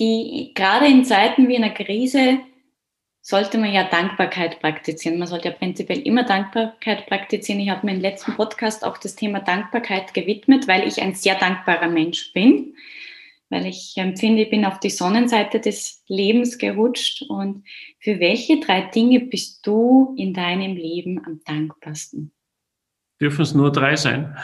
die, 0.00 0.52
gerade 0.54 0.86
in 0.86 1.04
Zeiten 1.04 1.48
wie 1.48 1.56
einer 1.56 1.70
Krise 1.70 2.38
sollte 3.20 3.58
man 3.58 3.72
ja 3.72 3.84
Dankbarkeit 3.84 4.60
praktizieren. 4.60 5.18
Man 5.18 5.28
sollte 5.28 5.48
ja 5.48 5.54
prinzipiell 5.54 6.00
immer 6.00 6.24
Dankbarkeit 6.24 7.06
praktizieren. 7.06 7.60
Ich 7.60 7.68
habe 7.68 7.86
mir 7.86 7.92
im 7.92 8.00
letzten 8.00 8.34
Podcast 8.34 8.84
auch 8.84 8.98
das 8.98 9.14
Thema 9.14 9.40
Dankbarkeit 9.40 10.14
gewidmet, 10.14 10.66
weil 10.66 10.88
ich 10.88 11.00
ein 11.00 11.14
sehr 11.14 11.36
dankbarer 11.36 11.88
Mensch 11.88 12.32
bin 12.32 12.74
weil 13.50 13.66
ich 13.66 13.94
empfinde, 13.96 14.42
ich 14.42 14.50
bin 14.50 14.64
auf 14.64 14.78
die 14.78 14.90
Sonnenseite 14.90 15.60
des 15.60 16.02
Lebens 16.06 16.56
gerutscht. 16.56 17.22
Und 17.28 17.64
für 17.98 18.20
welche 18.20 18.60
drei 18.60 18.82
Dinge 18.82 19.20
bist 19.20 19.66
du 19.66 20.14
in 20.16 20.32
deinem 20.32 20.76
Leben 20.76 21.24
am 21.26 21.40
dankbarsten? 21.44 22.32
Dürfen 23.20 23.42
es 23.42 23.52
nur 23.52 23.70
drei 23.72 23.96
sein? 23.96 24.34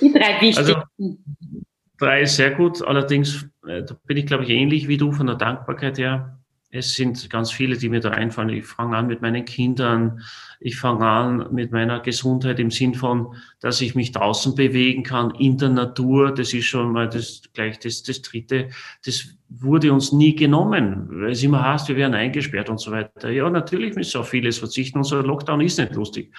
die 0.00 0.12
drei 0.12 0.40
wichtigsten. 0.40 0.74
Also, 0.98 1.62
drei 2.00 2.24
sehr 2.24 2.50
gut. 2.52 2.82
Allerdings 2.82 3.48
äh, 3.66 3.82
da 3.84 3.96
bin 4.06 4.16
ich, 4.16 4.26
glaube 4.26 4.44
ich, 4.44 4.50
ähnlich 4.50 4.88
wie 4.88 4.96
du 4.96 5.12
von 5.12 5.26
der 5.26 5.36
Dankbarkeit 5.36 5.98
her 5.98 6.40
es 6.72 6.94
sind 6.94 7.28
ganz 7.30 7.50
viele, 7.50 7.76
die 7.76 7.88
mir 7.88 7.98
da 7.98 8.10
einfallen. 8.10 8.50
Ich 8.50 8.64
fange 8.64 8.96
an 8.96 9.08
mit 9.08 9.22
meinen 9.22 9.44
Kindern, 9.44 10.20
ich 10.60 10.78
fange 10.78 11.04
an 11.04 11.48
mit 11.52 11.72
meiner 11.72 11.98
Gesundheit 11.98 12.60
im 12.60 12.70
Sinn 12.70 12.94
von, 12.94 13.34
dass 13.60 13.80
ich 13.80 13.96
mich 13.96 14.12
draußen 14.12 14.54
bewegen 14.54 15.02
kann, 15.02 15.32
in 15.32 15.58
der 15.58 15.70
Natur. 15.70 16.32
Das 16.32 16.54
ist 16.54 16.66
schon 16.66 16.92
mal 16.92 17.08
das 17.08 17.42
gleich 17.54 17.80
das, 17.80 18.04
das 18.04 18.22
dritte. 18.22 18.68
Das 19.04 19.36
wurde 19.48 19.92
uns 19.92 20.12
nie 20.12 20.36
genommen, 20.36 21.08
weil 21.10 21.32
es 21.32 21.42
immer 21.42 21.64
heißt, 21.64 21.88
wir 21.88 21.96
werden 21.96 22.14
eingesperrt 22.14 22.70
und 22.70 22.78
so 22.78 22.92
weiter. 22.92 23.30
Ja, 23.30 23.50
natürlich 23.50 23.96
müssen 23.96 24.14
wir 24.14 24.20
auf 24.20 24.28
vieles 24.28 24.58
verzichten. 24.58 24.98
Unser 24.98 25.24
Lockdown 25.24 25.60
ist 25.60 25.78
nicht 25.78 25.94
lustig. 25.96 26.32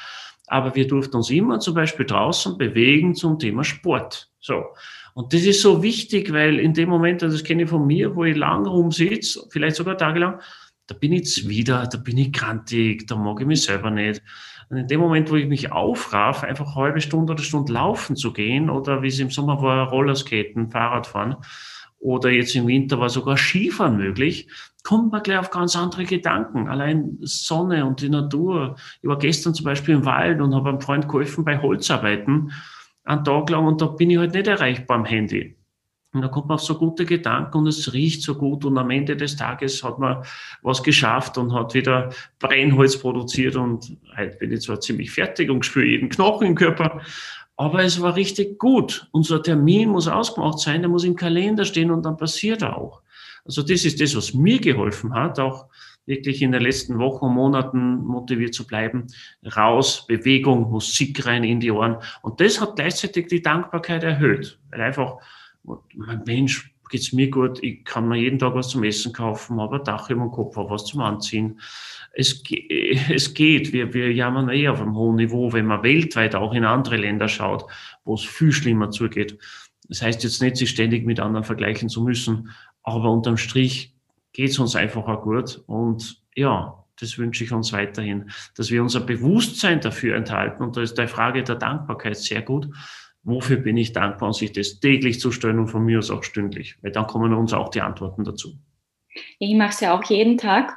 Aber 0.48 0.76
wir 0.76 0.88
durften 0.88 1.18
uns 1.18 1.30
immer 1.30 1.60
zum 1.60 1.74
Beispiel 1.74 2.06
draußen 2.06 2.58
bewegen 2.58 3.16
zum 3.16 3.38
Thema 3.38 3.66
Sport. 3.66 4.32
So. 4.40 4.64
Und 5.14 5.34
das 5.34 5.42
ist 5.44 5.62
so 5.62 5.84
wichtig, 5.84 6.32
weil 6.32 6.60
in 6.60 6.74
dem 6.74 6.90
Moment, 6.90 7.24
also 7.24 7.36
das 7.36 7.44
kenne 7.44 7.64
ich 7.64 7.70
von 7.70 7.86
mir, 7.86 8.16
wo 8.16 8.24
ich 8.24 8.36
lang 8.36 8.66
rumsitze, 8.66 9.48
vielleicht 9.50 9.76
sogar 9.76 9.98
tagelang, 9.98 10.40
da 10.88 10.96
bin 10.96 11.14
ich 11.14 11.20
jetzt 11.20 11.50
wieder, 11.50 11.88
da 11.88 11.98
bin 11.98 12.18
ich 12.18 12.34
krantig, 12.34 13.08
da 13.08 13.16
mag 13.16 13.40
ich 13.40 13.48
mich 13.48 13.64
selber 13.64 13.92
nicht. 13.92 14.22
Und 14.70 14.78
in 14.78 14.88
dem 14.88 15.00
Moment, 15.00 15.30
wo 15.30 15.36
ich 15.36 15.48
mich 15.48 15.72
aufraff, 15.72 16.44
einfach 16.44 16.68
eine 16.68 16.76
halbe 16.76 17.02
Stunde 17.02 17.34
oder 17.34 17.44
Stunde 17.44 17.74
laufen 17.74 18.16
zu 18.16 18.34
gehen 18.34 18.70
oder 18.70 19.02
wie 19.02 19.08
es 19.08 19.20
im 19.20 19.30
Sommer 19.30 19.62
war, 19.62 19.90
Rollerskaten, 19.90 20.70
Fahrradfahren 20.70 21.36
oder 22.00 22.32
jetzt 22.32 22.56
im 22.56 22.68
Winter 22.68 23.00
war 23.00 23.10
sogar 23.10 23.38
Skifahren 23.38 23.98
möglich, 23.98 24.48
kommt 24.84 25.12
man 25.12 25.22
gleich 25.22 25.38
auf 25.38 25.52
ganz 25.52 25.76
andere 25.76 26.06
Gedanken. 26.06 26.68
Allein 26.68 27.18
Sonne 27.22 27.86
und 27.86 28.02
die 28.02 28.10
Natur. 28.10 28.76
Ich 29.02 29.08
war 29.08 29.20
gestern 29.20 29.54
zum 29.54 29.66
Beispiel 29.66 29.96
im 29.96 30.06
Wald 30.06 30.42
und 30.42 30.56
habe 30.56 30.70
einem 30.70 30.82
Freund 30.82 31.08
geholfen 31.08 31.46
bei 31.46 31.62
Holzarbeiten 31.62 32.52
einen 33.04 33.24
Tag 33.24 33.50
lang 33.50 33.66
und 33.66 33.82
da 33.82 33.88
bin 33.88 34.10
ich 34.10 34.18
halt 34.18 34.34
nicht 34.34 34.48
erreichbar 34.48 34.98
am 34.98 35.06
Handy. 35.06 35.56
Und 36.14 36.22
da 36.22 36.28
kommt 36.28 36.48
man 36.48 36.56
auf 36.56 36.62
so 36.62 36.78
gute 36.78 37.06
Gedanken 37.06 37.60
und 37.60 37.68
es 37.68 37.94
riecht 37.94 38.22
so 38.22 38.36
gut 38.36 38.66
und 38.66 38.78
am 38.78 38.90
Ende 38.90 39.16
des 39.16 39.38
Tages 39.38 39.82
hat 39.82 39.98
man 39.98 40.24
was 40.62 40.84
geschafft 40.84 41.38
und 41.38 41.54
hat 41.54 41.74
wieder 41.74 42.10
Brennholz 42.40 42.98
produziert 42.98 43.56
und 43.56 43.98
heute 44.18 44.36
bin 44.38 44.52
ich 44.52 44.62
zwar 44.62 44.82
ziemlich 44.82 45.10
fertig 45.10 45.50
und 45.50 45.66
spüre 45.66 45.86
jeden 45.86 46.10
Knochen 46.10 46.48
im 46.48 46.56
Körper, 46.56 47.02
aber 47.56 47.84
es 47.84 48.02
war 48.02 48.16
richtig 48.18 48.60
gut. 48.60 49.08
Unser 49.12 49.42
Termin 49.42 49.90
muss 49.90 50.10
ausgemacht 50.10 50.60
sein, 50.60 50.82
der 50.82 50.90
muss 50.90 51.06
im 51.06 51.16
Kalender 51.16 51.64
stehen 51.64 51.92
und 51.92 52.04
dann 52.04 52.18
passiert 52.18 52.62
er 52.62 52.78
auch. 52.78 53.02
Also 53.46 53.62
das 53.62 53.86
ist 53.86 54.02
das, 54.02 54.16
was 54.16 54.34
mir 54.34 54.60
geholfen 54.60 55.14
hat, 55.14 55.40
auch 55.40 55.68
wirklich 56.06 56.42
in 56.42 56.52
den 56.52 56.62
letzten 56.62 57.00
Wochen 57.00 57.26
und 57.26 57.36
Monaten 57.36 58.04
motiviert 58.04 58.54
zu 58.54 58.66
bleiben. 58.66 59.08
Raus, 59.56 60.06
Bewegung, 60.08 60.70
Musik 60.70 61.26
rein 61.26 61.44
in 61.44 61.60
die 61.60 61.72
Ohren. 61.72 61.98
Und 62.22 62.42
das 62.42 62.60
hat 62.60 62.76
gleichzeitig 62.76 63.28
die 63.28 63.42
Dankbarkeit 63.42 64.04
erhöht. 64.04 64.60
Weil 64.70 64.82
einfach, 64.82 65.18
mein 65.64 66.24
Mensch, 66.26 66.72
geht's 66.92 67.14
mir 67.14 67.30
gut, 67.30 67.64
ich 67.64 67.84
kann 67.86 68.08
mir 68.08 68.18
jeden 68.18 68.38
Tag 68.38 68.54
was 68.54 68.70
zum 68.70 68.84
Essen 68.84 69.14
kaufen, 69.14 69.60
ein 69.60 69.84
Dach 69.84 70.10
über 70.10 70.22
dem 70.22 70.32
Kopf, 70.32 70.58
habe 70.58 70.70
was 70.70 70.86
zum 70.86 71.02
Anziehen. 71.02 71.60
Es, 72.14 72.44
es 73.10 73.34
geht, 73.34 73.74
wir, 73.74 73.94
wir 73.94 74.12
jammern 74.12 74.50
eh 74.50 74.68
auf 74.68 74.82
einem 74.82 74.96
hohen 74.96 75.16
Niveau, 75.16 75.54
wenn 75.54 75.66
man 75.66 75.84
weltweit 75.84 76.36
auch 76.36 76.54
in 76.54 76.66
andere 76.66 76.98
Länder 76.98 77.30
schaut, 77.30 77.66
wo 78.04 78.16
es 78.16 78.24
viel 78.24 78.52
schlimmer 78.52 78.92
zugeht. 78.92 79.40
Das 79.88 80.02
heißt 80.02 80.24
jetzt 80.24 80.42
nicht, 80.42 80.58
sich 80.58 80.70
ständig 80.70 81.06
mit 81.06 81.20
anderen 81.20 81.46
vergleichen 81.46 81.90
zu 81.90 82.04
müssen, 82.04 82.50
aber 82.84 83.10
unterm 83.10 83.38
Strich 83.38 83.96
geht 84.34 84.52
es 84.52 84.60
uns 84.60 84.76
einfach 84.76 85.08
auch 85.08 85.24
gut. 85.24 85.64
Und 85.68 86.22
ja, 86.36 86.82
das 87.00 87.18
wünsche 87.18 87.44
ich 87.44 87.52
uns 87.52 87.74
weiterhin, 87.74 88.30
dass 88.56 88.72
wir 88.72 88.82
unser 88.82 89.02
Bewusstsein 89.02 89.82
dafür 89.82 90.16
enthalten. 90.16 90.64
Und 90.64 90.78
da 90.78 90.82
ist 90.82 90.98
die 90.98 91.08
Frage 91.08 91.44
der 91.44 91.56
Dankbarkeit 91.56 92.18
sehr 92.18 92.42
gut. 92.42 92.70
Wofür 93.24 93.58
bin 93.58 93.78
ich 93.78 93.94
dankbar 93.94 94.28
und 94.28 94.34
sich 94.34 94.52
das 94.52 94.80
täglich 94.80 95.20
zu 95.20 95.32
stellen 95.32 95.60
und 95.60 95.68
von 95.68 95.84
mir 95.84 96.00
aus 96.00 96.10
auch 96.10 96.24
stündlich, 96.24 96.78
weil 96.82 96.92
dann 96.92 97.06
kommen 97.06 97.34
uns 97.34 97.54
auch 97.54 97.70
die 97.70 97.82
Antworten 97.82 98.24
dazu. 98.24 98.58
Ich 99.38 99.54
mache 99.56 99.70
es 99.70 99.80
ja 99.80 99.96
auch 99.96 100.04
jeden 100.06 100.38
Tag 100.38 100.76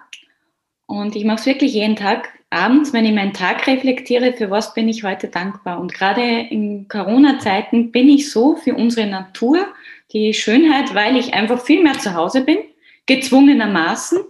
und 0.87 1.17
ich 1.17 1.25
mache 1.25 1.39
es 1.39 1.47
wirklich 1.47 1.73
jeden 1.73 1.97
Tag. 1.97 2.29
Abends, 2.51 2.93
wenn 2.93 3.07
ich 3.07 3.15
meinen 3.15 3.33
Tag 3.33 3.67
reflektiere, 3.67 4.33
für 4.35 4.51
was 4.51 4.75
bin 4.75 4.89
ich 4.89 5.03
heute 5.03 5.29
dankbar. 5.29 5.81
Und 5.81 5.93
gerade 5.95 6.23
in 6.23 6.87
Corona-Zeiten 6.87 7.91
bin 7.91 8.09
ich 8.09 8.31
so 8.31 8.57
für 8.57 8.75
unsere 8.75 9.09
Natur, 9.09 9.67
die 10.13 10.35
Schönheit, 10.35 10.95
weil 10.95 11.17
ich 11.17 11.35
einfach 11.35 11.61
viel 11.61 11.83
mehr 11.83 11.99
zu 11.99 12.15
Hause 12.15 12.45
bin 12.45 12.59
gezwungenermaßen. 13.07 14.21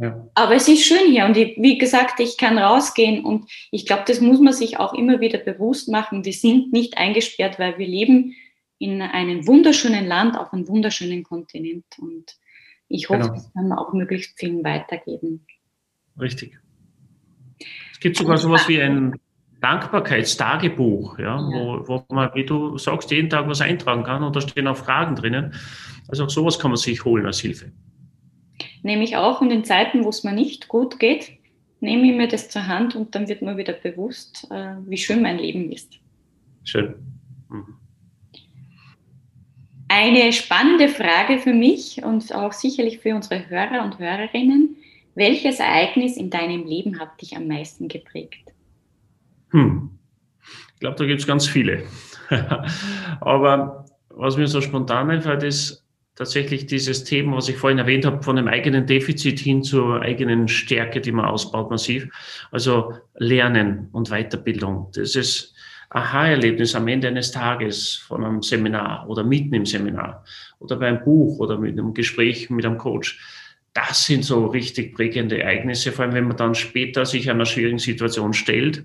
Ja. 0.00 0.26
Aber 0.34 0.54
es 0.54 0.66
ist 0.66 0.84
schön 0.84 1.10
hier 1.10 1.26
und 1.26 1.36
ich, 1.36 1.58
wie 1.58 1.76
gesagt, 1.76 2.20
ich 2.20 2.38
kann 2.38 2.56
rausgehen 2.56 3.22
und 3.22 3.50
ich 3.70 3.84
glaube, 3.84 4.04
das 4.06 4.22
muss 4.22 4.40
man 4.40 4.54
sich 4.54 4.78
auch 4.78 4.94
immer 4.94 5.20
wieder 5.20 5.38
bewusst 5.38 5.90
machen. 5.90 6.24
Wir 6.24 6.32
sind 6.32 6.72
nicht 6.72 6.96
eingesperrt, 6.96 7.58
weil 7.58 7.76
wir 7.76 7.86
leben 7.86 8.34
in 8.78 9.02
einem 9.02 9.46
wunderschönen 9.46 10.06
Land 10.06 10.38
auf 10.38 10.54
einem 10.54 10.66
wunderschönen 10.68 11.22
Kontinent 11.22 11.84
und 11.98 12.38
ich 12.88 13.10
hoffe, 13.10 13.20
genau. 13.20 13.34
das 13.34 13.52
kann 13.52 13.72
auch 13.72 13.92
möglichst 13.92 14.38
vielen 14.38 14.64
weitergeben. 14.64 15.46
Richtig. 16.18 16.58
Es 17.92 18.00
gibt 18.00 18.16
sogar 18.16 18.38
sowas 18.38 18.66
wie 18.68 18.80
ein 18.80 19.20
Dankbarkeitstagebuch, 19.60 21.18
ja, 21.18 21.24
ja. 21.24 21.38
Wo, 21.38 21.86
wo 21.86 22.14
man, 22.14 22.30
wie 22.34 22.46
du 22.46 22.78
sagst, 22.78 23.10
jeden 23.10 23.28
Tag 23.28 23.46
was 23.48 23.60
eintragen 23.60 24.02
kann 24.02 24.22
und 24.22 24.34
da 24.34 24.40
stehen 24.40 24.66
auch 24.66 24.78
Fragen 24.78 25.14
drinnen. 25.14 25.52
Also 26.08 26.24
auch 26.24 26.30
sowas 26.30 26.58
kann 26.58 26.70
man 26.70 26.78
sich 26.78 27.04
holen 27.04 27.26
als 27.26 27.40
Hilfe 27.40 27.70
nehme 28.82 29.04
ich 29.04 29.16
auch 29.16 29.42
in 29.42 29.48
den 29.48 29.64
Zeiten, 29.64 30.04
wo 30.04 30.08
es 30.08 30.24
mir 30.24 30.32
nicht 30.32 30.68
gut 30.68 30.98
geht, 30.98 31.32
nehme 31.80 32.10
ich 32.10 32.16
mir 32.16 32.28
das 32.28 32.48
zur 32.48 32.66
Hand 32.66 32.94
und 32.94 33.14
dann 33.14 33.28
wird 33.28 33.42
mir 33.42 33.56
wieder 33.56 33.72
bewusst, 33.72 34.46
äh, 34.50 34.74
wie 34.86 34.96
schön 34.96 35.22
mein 35.22 35.38
Leben 35.38 35.72
ist. 35.72 35.98
Schön. 36.64 36.94
Mhm. 37.48 37.76
Eine 39.88 40.32
spannende 40.32 40.88
Frage 40.88 41.38
für 41.38 41.52
mich 41.52 42.04
und 42.04 42.32
auch 42.34 42.52
sicherlich 42.52 43.00
für 43.00 43.14
unsere 43.14 43.48
Hörer 43.48 43.82
und 43.84 43.98
Hörerinnen. 43.98 44.76
Welches 45.16 45.58
Ereignis 45.58 46.16
in 46.16 46.30
deinem 46.30 46.64
Leben 46.64 47.00
hat 47.00 47.20
dich 47.20 47.36
am 47.36 47.48
meisten 47.48 47.88
geprägt? 47.88 48.52
Hm. 49.50 49.98
Ich 50.74 50.80
glaube, 50.80 50.96
da 50.96 51.04
gibt 51.06 51.20
es 51.20 51.26
ganz 51.26 51.46
viele. 51.48 51.82
Aber 53.20 53.84
was 54.10 54.36
mir 54.36 54.46
so 54.46 54.60
spontan 54.60 55.10
einfällt, 55.10 55.42
ist 55.42 55.84
tatsächlich 56.14 56.66
dieses 56.66 57.04
Thema, 57.04 57.36
was 57.36 57.48
ich 57.48 57.56
vorhin 57.56 57.78
erwähnt 57.78 58.04
habe, 58.04 58.22
von 58.22 58.36
dem 58.36 58.48
eigenen 58.48 58.86
Defizit 58.86 59.38
hin 59.38 59.62
zur 59.62 60.02
eigenen 60.02 60.48
Stärke, 60.48 61.00
die 61.00 61.12
man 61.12 61.24
ausbaut 61.24 61.70
massiv. 61.70 62.08
Also 62.50 62.94
Lernen 63.16 63.88
und 63.92 64.10
Weiterbildung. 64.10 64.90
Das 64.94 65.14
ist 65.16 65.54
Aha-Erlebnis 65.90 66.74
am 66.74 66.86
Ende 66.86 67.08
eines 67.08 67.32
Tages 67.32 67.96
von 67.96 68.24
einem 68.24 68.42
Seminar 68.42 69.08
oder 69.08 69.24
mitten 69.24 69.54
im 69.54 69.66
Seminar 69.66 70.24
oder 70.60 70.76
bei 70.76 70.86
einem 70.86 71.02
Buch 71.02 71.38
oder 71.40 71.58
mit 71.58 71.72
einem 71.72 71.94
Gespräch 71.94 72.48
mit 72.48 72.64
einem 72.64 72.78
Coach. 72.78 73.18
Das 73.72 74.04
sind 74.06 74.24
so 74.24 74.46
richtig 74.46 74.94
prägende 74.94 75.40
Ereignisse, 75.40 75.90
vor 75.90 76.04
allem 76.04 76.14
wenn 76.14 76.28
man 76.28 76.36
dann 76.36 76.54
später 76.54 77.06
sich 77.06 77.30
einer 77.30 77.46
schwierigen 77.46 77.78
Situation 77.78 78.32
stellt 78.32 78.84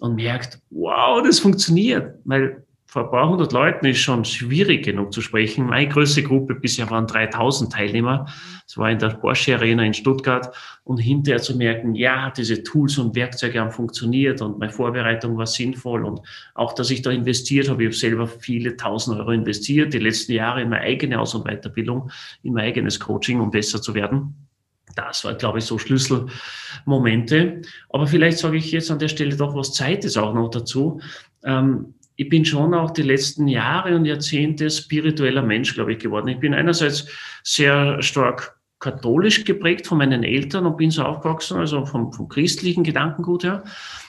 und 0.00 0.16
merkt, 0.16 0.60
wow, 0.70 1.22
das 1.22 1.38
funktioniert, 1.38 2.18
weil 2.24 2.65
vor 2.88 3.04
ein 3.04 3.10
paar 3.10 3.28
hundert 3.28 3.52
Leuten 3.52 3.86
ist 3.86 3.98
schon 3.98 4.24
schwierig 4.24 4.84
genug 4.84 5.12
zu 5.12 5.20
sprechen. 5.20 5.66
Meine 5.66 5.88
größte 5.88 6.22
Gruppe 6.22 6.54
bisher 6.54 6.88
waren 6.88 7.06
3000 7.08 7.72
Teilnehmer. 7.72 8.26
Das 8.64 8.78
war 8.78 8.90
in 8.90 9.00
der 9.00 9.08
Porsche 9.08 9.56
Arena 9.56 9.84
in 9.84 9.92
Stuttgart. 9.92 10.54
Und 10.84 10.98
hinterher 10.98 11.42
zu 11.42 11.56
merken, 11.56 11.96
ja, 11.96 12.30
diese 12.30 12.62
Tools 12.62 12.96
und 12.98 13.16
Werkzeuge 13.16 13.60
haben 13.60 13.72
funktioniert 13.72 14.40
und 14.40 14.60
meine 14.60 14.72
Vorbereitung 14.72 15.36
war 15.36 15.46
sinnvoll 15.46 16.04
und 16.04 16.20
auch, 16.54 16.74
dass 16.74 16.90
ich 16.90 17.02
da 17.02 17.10
investiert 17.10 17.68
habe. 17.68 17.82
Ich 17.82 17.88
habe 17.88 17.96
selber 17.96 18.26
viele 18.28 18.76
tausend 18.76 19.18
Euro 19.18 19.32
investiert, 19.32 19.92
die 19.92 19.98
letzten 19.98 20.32
Jahre 20.32 20.62
in 20.62 20.68
meine 20.68 20.82
eigene 20.82 21.20
Aus- 21.20 21.34
und 21.34 21.44
Weiterbildung, 21.44 22.10
in 22.44 22.52
mein 22.52 22.66
eigenes 22.66 23.00
Coaching, 23.00 23.40
um 23.40 23.50
besser 23.50 23.82
zu 23.82 23.94
werden. 23.94 24.46
Das 24.94 25.24
war, 25.24 25.34
glaube 25.34 25.58
ich, 25.58 25.64
so 25.64 25.76
Schlüsselmomente. 25.76 27.62
Aber 27.88 28.06
vielleicht 28.06 28.38
sage 28.38 28.56
ich 28.56 28.70
jetzt 28.70 28.92
an 28.92 29.00
der 29.00 29.08
Stelle 29.08 29.36
doch, 29.36 29.56
was 29.56 29.72
Zeit 29.72 30.04
ist 30.04 30.16
auch 30.16 30.32
noch 30.32 30.50
dazu. 30.50 31.00
Ähm, 31.44 31.94
ich 32.16 32.28
bin 32.28 32.44
schon 32.44 32.74
auch 32.74 32.90
die 32.90 33.02
letzten 33.02 33.46
Jahre 33.46 33.94
und 33.94 34.06
Jahrzehnte 34.06 34.70
spiritueller 34.70 35.42
Mensch, 35.42 35.74
glaube 35.74 35.92
ich, 35.92 35.98
geworden. 35.98 36.28
Ich 36.28 36.40
bin 36.40 36.54
einerseits 36.54 37.06
sehr 37.42 38.02
stark 38.02 38.58
katholisch 38.78 39.44
geprägt 39.44 39.86
von 39.86 39.98
meinen 39.98 40.22
Eltern 40.22 40.66
und 40.66 40.76
bin 40.76 40.90
so 40.90 41.02
aufgewachsen, 41.02 41.58
also 41.58 41.86
vom, 41.86 42.12
vom 42.12 42.28
christlichen 42.28 42.84
Gedankengut 42.84 43.44
her. 43.44 43.64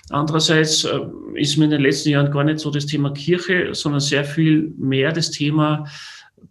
Andererseits 0.10 0.84
äh, 0.84 1.00
ist 1.36 1.58
mir 1.58 1.66
in 1.66 1.72
den 1.72 1.82
letzten 1.82 2.10
Jahren 2.10 2.32
gar 2.32 2.44
nicht 2.44 2.60
so 2.60 2.72
das 2.72 2.86
Thema 2.86 3.12
Kirche, 3.12 3.74
sondern 3.74 4.02
sehr 4.02 4.26
viel 4.26 4.74
mehr 4.78 5.12
das 5.12 5.32
Thema 5.32 5.86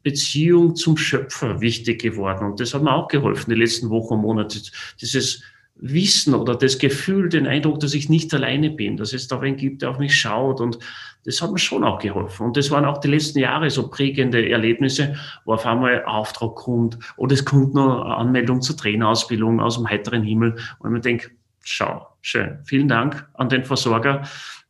Beziehung 0.03 0.77
zum 0.77 0.97
Schöpfer 0.97 1.61
wichtig 1.61 2.01
geworden. 2.01 2.51
Und 2.51 2.61
das 2.61 2.75
hat 2.75 2.83
mir 2.83 2.93
auch 2.93 3.09
geholfen, 3.09 3.51
die 3.51 3.61
letzten 3.61 3.91
Wochen 3.91 4.15
und 4.15 4.23
Monate. 4.23 4.61
Dieses 5.01 5.43
Wissen 5.79 6.35
oder 6.35 6.55
das 6.55 6.79
Gefühl, 6.79 7.29
den 7.29 7.47
Eindruck, 7.47 7.81
dass 7.81 7.95
ich 7.95 8.09
nicht 8.09 8.33
alleine 8.33 8.71
bin, 8.71 8.97
dass 8.97 9.13
es 9.13 9.29
da 9.29 9.41
wen 9.43 9.57
gibt, 9.57 9.83
der 9.83 9.91
auf 9.91 9.99
mich 9.99 10.19
schaut. 10.19 10.61
Und 10.61 10.79
das 11.25 11.43
hat 11.43 11.53
mir 11.53 11.59
schon 11.59 11.85
auch 11.85 11.99
geholfen. 11.99 12.47
Und 12.47 12.57
das 12.57 12.71
waren 12.71 12.85
auch 12.85 12.99
die 12.99 13.09
letzten 13.09 13.41
Jahre 13.41 13.69
so 13.69 13.89
prägende 13.89 14.49
Erlebnisse, 14.49 15.17
wo 15.45 15.55
auf 15.55 15.67
einmal 15.67 16.05
Auftrag 16.05 16.55
kommt 16.55 16.99
oder 17.17 17.35
es 17.35 17.45
kommt 17.45 17.75
noch 17.75 18.05
Anmeldung 18.05 18.63
zur 18.63 18.77
Trainerausbildung 18.77 19.61
aus 19.61 19.77
dem 19.77 19.89
heiteren 19.89 20.23
Himmel. 20.23 20.57
Und 20.79 20.93
man 20.93 21.03
denkt, 21.03 21.31
schau, 21.63 22.07
schön, 22.27 22.59
vielen 22.65 22.89
Dank 22.89 23.29
an 23.35 23.49
den 23.49 23.65
Versorger, 23.65 24.23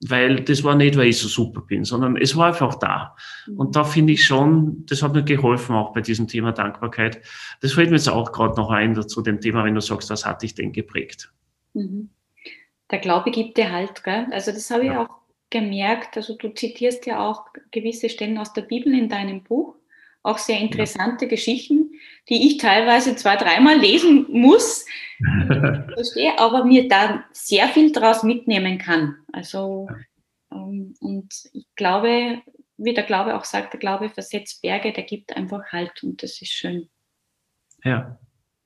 weil 0.06 0.44
das 0.44 0.62
war 0.62 0.74
nicht, 0.74 0.96
weil 0.96 1.06
ich 1.06 1.18
so 1.18 1.26
super 1.26 1.62
bin, 1.62 1.84
sondern 1.84 2.16
es 2.18 2.36
war 2.36 2.48
einfach 2.48 2.74
da. 2.74 3.16
Mhm. 3.46 3.58
Und 3.58 3.76
da 3.76 3.84
finde 3.84 4.12
ich 4.12 4.24
schon, 4.24 4.84
das 4.86 5.02
hat 5.02 5.14
mir 5.14 5.22
geholfen, 5.22 5.74
auch 5.74 5.94
bei 5.94 6.02
diesem 6.02 6.28
Thema 6.28 6.52
Dankbarkeit. 6.52 7.22
Das 7.62 7.72
fällt 7.72 7.88
mir 7.88 7.96
jetzt 7.96 8.10
auch 8.10 8.30
gerade 8.32 8.56
noch 8.56 8.70
ein 8.70 9.08
zu 9.08 9.22
dem 9.22 9.40
Thema, 9.40 9.64
wenn 9.64 9.74
du 9.74 9.80
sagst, 9.80 10.10
was 10.10 10.26
hat 10.26 10.42
dich 10.42 10.54
denn 10.54 10.72
geprägt? 10.72 11.32
Mhm. 11.72 12.10
Der 12.90 12.98
Glaube 12.98 13.30
gibt 13.30 13.56
dir 13.56 13.72
Halt, 13.72 14.04
gell? 14.04 14.26
Also 14.32 14.52
das 14.52 14.70
habe 14.70 14.84
ich 14.84 14.90
ja. 14.90 15.06
auch 15.06 15.16
gemerkt. 15.48 16.16
Also 16.16 16.36
du 16.36 16.50
zitierst 16.50 17.06
ja 17.06 17.26
auch 17.26 17.46
gewisse 17.70 18.10
Stellen 18.10 18.36
aus 18.36 18.52
der 18.52 18.62
Bibel 18.62 18.92
in 18.92 19.08
deinem 19.08 19.42
Buch 19.42 19.76
auch 20.26 20.38
sehr 20.38 20.58
interessante 20.60 21.26
ja. 21.26 21.30
Geschichten, 21.30 21.92
die 22.28 22.48
ich 22.48 22.58
teilweise 22.58 23.14
zwei, 23.16 23.36
dreimal 23.36 23.78
lesen 23.78 24.26
muss, 24.28 24.84
verstehe, 25.94 26.38
aber 26.38 26.64
mir 26.64 26.88
da 26.88 27.24
sehr 27.32 27.68
viel 27.68 27.92
daraus 27.92 28.22
mitnehmen 28.22 28.78
kann. 28.78 29.16
Also, 29.32 29.88
ähm, 30.52 30.94
und 31.00 31.32
ich 31.52 31.66
glaube, 31.76 32.42
wie 32.76 32.94
der 32.94 33.04
Glaube 33.04 33.36
auch 33.36 33.44
sagt, 33.44 33.72
der 33.72 33.80
Glaube 33.80 34.10
versetzt 34.10 34.62
Berge, 34.62 34.92
der 34.92 35.04
gibt 35.04 35.36
einfach 35.36 35.62
Halt 35.72 36.02
und 36.02 36.22
das 36.22 36.42
ist 36.42 36.52
schön. 36.52 36.88
Ja, 37.84 38.18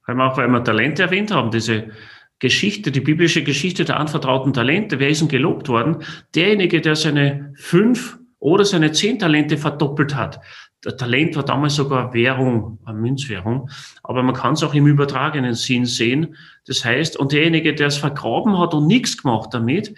weil 0.07 0.17
wir 0.17 0.33
auch 0.33 0.65
Talente 0.65 1.03
erwähnt 1.03 1.31
haben, 1.31 1.51
diese 1.51 1.91
Geschichte, 2.39 2.91
die 2.91 3.01
biblische 3.01 3.45
Geschichte 3.45 3.85
der 3.85 4.01
anvertrauten 4.01 4.55
Talente, 4.55 4.99
wer 4.99 5.11
ist 5.11 5.21
denn 5.21 5.29
gelobt 5.29 5.69
worden? 5.69 6.03
Derjenige, 6.35 6.81
der 6.81 6.97
seine 6.97 7.53
fünf 7.57 8.19
oder 8.39 8.65
seine 8.65 8.93
zehn 8.93 9.19
Talente 9.19 9.59
verdoppelt 9.59 10.17
hat, 10.17 10.41
Talent 10.83 11.37
war 11.37 11.45
damals 11.45 11.75
sogar 11.75 12.15
Währung, 12.15 12.79
eine 12.85 12.99
Münzwährung, 12.99 13.69
aber 14.03 14.23
man 14.23 14.35
kann 14.35 14.55
es 14.55 14.63
auch 14.63 14.73
im 14.73 14.87
übertragenen 14.87 15.55
Sinn 15.55 15.85
sehen. 15.85 16.37
Das 16.67 16.85
heißt, 16.85 17.17
und 17.19 17.33
derjenige, 17.33 17.75
der 17.75 17.89
es 17.89 17.99
vergraben 17.99 18.59
hat 18.59 18.73
und 18.73 18.87
nichts 18.87 19.21
gemacht 19.21 19.51
damit, 19.53 19.95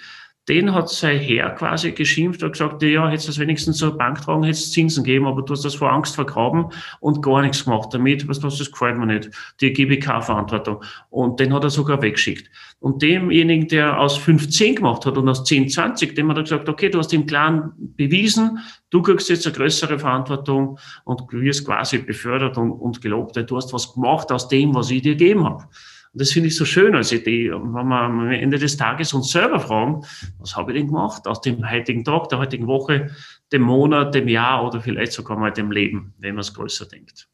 den 0.48 0.74
hat 0.74 0.88
sein 0.88 1.20
Herr 1.20 1.50
quasi 1.50 1.92
geschimpft 1.92 2.42
und 2.42 2.52
gesagt, 2.52 2.82
ja, 2.82 3.08
hättest 3.08 3.28
du 3.28 3.30
das 3.30 3.38
wenigstens 3.38 3.76
zur 3.76 3.96
Bank 3.96 4.22
tragen, 4.22 4.42
hättest 4.42 4.72
Zinsen 4.72 5.04
geben, 5.04 5.26
aber 5.26 5.42
du 5.42 5.52
hast 5.52 5.64
das 5.64 5.76
vor 5.76 5.92
Angst 5.92 6.16
vergraben 6.16 6.66
und 6.98 7.22
gar 7.22 7.42
nichts 7.42 7.64
gemacht 7.64 7.90
damit. 7.92 8.26
Was, 8.26 8.42
was, 8.42 8.58
das 8.58 8.72
gefällt 8.72 8.98
mir 8.98 9.06
nicht. 9.06 9.30
Die 9.60 9.72
GBK-Verantwortung. 9.72 10.82
Und 11.10 11.38
den 11.38 11.54
hat 11.54 11.62
er 11.62 11.70
sogar 11.70 12.02
weggeschickt. 12.02 12.50
Und 12.80 13.02
demjenigen, 13.02 13.68
der 13.68 14.00
aus 14.00 14.16
15 14.16 14.76
gemacht 14.76 15.06
hat 15.06 15.16
und 15.16 15.28
aus 15.28 15.44
10, 15.44 15.68
20, 15.68 16.16
dem 16.16 16.28
hat 16.30 16.38
er 16.38 16.42
gesagt, 16.42 16.68
okay, 16.68 16.88
du 16.88 16.98
hast 16.98 17.12
dem 17.12 17.26
Clan 17.26 17.72
bewiesen, 17.78 18.58
du 18.90 19.00
kriegst 19.00 19.28
jetzt 19.28 19.46
eine 19.46 19.54
größere 19.54 20.00
Verantwortung 20.00 20.76
und 21.04 21.22
wirst 21.30 21.64
quasi 21.64 21.98
befördert 21.98 22.58
und, 22.58 22.72
und 22.72 23.00
gelobt, 23.00 23.36
du 23.36 23.56
hast 23.56 23.72
was 23.72 23.94
gemacht 23.94 24.32
aus 24.32 24.48
dem, 24.48 24.74
was 24.74 24.90
ich 24.90 25.02
dir 25.02 25.14
gegeben 25.14 25.44
habe. 25.44 25.68
Und 26.12 26.20
das 26.20 26.32
finde 26.32 26.48
ich 26.48 26.56
so 26.56 26.64
schön 26.66 26.94
als 26.94 27.10
Idee. 27.10 27.50
Und 27.52 27.74
wenn 27.74 27.88
wir 27.88 28.00
am 28.00 28.30
Ende 28.30 28.58
des 28.58 28.76
Tages 28.76 29.14
uns 29.14 29.30
selber 29.30 29.60
fragen, 29.60 30.04
was 30.38 30.54
habe 30.56 30.72
ich 30.72 30.78
denn 30.78 30.88
gemacht 30.88 31.26
aus 31.26 31.40
dem 31.40 31.68
heutigen 31.70 32.04
Tag, 32.04 32.28
der 32.28 32.38
heutigen 32.38 32.66
Woche, 32.66 33.10
dem 33.50 33.62
Monat, 33.62 34.14
dem 34.14 34.28
Jahr 34.28 34.66
oder 34.66 34.80
vielleicht 34.80 35.12
sogar 35.12 35.38
mal 35.38 35.50
dem 35.50 35.70
Leben, 35.70 36.12
wenn 36.18 36.34
man 36.34 36.40
es 36.40 36.52
größer 36.52 36.86
denkt. 36.86 37.28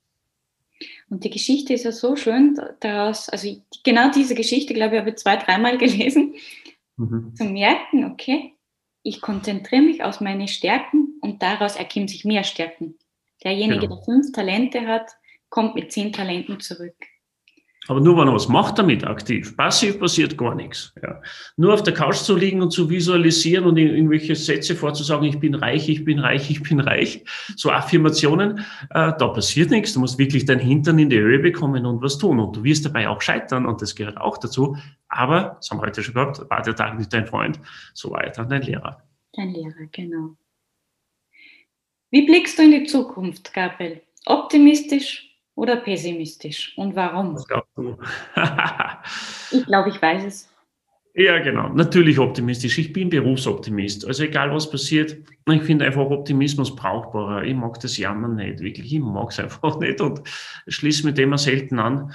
Und 1.11 1.25
die 1.25 1.31
Geschichte 1.31 1.73
ist 1.73 1.85
ja 1.85 1.93
so 1.93 2.15
schön 2.15 2.57
daraus, 2.81 3.29
also 3.29 3.49
genau 3.83 4.11
diese 4.13 4.35
Geschichte, 4.35 4.75
glaube 4.75 4.95
ich, 4.95 5.01
habe 5.01 5.11
ich 5.11 5.17
zwei, 5.17 5.37
dreimal 5.37 5.77
gelesen, 5.79 6.35
mhm. 6.97 7.35
zu 7.35 7.45
merken, 7.45 8.05
okay, 8.05 8.55
ich 9.03 9.21
konzentriere 9.21 9.83
mich 9.83 10.05
auf 10.05 10.21
meine 10.21 10.47
Stärken 10.47 11.19
und 11.21 11.43
daraus 11.43 11.77
ergeben 11.77 12.07
sich 12.07 12.25
mehr 12.25 12.45
Stärken. 12.45 12.97
Derjenige, 13.43 13.81
genau. 13.81 13.97
der 13.97 14.05
fünf 14.05 14.33
Talente 14.33 14.87
hat, 14.87 15.11
kommt 15.49 15.75
mit 15.75 15.91
zehn 15.91 16.13
Talenten 16.13 16.61
zurück. 16.61 16.97
Aber 17.89 18.01
nur 18.01 18.19
wenn 18.19 18.29
er 18.29 18.35
was 18.35 18.49
macht 18.49 18.79
damit 18.79 19.07
aktiv. 19.07 19.57
Passiv 19.57 19.99
passiert 19.99 20.37
gar 20.37 20.55
nichts. 20.55 20.93
Ja. 21.03 21.21
Nur 21.57 21.73
auf 21.73 21.83
der 21.83 21.95
Couch 21.95 22.17
zu 22.17 22.37
liegen 22.37 22.61
und 22.61 22.71
zu 22.71 22.91
visualisieren 22.91 23.65
und 23.65 23.79
irgendwelche 23.79 24.37
Sätze 24.37 24.77
vorzusagen, 24.77 25.27
ich 25.27 25.41
bin 25.41 25.55
reich, 25.55 25.89
ich 25.89 26.05
bin 26.05 26.19
reich, 26.19 26.51
ich 26.51 26.63
bin 26.63 26.81
reich, 26.81 27.25
so 27.57 27.71
Affirmationen, 27.71 28.59
äh, 28.91 29.13
da 29.19 29.29
passiert 29.29 29.71
nichts. 29.71 29.95
Du 29.95 30.01
musst 30.01 30.19
wirklich 30.19 30.45
dein 30.45 30.59
Hintern 30.59 30.99
in 30.99 31.09
die 31.09 31.19
Höhe 31.19 31.39
bekommen 31.39 31.87
und 31.87 32.03
was 32.03 32.19
tun. 32.19 32.39
Und 32.39 32.57
du 32.57 32.63
wirst 32.63 32.85
dabei 32.85 33.09
auch 33.09 33.23
scheitern 33.23 33.65
und 33.65 33.81
das 33.81 33.95
gehört 33.95 34.19
auch 34.19 34.37
dazu. 34.37 34.77
Aber, 35.09 35.57
das 35.57 35.71
haben 35.71 35.79
wir 35.79 35.87
heute 35.87 36.03
schon 36.03 36.15
gehabt, 36.15 36.43
war 36.51 36.61
der 36.61 36.77
Tag 36.77 36.99
nicht 36.99 37.11
dein 37.13 37.27
Freund, 37.27 37.59
so 37.95 38.11
war 38.11 38.23
er 38.23 38.33
dann 38.33 38.51
dein 38.51 38.63
Lehrer. 38.63 39.03
Dein 39.33 39.55
Lehrer, 39.55 39.87
genau. 39.91 40.37
Wie 42.11 42.27
blickst 42.27 42.59
du 42.59 42.63
in 42.63 42.71
die 42.73 42.85
Zukunft, 42.85 43.55
Gabriel? 43.55 44.03
Optimistisch 44.27 45.28
oder 45.59 45.77
pessimistisch? 45.77 46.73
Und 46.77 46.95
warum? 46.95 47.35
Was 47.35 47.47
glaubst 47.47 47.77
du? 47.77 47.99
ich 49.51 49.67
glaube, 49.67 49.91
ich 49.91 50.01
weiß 50.01 50.25
es. 50.25 50.49
Ja, 51.15 51.41
genau. 51.41 51.71
Natürlich 51.71 52.21
optimistisch. 52.21 52.79
Ich 52.79 52.93
bin 52.93 53.11
Berufsoptimist. 53.11 54.07
Also 54.07 54.23
egal 54.23 54.55
was 54.55 54.71
passiert, 54.71 55.17
ich 55.51 55.63
finde 55.63 55.85
einfach 55.85 56.09
Optimismus 56.09 56.77
brauchbarer. 56.77 57.43
Ich 57.43 57.57
mag 57.57 57.81
das 57.81 57.99
Jammern 57.99 58.37
nicht, 58.37 58.61
wirklich. 58.61 58.93
Ich 58.93 59.01
mag 59.01 59.31
es 59.31 59.41
einfach 59.41 59.79
nicht 59.81 60.01
und 60.01 60.23
schließe 60.69 61.05
mit 61.05 61.19
dem 61.19 61.37
selten 61.37 61.81
an. 61.81 62.13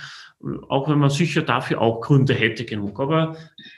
Auch 0.70 0.90
wenn 0.90 1.00
man 1.00 1.10
sicher 1.10 1.42
dafür 1.42 1.82
auch 1.82 2.00
Gründe 2.00 2.34
hätte 2.34 2.64
genug. 2.64 2.98
Aber 3.02 3.36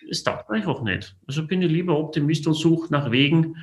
es 0.07 0.23
taugt 0.23 0.51
einfach 0.51 0.83
nicht. 0.83 1.15
Also 1.25 1.47
bin 1.47 1.63
ich 1.63 1.71
lieber 1.71 1.97
Optimist 1.97 2.45
und 2.45 2.53
suche 2.53 2.91
nach 2.91 3.09
Wegen, 3.09 3.55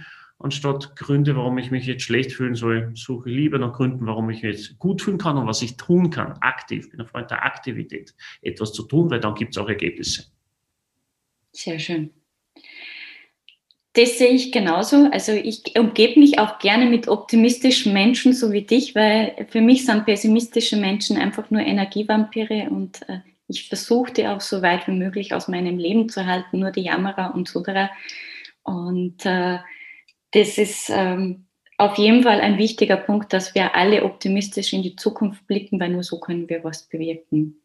anstatt 0.42 0.96
Gründe, 0.96 1.36
warum 1.36 1.58
ich 1.58 1.70
mich 1.70 1.86
jetzt 1.86 2.02
schlecht 2.02 2.32
fühlen 2.32 2.54
soll, 2.54 2.90
suche 2.94 3.30
ich 3.30 3.36
lieber 3.36 3.58
nach 3.58 3.72
Gründen, 3.72 4.06
warum 4.06 4.30
ich 4.30 4.42
mich 4.42 4.54
jetzt 4.54 4.78
gut 4.78 5.02
fühlen 5.02 5.18
kann 5.18 5.36
und 5.36 5.46
was 5.46 5.62
ich 5.62 5.76
tun 5.76 6.10
kann, 6.10 6.32
aktiv. 6.40 6.84
Ich 6.84 6.90
bin 6.90 7.00
ein 7.00 7.06
Freund 7.06 7.30
der 7.30 7.44
Aktivität, 7.44 8.14
etwas 8.42 8.72
zu 8.72 8.82
tun, 8.84 9.10
weil 9.10 9.20
dann 9.20 9.34
gibt 9.34 9.56
es 9.56 9.62
auch 9.62 9.68
Ergebnisse. 9.68 10.26
Sehr 11.52 11.78
schön. 11.78 12.10
Das 13.94 14.16
sehe 14.16 14.30
ich 14.30 14.52
genauso. 14.52 15.10
Also 15.12 15.32
ich 15.32 15.78
umgebe 15.78 16.18
mich 16.18 16.38
auch 16.38 16.58
gerne 16.58 16.86
mit 16.86 17.08
optimistischen 17.08 17.92
Menschen, 17.92 18.32
so 18.32 18.50
wie 18.50 18.62
dich, 18.62 18.94
weil 18.94 19.46
für 19.50 19.60
mich 19.60 19.84
sind 19.84 20.06
pessimistische 20.06 20.76
Menschen 20.76 21.18
einfach 21.18 21.50
nur 21.50 21.60
Energievampire 21.60 22.70
und 22.70 23.06
äh, 23.08 23.18
ich 23.48 23.68
versuche 23.68 24.12
die 24.12 24.26
auch 24.26 24.40
so 24.40 24.62
weit 24.62 24.86
wie 24.86 24.92
möglich 24.92 25.34
aus 25.34 25.46
meinem 25.48 25.76
Leben 25.76 26.08
zu 26.08 26.24
halten, 26.24 26.60
nur 26.60 26.70
die 26.70 26.82
Jammerer 26.82 27.34
und 27.34 27.48
so. 27.48 27.62
Und 28.62 29.26
äh, 29.26 29.58
das 30.32 30.58
ist 30.58 30.90
ähm, 30.90 31.46
auf 31.78 31.96
jeden 31.96 32.22
Fall 32.22 32.40
ein 32.40 32.58
wichtiger 32.58 32.96
Punkt, 32.96 33.32
dass 33.32 33.54
wir 33.54 33.74
alle 33.74 34.04
optimistisch 34.04 34.72
in 34.72 34.82
die 34.82 34.96
Zukunft 34.96 35.46
blicken, 35.46 35.80
weil 35.80 35.90
nur 35.90 36.02
so 36.02 36.20
können 36.20 36.48
wir 36.48 36.64
was 36.64 36.88
bewirken. 36.88 37.60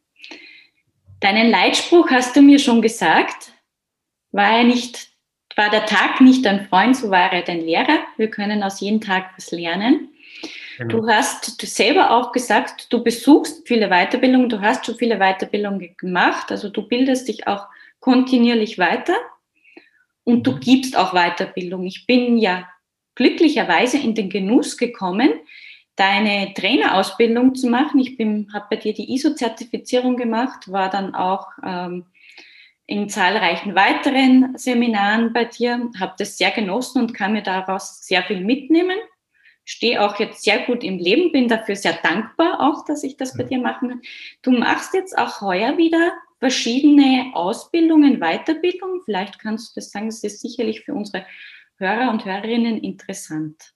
Deinen 1.19 1.49
Leitspruch 1.49 2.09
hast 2.11 2.35
du 2.35 2.41
mir 2.41 2.59
schon 2.59 2.81
gesagt, 2.81 3.51
war 4.31 4.57
er 4.57 4.63
nicht, 4.63 5.09
war 5.55 5.69
der 5.69 5.85
Tag 5.85 6.21
nicht 6.21 6.45
dein 6.45 6.67
Freund, 6.67 6.95
so 6.95 7.09
war 7.09 7.31
er 7.31 7.41
dein 7.41 7.61
Lehrer. 7.61 7.99
Wir 8.17 8.29
können 8.29 8.63
aus 8.63 8.79
jedem 8.81 9.01
Tag 9.01 9.31
was 9.35 9.51
lernen. 9.51 10.09
Genau. 10.77 10.99
Du 10.99 11.07
hast 11.07 11.59
selber 11.61 12.11
auch 12.11 12.31
gesagt, 12.31 12.93
du 12.93 13.03
besuchst 13.03 13.67
viele 13.67 13.89
Weiterbildungen, 13.89 14.49
du 14.49 14.61
hast 14.61 14.85
schon 14.85 14.95
viele 14.95 15.17
Weiterbildungen 15.17 15.95
gemacht, 15.97 16.51
also 16.51 16.69
du 16.69 16.87
bildest 16.87 17.27
dich 17.27 17.47
auch 17.47 17.65
kontinuierlich 17.99 18.77
weiter 18.77 19.15
und 20.27 20.45
du 20.45 20.59
gibst 20.59 20.97
auch 20.97 21.13
Weiterbildung. 21.13 21.85
Ich 21.85 22.05
bin 22.05 22.37
ja 22.37 22.67
glücklicherweise 23.15 23.97
in 23.97 24.13
den 24.13 24.29
Genuss 24.29 24.75
gekommen, 24.75 25.31
deine 25.95 26.53
Trainerausbildung 26.53 27.55
zu 27.55 27.69
machen. 27.69 28.01
Ich 28.01 28.19
habe 28.53 28.67
bei 28.69 28.75
dir 28.75 28.93
die 28.93 29.13
ISO-Zertifizierung 29.13 30.17
gemacht, 30.17 30.69
war 30.69 30.89
dann 30.89 31.15
auch 31.15 31.47
ähm, 31.65 32.07
in 32.85 33.07
zahlreichen 33.07 33.73
weiteren 33.73 34.57
Seminaren 34.57 35.31
bei 35.31 35.45
dir, 35.45 35.89
habe 35.97 36.15
das 36.17 36.37
sehr 36.37 36.51
genossen 36.51 37.03
und 37.03 37.13
kann 37.13 37.31
mir 37.31 37.43
daraus 37.43 38.05
sehr 38.05 38.21
viel 38.23 38.41
mitnehmen. 38.41 38.97
Stehe 39.63 40.03
auch 40.03 40.19
jetzt 40.19 40.43
sehr 40.43 40.59
gut 40.65 40.83
im 40.83 40.97
Leben, 40.97 41.31
bin 41.31 41.47
dafür 41.47 41.77
sehr 41.77 41.97
dankbar 42.03 42.59
auch, 42.59 42.83
dass 42.83 43.03
ich 43.03 43.15
das 43.15 43.37
bei 43.37 43.43
dir 43.43 43.59
machen 43.59 43.89
kann. 43.89 44.01
Du 44.41 44.51
machst 44.51 44.93
jetzt 44.93 45.17
auch 45.17 45.39
heuer 45.39 45.77
wieder 45.77 46.11
verschiedene 46.39 47.31
Ausbildungen, 47.33 48.19
Weiterbildungen. 48.19 49.01
Vielleicht 49.05 49.39
kannst 49.39 49.75
du 49.75 49.79
das 49.79 49.91
sagen, 49.91 50.07
das 50.07 50.23
ist 50.23 50.41
sicherlich 50.41 50.81
für 50.81 50.93
unsere 50.93 51.25
Hörer 51.77 52.09
und 52.11 52.25
Hörerinnen 52.25 52.77
interessant. 52.77 53.73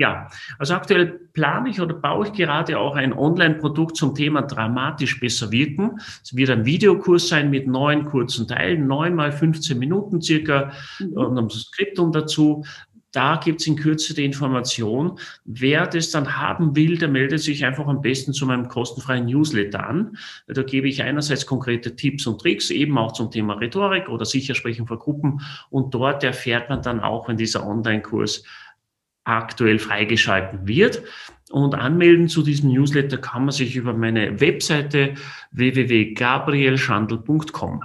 Ja, 0.00 0.28
also 0.60 0.74
aktuell 0.74 1.06
plane 1.32 1.70
ich 1.70 1.80
oder 1.80 1.94
baue 1.94 2.28
ich 2.28 2.32
gerade 2.32 2.78
auch 2.78 2.94
ein 2.94 3.12
Online-Produkt 3.12 3.96
zum 3.96 4.14
Thema 4.14 4.42
dramatisch 4.42 5.18
besser 5.18 5.50
wirken. 5.50 5.98
Es 6.22 6.36
wird 6.36 6.50
ein 6.50 6.64
Videokurs 6.64 7.26
sein 7.26 7.50
mit 7.50 7.66
neun 7.66 8.04
kurzen 8.04 8.46
Teilen, 8.46 8.86
neun 8.86 9.16
mal 9.16 9.32
15 9.32 9.76
Minuten 9.76 10.22
circa 10.22 10.70
mhm. 11.00 11.12
und 11.14 11.38
ein 11.38 11.50
Skriptum 11.50 12.12
dazu. 12.12 12.64
Da 13.10 13.40
gibt's 13.42 13.66
in 13.66 13.74
Kürze 13.74 14.14
die 14.14 14.24
Information. 14.24 15.18
Wer 15.44 15.86
das 15.86 16.10
dann 16.10 16.36
haben 16.36 16.76
will, 16.76 16.98
der 16.98 17.08
meldet 17.08 17.40
sich 17.40 17.64
einfach 17.64 17.88
am 17.88 18.00
besten 18.00 18.32
zu 18.32 18.46
meinem 18.46 18.68
kostenfreien 18.68 19.24
Newsletter 19.24 19.84
an. 19.84 20.16
Da 20.46 20.62
gebe 20.62 20.88
ich 20.88 21.02
einerseits 21.02 21.46
konkrete 21.46 21.96
Tipps 21.96 22.26
und 22.28 22.40
Tricks, 22.40 22.70
eben 22.70 22.96
auch 22.98 23.12
zum 23.12 23.32
Thema 23.32 23.54
Rhetorik 23.54 24.08
oder 24.08 24.26
Sichersprechen 24.26 24.86
vor 24.86 24.98
Gruppen. 24.98 25.40
Und 25.70 25.94
dort 25.94 26.22
erfährt 26.22 26.68
man 26.68 26.82
dann 26.82 27.00
auch, 27.00 27.28
wenn 27.28 27.38
dieser 27.38 27.66
Online-Kurs 27.66 28.44
aktuell 29.28 29.78
freigeschalten 29.78 30.66
wird. 30.66 31.04
Und 31.50 31.74
anmelden 31.74 32.28
zu 32.28 32.42
diesem 32.42 32.70
Newsletter 32.72 33.18
kann 33.18 33.46
man 33.46 33.52
sich 33.52 33.74
über 33.76 33.94
meine 33.94 34.38
Webseite 34.40 35.14
www.gabrielschandl.com. 35.52 37.84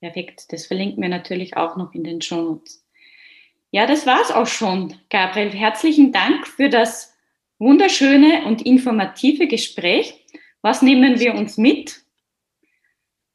Perfekt, 0.00 0.46
das 0.50 0.66
verlinken 0.66 1.02
wir 1.02 1.10
natürlich 1.10 1.56
auch 1.56 1.76
noch 1.76 1.94
in 1.94 2.02
den 2.04 2.20
Show 2.22 2.42
Notes. 2.42 2.86
Ja, 3.70 3.86
das 3.86 4.06
war's 4.06 4.30
auch 4.30 4.46
schon, 4.46 4.94
Gabriel. 5.10 5.50
Herzlichen 5.50 6.12
Dank 6.12 6.46
für 6.46 6.68
das 6.68 7.12
wunderschöne 7.58 8.44
und 8.44 8.62
informative 8.62 9.48
Gespräch. 9.48 10.14
Was 10.62 10.80
nehmen 10.80 11.18
wir 11.20 11.34
uns 11.34 11.58
mit? 11.58 12.02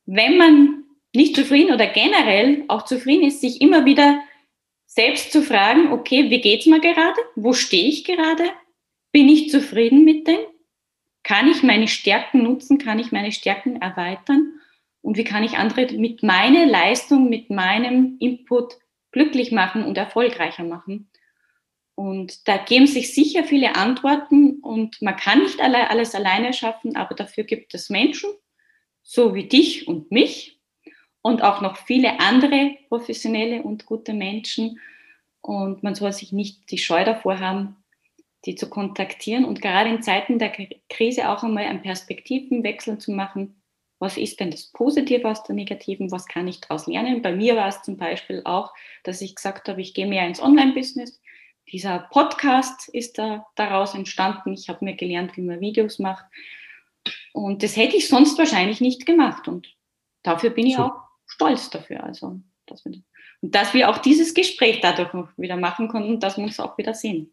Wenn 0.05 0.37
man 0.37 0.85
nicht 1.13 1.35
zufrieden 1.35 1.73
oder 1.73 1.87
generell 1.87 2.63
auch 2.67 2.85
zufrieden 2.85 3.27
ist, 3.27 3.41
sich 3.41 3.59
immer 3.61 3.85
wieder 3.85 4.21
selbst 4.89 5.31
zu 5.31 5.43
fragen, 5.43 5.91
okay, 5.91 6.31
wie 6.31 6.41
geht's 6.41 6.65
mir 6.65 6.79
gerade? 6.79 7.19
Wo 7.35 7.53
stehe 7.53 7.87
ich 7.87 8.03
gerade? 8.03 8.43
Bin 9.11 9.29
ich 9.29 9.51
zufrieden 9.51 10.03
mit 10.03 10.27
dem? 10.27 10.39
Kann 11.21 11.47
ich 11.47 11.61
meine 11.61 11.87
Stärken 11.87 12.41
nutzen? 12.41 12.79
Kann 12.79 12.97
ich 12.97 13.11
meine 13.11 13.31
Stärken 13.31 13.79
erweitern? 13.81 14.59
Und 15.01 15.15
wie 15.17 15.23
kann 15.23 15.43
ich 15.43 15.57
andere 15.57 15.93
mit 15.93 16.23
meiner 16.23 16.65
Leistung, 16.65 17.29
mit 17.29 17.51
meinem 17.51 18.17
Input 18.19 18.79
glücklich 19.11 19.51
machen 19.51 19.83
und 19.83 19.95
erfolgreicher 19.95 20.63
machen? 20.63 21.11
Und 21.93 22.47
da 22.47 22.57
geben 22.57 22.87
sich 22.87 23.13
sicher 23.13 23.43
viele 23.43 23.75
Antworten 23.75 24.59
und 24.61 25.01
man 25.03 25.15
kann 25.15 25.43
nicht 25.43 25.61
alles 25.61 26.15
alleine 26.15 26.51
schaffen, 26.53 26.95
aber 26.95 27.13
dafür 27.13 27.43
gibt 27.43 27.75
es 27.75 27.89
Menschen, 27.89 28.31
so 29.03 29.35
wie 29.35 29.47
dich 29.47 29.87
und 29.87 30.09
mich, 30.09 30.58
und 31.29 31.43
auch 31.43 31.61
noch 31.61 31.77
viele 31.77 32.19
andere 32.19 32.77
professionelle 32.89 33.63
und 33.63 33.85
gute 33.85 34.13
Menschen. 34.13 34.79
Und 35.41 35.83
man 35.83 35.95
soll 35.95 36.11
sich 36.11 36.33
nicht 36.33 36.69
die 36.71 36.77
Scheu 36.77 37.05
davor 37.05 37.39
haben, 37.39 37.77
die 38.45 38.55
zu 38.55 38.69
kontaktieren 38.69 39.45
und 39.45 39.61
gerade 39.61 39.89
in 39.89 40.01
Zeiten 40.01 40.39
der 40.39 40.51
Krise 40.89 41.29
auch 41.29 41.43
einmal 41.43 41.65
einen 41.65 41.81
Perspektivenwechsel 41.81 42.97
zu 42.97 43.11
machen. 43.11 43.61
Was 43.99 44.17
ist 44.17 44.39
denn 44.39 44.49
das 44.49 44.67
Positive 44.67 45.27
aus 45.27 45.43
der 45.43 45.55
Negativen? 45.55 46.09
Was 46.11 46.25
kann 46.25 46.47
ich 46.47 46.61
daraus 46.61 46.87
lernen? 46.87 47.21
Bei 47.21 47.33
mir 47.33 47.57
war 47.57 47.67
es 47.67 47.81
zum 47.81 47.97
Beispiel 47.97 48.41
auch, 48.45 48.73
dass 49.03 49.21
ich 49.21 49.35
gesagt 49.35 49.67
habe, 49.67 49.81
ich 49.81 49.93
gehe 49.93 50.07
mehr 50.07 50.25
ins 50.25 50.41
Online-Business. 50.41 51.21
Dieser 51.69 52.07
Podcast 52.11 52.87
ist 52.89 53.17
da, 53.17 53.45
daraus 53.55 53.93
entstanden. 53.93 54.53
Ich 54.53 54.69
habe 54.69 54.85
mir 54.85 54.95
gelernt, 54.95 55.35
wie 55.35 55.41
man 55.41 55.59
Videos 55.59 55.99
macht. 55.99 56.25
Und 57.33 57.61
das 57.61 57.75
hätte 57.75 57.97
ich 57.97 58.07
sonst 58.07 58.37
wahrscheinlich 58.37 58.79
nicht 58.79 59.05
gemacht. 59.05 59.49
Und 59.49 59.67
dafür 60.23 60.49
bin 60.49 60.65
ich 60.65 60.77
so. 60.77 60.83
auch 60.83 61.08
stolz 61.39 61.69
dafür. 61.69 62.03
Also, 62.03 62.41
dass 62.65 62.83
wir, 62.83 62.91
und 63.41 63.55
dass 63.55 63.73
wir 63.73 63.89
auch 63.89 63.97
dieses 63.99 64.33
Gespräch 64.33 64.81
dadurch 64.81 65.13
noch 65.13 65.29
wieder 65.37 65.55
machen 65.55 65.87
konnten, 65.87 66.19
dass 66.19 66.37
wir 66.37 66.43
uns 66.43 66.59
auch 66.59 66.77
wieder 66.77 66.93
sehen. 66.93 67.31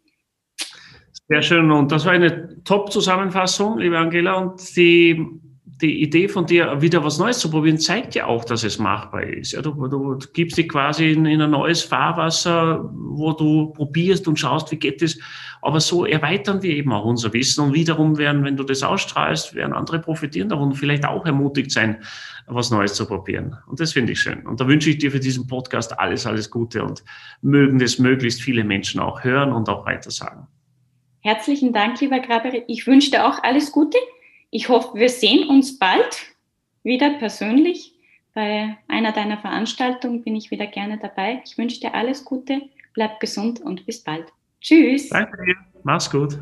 Sehr 1.27 1.41
schön. 1.41 1.69
Und 1.71 1.91
das 1.91 2.05
war 2.05 2.13
eine 2.13 2.63
Top-Zusammenfassung, 2.63 3.79
liebe 3.79 3.97
Angela. 3.97 4.35
Und 4.35 4.75
die, 4.77 5.25
die 5.81 6.01
Idee 6.01 6.27
von 6.27 6.47
dir, 6.47 6.81
wieder 6.81 7.03
was 7.03 7.19
Neues 7.19 7.37
zu 7.37 7.51
probieren, 7.51 7.77
zeigt 7.77 8.15
ja 8.15 8.25
auch, 8.25 8.43
dass 8.45 8.63
es 8.63 8.79
machbar 8.79 9.23
ist. 9.23 9.51
Ja, 9.51 9.61
du, 9.61 9.87
du 9.87 10.17
gibst 10.33 10.57
dich 10.57 10.69
quasi 10.69 11.11
in, 11.11 11.25
in, 11.25 11.39
ein 11.39 11.51
neues 11.51 11.83
Fahrwasser, 11.83 12.89
wo 12.93 13.33
du 13.33 13.73
probierst 13.73 14.27
und 14.27 14.39
schaust, 14.39 14.71
wie 14.71 14.77
geht 14.77 15.03
es. 15.03 15.19
Aber 15.61 15.79
so 15.79 16.05
erweitern 16.05 16.63
wir 16.63 16.71
eben 16.71 16.91
auch 16.91 17.05
unser 17.05 17.31
Wissen. 17.33 17.63
Und 17.63 17.73
wiederum 17.73 18.17
werden, 18.17 18.43
wenn 18.43 18.57
du 18.57 18.63
das 18.63 18.81
ausstrahlst, 18.81 19.53
werden 19.53 19.73
andere 19.73 19.99
profitieren 19.99 20.49
davon 20.49 20.69
und 20.69 20.75
vielleicht 20.75 21.05
auch 21.05 21.25
ermutigt 21.25 21.69
sein, 21.69 21.97
was 22.47 22.71
Neues 22.71 22.95
zu 22.95 23.05
probieren. 23.05 23.55
Und 23.67 23.79
das 23.79 23.93
finde 23.93 24.13
ich 24.13 24.19
schön. 24.19 24.47
Und 24.47 24.59
da 24.59 24.67
wünsche 24.67 24.89
ich 24.89 24.97
dir 24.97 25.11
für 25.11 25.19
diesen 25.19 25.45
Podcast 25.45 25.99
alles, 25.99 26.25
alles 26.25 26.49
Gute 26.49 26.83
und 26.83 27.03
mögen 27.41 27.77
das 27.77 27.99
möglichst 27.99 28.41
viele 28.41 28.63
Menschen 28.63 28.99
auch 28.99 29.23
hören 29.23 29.51
und 29.51 29.69
auch 29.69 29.85
weiter 29.85 30.09
sagen. 30.09 30.47
Herzlichen 31.19 31.71
Dank, 31.71 31.99
lieber 32.01 32.19
Graber. 32.19 32.51
Ich 32.67 32.87
wünsche 32.87 33.11
dir 33.11 33.27
auch 33.27 33.43
alles 33.43 33.71
Gute. 33.71 33.97
Ich 34.49 34.69
hoffe, 34.69 34.97
wir 34.97 35.09
sehen 35.09 35.49
uns 35.49 35.77
bald 35.77 36.25
wieder 36.83 37.09
persönlich. 37.15 37.93
Bei 38.33 38.77
einer 38.87 39.11
deiner 39.11 39.37
Veranstaltungen 39.37 40.23
bin 40.23 40.37
ich 40.37 40.51
wieder 40.51 40.67
gerne 40.67 40.97
dabei. 40.97 41.41
Ich 41.43 41.57
wünsche 41.57 41.81
dir 41.81 41.93
alles 41.93 42.23
Gute, 42.23 42.61
bleib 42.93 43.19
gesund 43.19 43.59
und 43.59 43.85
bis 43.85 44.01
bald. 44.01 44.31
Tschüss. 44.61 45.09
Danke 45.09 45.37
dir. 45.45 45.55
Mach's 45.83 46.09
gut. 46.09 46.39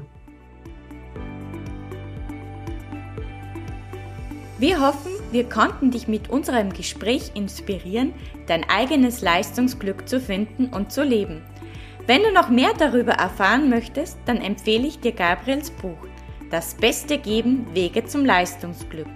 Wir 4.59 4.79
hoffen, 4.79 5.11
wir 5.31 5.49
konnten 5.49 5.89
dich 5.89 6.07
mit 6.07 6.29
unserem 6.29 6.71
Gespräch 6.71 7.31
inspirieren, 7.33 8.13
dein 8.45 8.69
eigenes 8.69 9.21
Leistungsglück 9.21 10.07
zu 10.07 10.21
finden 10.21 10.67
und 10.67 10.91
zu 10.91 11.03
leben. 11.03 11.41
Wenn 12.05 12.21
du 12.21 12.31
noch 12.31 12.49
mehr 12.49 12.73
darüber 12.77 13.13
erfahren 13.13 13.67
möchtest, 13.67 14.19
dann 14.25 14.37
empfehle 14.37 14.87
ich 14.87 14.99
dir 14.99 15.11
Gabriels 15.11 15.71
Buch 15.71 15.97
Das 16.55 16.73
Beste 16.73 17.17
geben, 17.17 17.67
Wege 17.73 18.05
zum 18.05 18.23
Leistungsglück. 18.23 19.09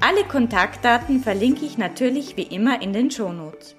Alle 0.00 0.24
Kontaktdaten 0.24 1.20
verlinke 1.22 1.64
ich 1.64 1.78
natürlich 1.78 2.36
wie 2.36 2.42
immer 2.42 2.82
in 2.82 2.92
den 2.92 3.12
Shownotes. 3.12 3.76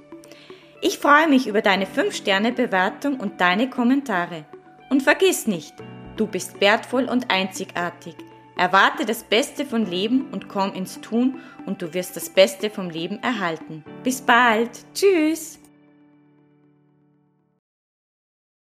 Ich 0.82 0.98
freue 1.00 1.28
mich 1.28 1.46
über 1.48 1.62
deine 1.62 1.88
5-Sterne-Bewertung 1.88 3.20
und 3.20 3.42
deine 3.42 3.70
Kommentare. 3.70 4.46
Und 4.90 5.04
vergiss 5.04 5.46
nicht, 5.46 5.74
du 6.16 6.26
bist 6.26 6.62
wertvoll 6.62 7.10
und 7.10 7.32
einzigartig. 7.32 8.16
Erwarte 8.56 9.04
das 9.06 9.26
Beste 9.26 9.66
vom 9.66 9.84
Leben 9.84 10.30
und 10.32 10.48
komm 10.48 10.72
ins 10.72 11.02
Tun 11.02 11.42
und 11.66 11.82
du 11.82 11.94
wirst 11.94 12.16
das 12.16 12.30
Beste 12.30 12.70
vom 12.70 12.90
Leben 12.90 13.22
erhalten. 13.22 13.84
Bis 14.06 14.22
bald. 14.22 14.70
Tschüss. 14.94 15.60